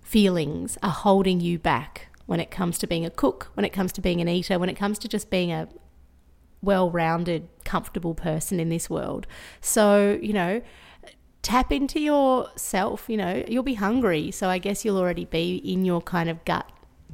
feelings 0.01 0.77
are 0.83 0.91
holding 0.91 1.39
you 1.39 1.57
back 1.57 2.10
when 2.31 2.39
it 2.39 2.49
comes 2.49 2.77
to 2.77 2.87
being 2.87 3.05
a 3.05 3.09
cook, 3.09 3.51
when 3.55 3.65
it 3.65 3.73
comes 3.73 3.91
to 3.91 3.99
being 3.99 4.21
an 4.21 4.29
eater, 4.29 4.57
when 4.57 4.69
it 4.69 4.77
comes 4.77 4.97
to 4.97 5.09
just 5.09 5.29
being 5.29 5.51
a 5.51 5.67
well 6.61 6.89
rounded, 6.89 7.49
comfortable 7.65 8.15
person 8.15 8.57
in 8.57 8.69
this 8.69 8.89
world. 8.89 9.27
So, 9.59 10.17
you 10.21 10.31
know, 10.31 10.61
tap 11.41 11.73
into 11.73 11.99
yourself. 11.99 13.09
You 13.09 13.17
know, 13.17 13.43
you'll 13.49 13.63
be 13.63 13.73
hungry. 13.73 14.31
So 14.31 14.47
I 14.47 14.59
guess 14.59 14.85
you'll 14.85 14.97
already 14.97 15.25
be 15.25 15.57
in 15.57 15.83
your 15.83 16.01
kind 16.01 16.29
of 16.29 16.45
gut 16.45 16.71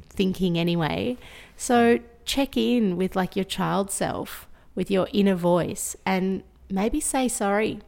thinking 0.08 0.56
anyway. 0.56 1.16
So 1.56 1.98
check 2.24 2.56
in 2.56 2.96
with 2.96 3.16
like 3.16 3.34
your 3.34 3.44
child 3.44 3.90
self, 3.90 4.46
with 4.76 4.88
your 4.88 5.08
inner 5.12 5.34
voice, 5.34 5.96
and 6.06 6.44
maybe 6.70 7.00
say 7.00 7.26
sorry 7.26 7.80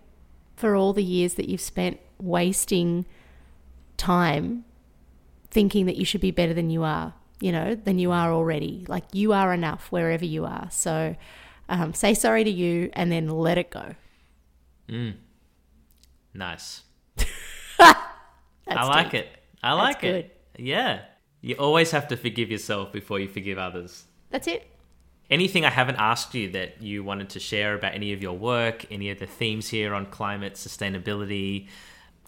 for 0.56 0.74
all 0.74 0.92
the 0.92 1.04
years 1.04 1.34
that 1.34 1.48
you've 1.48 1.60
spent 1.60 2.00
wasting 2.18 3.06
time 3.96 4.64
thinking 5.48 5.86
that 5.86 5.94
you 5.94 6.04
should 6.04 6.20
be 6.20 6.32
better 6.32 6.54
than 6.54 6.70
you 6.70 6.82
are, 6.82 7.14
you 7.41 7.53
know, 7.53 7.74
than 7.74 7.99
you 7.99 8.12
are 8.12 8.32
already. 8.32 8.84
Like 8.88 9.05
you 9.12 9.32
are 9.32 9.53
enough 9.53 9.91
wherever 9.91 10.24
you 10.24 10.45
are. 10.45 10.68
So 10.70 11.16
um, 11.68 11.95
say 11.95 12.14
sorry 12.14 12.45
to 12.45 12.51
you 12.51 12.91
and 12.93 13.11
then 13.11 13.28
let 13.28 13.59
it 13.59 13.70
go. 13.70 13.95
Nice. 16.34 16.82
I 17.78 17.95
like 18.68 19.12
deep. 19.12 19.22
it. 19.22 19.28
I 19.62 19.72
like 19.72 20.01
That's 20.03 20.26
it. 20.26 20.41
Yeah. 20.59 21.01
You 21.41 21.55
always 21.57 21.91
have 21.93 22.09
to 22.09 22.16
forgive 22.16 22.51
yourself 22.51 22.93
before 22.93 23.18
you 23.18 23.28
forgive 23.28 23.59
others. 23.59 24.05
That's 24.30 24.47
it. 24.47 24.66
Anything 25.30 25.64
I 25.64 25.70
haven't 25.70 25.97
asked 25.97 26.34
you 26.34 26.51
that 26.51 26.82
you 26.82 27.05
wanted 27.05 27.30
to 27.30 27.41
share 27.41 27.74
about 27.74 27.95
any 27.95 28.12
of 28.12 28.20
your 28.20 28.36
work, 28.36 28.84
any 28.91 29.11
of 29.11 29.20
the 29.20 29.26
themes 29.26 29.68
here 29.68 29.95
on 29.95 30.07
climate, 30.07 30.55
sustainability, 30.55 31.68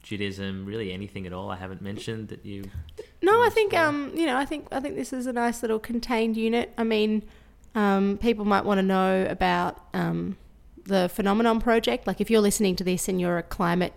Judaism, 0.02 0.64
really 0.66 0.92
anything 0.92 1.26
at 1.26 1.32
all 1.32 1.50
I 1.50 1.56
haven't 1.56 1.80
mentioned 1.80 2.28
that 2.28 2.44
you 2.44 2.64
No, 3.22 3.42
I 3.42 3.50
think 3.50 3.74
um, 3.74 4.12
you 4.14 4.26
know, 4.26 4.36
I 4.36 4.44
think 4.44 4.66
I 4.72 4.80
think 4.80 4.96
this 4.96 5.12
is 5.12 5.26
a 5.26 5.32
nice 5.32 5.62
little 5.62 5.78
contained 5.78 6.36
unit. 6.36 6.72
I 6.76 6.84
mean, 6.84 7.22
um, 7.74 8.18
people 8.18 8.44
might 8.44 8.64
want 8.64 8.78
to 8.78 8.82
know 8.82 9.26
about 9.28 9.78
um, 9.94 10.36
the 10.84 11.10
Phenomenom 11.14 11.62
Project. 11.62 12.06
Like, 12.06 12.20
if 12.20 12.30
you're 12.30 12.40
listening 12.40 12.76
to 12.76 12.84
this 12.84 13.08
and 13.08 13.20
you're 13.20 13.38
a 13.38 13.42
climate 13.42 13.94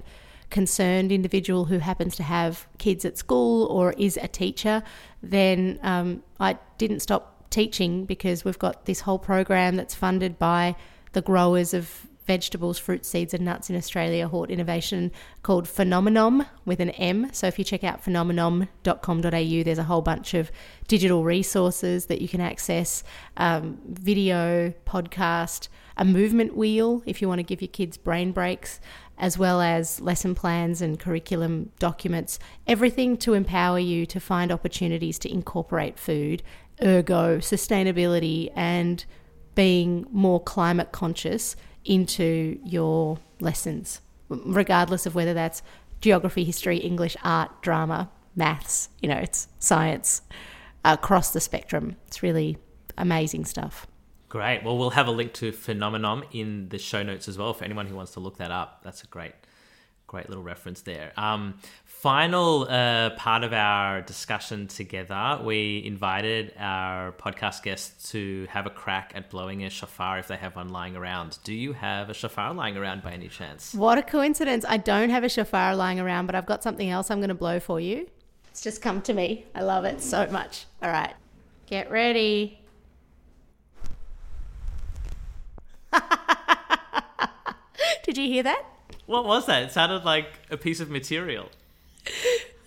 concerned 0.49 1.11
individual 1.11 1.65
who 1.65 1.79
happens 1.79 2.15
to 2.15 2.23
have 2.23 2.67
kids 2.77 3.03
at 3.03 3.17
school 3.17 3.65
or 3.65 3.93
is 3.93 4.17
a 4.17 4.27
teacher, 4.27 4.83
then 5.23 5.79
um, 5.81 6.23
I 6.39 6.57
didn't 6.77 6.99
stop 6.99 7.49
teaching 7.49 8.05
because 8.05 8.45
we've 8.45 8.59
got 8.59 8.85
this 8.85 9.01
whole 9.01 9.19
program 9.19 9.75
that's 9.75 9.95
funded 9.95 10.37
by 10.37 10.75
the 11.13 11.21
growers 11.21 11.73
of 11.73 12.07
vegetables, 12.26 12.78
fruit, 12.78 13.05
seeds, 13.05 13.34
and 13.34 13.45
nuts 13.45 13.69
in 13.69 13.76
Australia, 13.76 14.28
Hort 14.28 14.49
Innovation, 14.49 15.11
called 15.43 15.65
Phenomenom 15.65 16.47
with 16.65 16.80
an 16.80 16.89
M. 16.91 17.30
So 17.32 17.47
if 17.47 17.59
you 17.59 17.65
check 17.65 17.84
out 17.84 18.03
phenomenom.com.au, 18.03 19.63
there's 19.63 19.78
a 19.78 19.84
whole 19.84 20.01
bunch 20.01 20.34
of 20.34 20.51
digital 20.88 21.23
resources 21.23 22.07
that 22.07 22.21
you 22.21 22.28
can 22.28 22.41
access 22.41 23.03
um, 23.38 23.80
video, 23.88 24.73
podcast, 24.86 25.67
a 25.97 26.05
movement 26.05 26.55
wheel 26.57 27.03
if 27.05 27.21
you 27.21 27.28
want 27.28 27.39
to 27.39 27.43
give 27.43 27.61
your 27.61 27.69
kids 27.69 27.97
brain 27.97 28.32
breaks, 28.32 28.80
as 29.17 29.38
well 29.38 29.61
as 29.61 30.01
lesson 30.01 30.36
plans 30.36 30.82
and 30.82 30.99
curriculum 30.99 31.71
documents, 31.80 32.38
everything 32.67 33.15
to 33.17 33.34
empower 33.34 33.80
you 33.80 34.05
to 34.05 34.19
find 34.19 34.51
opportunities 34.51 35.17
to 35.19 35.32
incorporate 35.32 35.97
food, 35.97 36.43
ergo, 36.84 37.38
sustainability, 37.38 38.51
and 38.55 39.05
being 39.53 40.05
more 40.11 40.41
climate 40.41 40.91
conscious 40.91 41.55
into 41.86 42.59
your 42.63 43.19
lessons, 43.39 44.01
regardless 44.29 45.05
of 45.05 45.15
whether 45.15 45.33
that's 45.33 45.61
geography, 46.01 46.43
history, 46.43 46.77
English, 46.77 47.15
art, 47.23 47.61
drama, 47.61 48.09
maths, 48.36 48.89
you 49.01 49.07
know, 49.07 49.17
it's 49.17 49.47
science 49.59 50.21
across 50.83 51.31
the 51.31 51.39
spectrum. 51.39 51.95
It's 52.07 52.21
really 52.21 52.57
amazing 52.97 53.45
stuff. 53.45 53.88
Great. 54.29 54.63
Well, 54.63 54.77
we'll 54.77 54.89
have 54.91 55.07
a 55.07 55.11
link 55.11 55.33
to 55.36 55.51
Phenomenom 55.51 56.25
in 56.31 56.69
the 56.69 56.77
show 56.77 57.03
notes 57.03 57.27
as 57.27 57.38
well 57.38 57.53
for 57.53 57.63
anyone 57.63 57.88
who 57.88 57.95
wants 57.95 58.11
to 58.13 58.19
look 58.19 58.38
that 58.38 58.51
up. 58.51 58.81
That's 58.83 59.03
a 59.03 59.07
great, 59.07 59.33
great 60.16 60.30
little 60.30 60.45
reference 60.45 60.80
there. 60.80 61.11
Um, 61.18 61.55
final 61.84 62.66
uh, 62.70 63.09
part 63.18 63.43
of 63.43 63.51
our 63.51 64.01
discussion 64.01 64.66
together, 64.68 65.41
we 65.43 65.84
invited 65.86 66.53
our 66.57 67.11
podcast 67.11 67.63
guests 67.63 68.11
to 68.11 68.47
have 68.49 68.66
a 68.66 68.70
crack 68.70 69.11
at 69.13 69.30
blowing 69.30 69.66
a 69.66 69.70
shofar 69.70 70.18
if 70.18 70.30
they 70.30 70.38
have 70.38 70.55
one 70.55 70.70
lying 70.70 70.95
around. 70.95 71.38
Do 71.43 71.53
you 71.53 71.74
have 71.74 72.09
a 72.09 72.13
shofar 72.13 72.53
lying 72.53 72.78
around 72.78 73.03
by 73.03 73.11
any 73.11 73.28
chance? 73.28 73.74
What 73.74 73.97
a 73.97 74.01
coincidence. 74.01 74.63
I 74.66 74.78
don't 74.78 75.09
have 75.09 75.26
a 75.26 75.30
shofar 75.30 75.76
lying 75.76 75.99
around, 75.99 76.28
but 76.28 76.36
I've 76.36 76.45
got 76.45 76.63
something 76.63 76.89
else 76.89 77.11
I'm 77.11 77.20
going 77.20 77.28
to 77.28 77.36
blow 77.36 77.59
for 77.59 77.82
you. 77.82 78.07
It's 78.51 78.61
just 78.61 78.82
come 78.82 79.01
to 79.01 79.13
me. 79.13 79.47
I 79.53 79.63
love 79.63 79.84
it 79.84 79.99
so 79.99 80.28
much. 80.28 80.66
All 80.82 80.89
right. 80.89 81.13
Get 81.66 81.91
ready. 81.91 82.61
Did 88.05 88.18
you 88.18 88.28
hear 88.28 88.43
that? 88.43 88.74
What 89.05 89.25
was 89.25 89.45
that? 89.45 89.63
It 89.63 89.71
sounded 89.71 90.03
like 90.03 90.27
a 90.49 90.57
piece 90.57 90.79
of 90.79 90.89
material. 90.89 91.49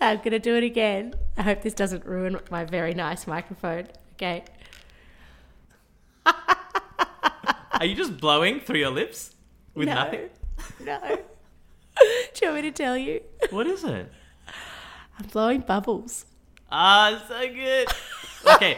I'm 0.01 0.19
going 0.19 0.31
to 0.31 0.39
do 0.39 0.57
it 0.57 0.65
again. 0.65 1.15
I 1.37 1.43
hope 1.43 1.63
this 1.63 1.75
doesn't 1.75 2.07
ruin 2.07 2.39
my 2.51 2.65
very 2.65 2.95
nice 2.95 3.27
microphone. 3.27 3.89
Okay. 4.15 4.45
Are 6.27 7.85
you 7.85 7.95
just 7.95 8.19
blowing 8.19 8.61
through 8.61 8.81
your 8.81 8.91
lips 8.91 9.35
with 9.75 9.87
no. 9.89 9.95
nothing? 9.95 10.29
No. 10.81 11.01
do 11.99 12.41
you 12.43 12.49
want 12.49 12.57
me 12.57 12.63
to 12.63 12.73
tell 12.73 12.97
you? 12.97 13.21
What 13.51 13.67
is 13.67 13.85
it? 13.85 14.11
I'm 15.19 15.27
blowing 15.27 15.61
bubbles. 15.61 16.25
Ah, 16.71 17.23
so 17.29 17.41
good. 17.53 17.89
Okay, 18.55 18.77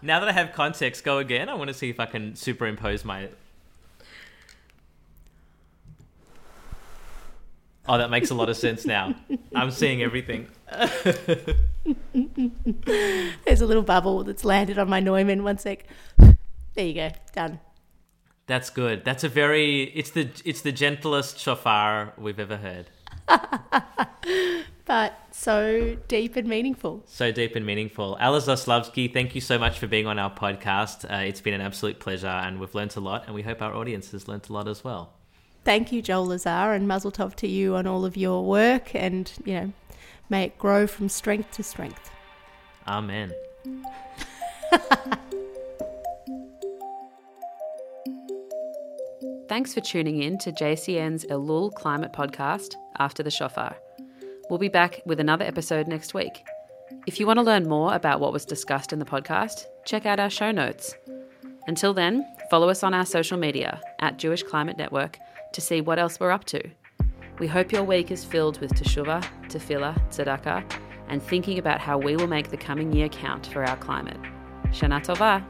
now 0.00 0.18
that 0.18 0.28
I 0.28 0.32
have 0.32 0.54
context, 0.54 1.04
go 1.04 1.18
again. 1.18 1.50
I 1.50 1.54
want 1.54 1.68
to 1.68 1.74
see 1.74 1.90
if 1.90 2.00
I 2.00 2.06
can 2.06 2.34
superimpose 2.34 3.04
my. 3.04 3.28
Oh, 7.88 7.98
that 7.98 8.10
makes 8.10 8.30
a 8.30 8.34
lot 8.34 8.48
of 8.48 8.56
sense 8.56 8.84
now. 8.84 9.14
I'm 9.54 9.70
seeing 9.70 10.02
everything. 10.02 10.48
There's 13.44 13.60
a 13.60 13.66
little 13.66 13.82
bubble 13.82 14.24
that's 14.24 14.44
landed 14.44 14.78
on 14.78 14.88
my 14.88 15.00
Neumann. 15.00 15.42
One 15.44 15.58
sec. 15.58 15.84
There 16.74 16.84
you 16.84 16.94
go. 16.94 17.10
Done. 17.34 17.60
That's 18.46 18.70
good. 18.70 19.04
That's 19.04 19.24
a 19.24 19.28
very. 19.28 19.84
It's 19.84 20.10
the 20.10 20.28
it's 20.44 20.60
the 20.60 20.72
gentlest 20.72 21.38
shofar 21.38 22.12
we've 22.18 22.38
ever 22.38 22.56
heard. 22.56 22.90
But 24.88 25.18
so 25.32 25.98
deep 26.08 26.36
and 26.36 26.48
meaningful. 26.48 27.02
So 27.04 27.30
deep 27.30 27.54
and 27.56 27.66
meaningful. 27.66 28.16
Alice 28.18 28.46
Zaslavsky, 28.46 29.12
thank 29.12 29.34
you 29.34 29.42
so 29.42 29.58
much 29.58 29.78
for 29.78 29.86
being 29.86 30.06
on 30.06 30.18
our 30.18 30.34
podcast. 30.34 31.04
Uh, 31.04 31.24
it's 31.24 31.42
been 31.42 31.52
an 31.52 31.60
absolute 31.60 32.00
pleasure, 32.00 32.26
and 32.26 32.58
we've 32.58 32.74
learnt 32.74 32.96
a 32.96 33.00
lot, 33.00 33.24
and 33.26 33.34
we 33.34 33.42
hope 33.42 33.60
our 33.60 33.74
audience 33.74 34.12
has 34.12 34.26
learnt 34.28 34.48
a 34.48 34.52
lot 34.54 34.66
as 34.66 34.82
well 34.82 35.12
thank 35.68 35.92
you, 35.92 36.00
Joel 36.00 36.28
Lazar, 36.28 36.72
and 36.72 36.88
Mazel 36.88 37.12
Tov 37.12 37.34
to 37.34 37.46
you 37.46 37.76
on 37.76 37.86
all 37.86 38.06
of 38.06 38.16
your 38.16 38.42
work, 38.42 38.94
and 38.94 39.30
you 39.44 39.52
know, 39.52 39.70
may 40.30 40.44
it 40.44 40.56
grow 40.56 40.86
from 40.86 41.10
strength 41.10 41.50
to 41.56 41.62
strength. 41.62 42.10
Amen. 42.86 43.34
Thanks 49.50 49.74
for 49.74 49.82
tuning 49.82 50.22
in 50.22 50.38
to 50.38 50.52
JCN's 50.52 51.26
Elul 51.26 51.74
Climate 51.74 52.14
Podcast 52.14 52.76
after 52.98 53.22
the 53.22 53.30
shofar. 53.30 53.76
We'll 54.48 54.58
be 54.58 54.68
back 54.68 55.02
with 55.04 55.20
another 55.20 55.44
episode 55.44 55.86
next 55.86 56.14
week. 56.14 56.46
If 57.06 57.20
you 57.20 57.26
want 57.26 57.40
to 57.40 57.42
learn 57.42 57.68
more 57.68 57.94
about 57.94 58.20
what 58.20 58.32
was 58.32 58.46
discussed 58.46 58.94
in 58.94 59.00
the 59.00 59.04
podcast, 59.04 59.66
check 59.84 60.06
out 60.06 60.18
our 60.18 60.30
show 60.30 60.50
notes. 60.50 60.94
Until 61.66 61.92
then, 61.92 62.26
follow 62.50 62.70
us 62.70 62.82
on 62.82 62.94
our 62.94 63.04
social 63.04 63.36
media 63.36 63.82
at 63.98 64.16
Jewish 64.16 64.42
Climate 64.42 64.78
Network 64.78 65.18
to 65.52 65.60
see 65.60 65.80
what 65.80 65.98
else 65.98 66.18
we're 66.20 66.30
up 66.30 66.44
to. 66.46 66.62
We 67.38 67.46
hope 67.46 67.72
your 67.72 67.84
week 67.84 68.10
is 68.10 68.24
filled 68.24 68.60
with 68.60 68.72
teshuvah, 68.72 69.24
tefillah, 69.48 69.96
tzedakah, 70.10 70.64
and 71.08 71.22
thinking 71.22 71.58
about 71.58 71.80
how 71.80 71.96
we 71.98 72.16
will 72.16 72.26
make 72.26 72.50
the 72.50 72.56
coming 72.56 72.92
year 72.92 73.08
count 73.08 73.46
for 73.46 73.64
our 73.64 73.76
climate. 73.76 74.18
Shana 74.72 75.00
Tova! 75.04 75.44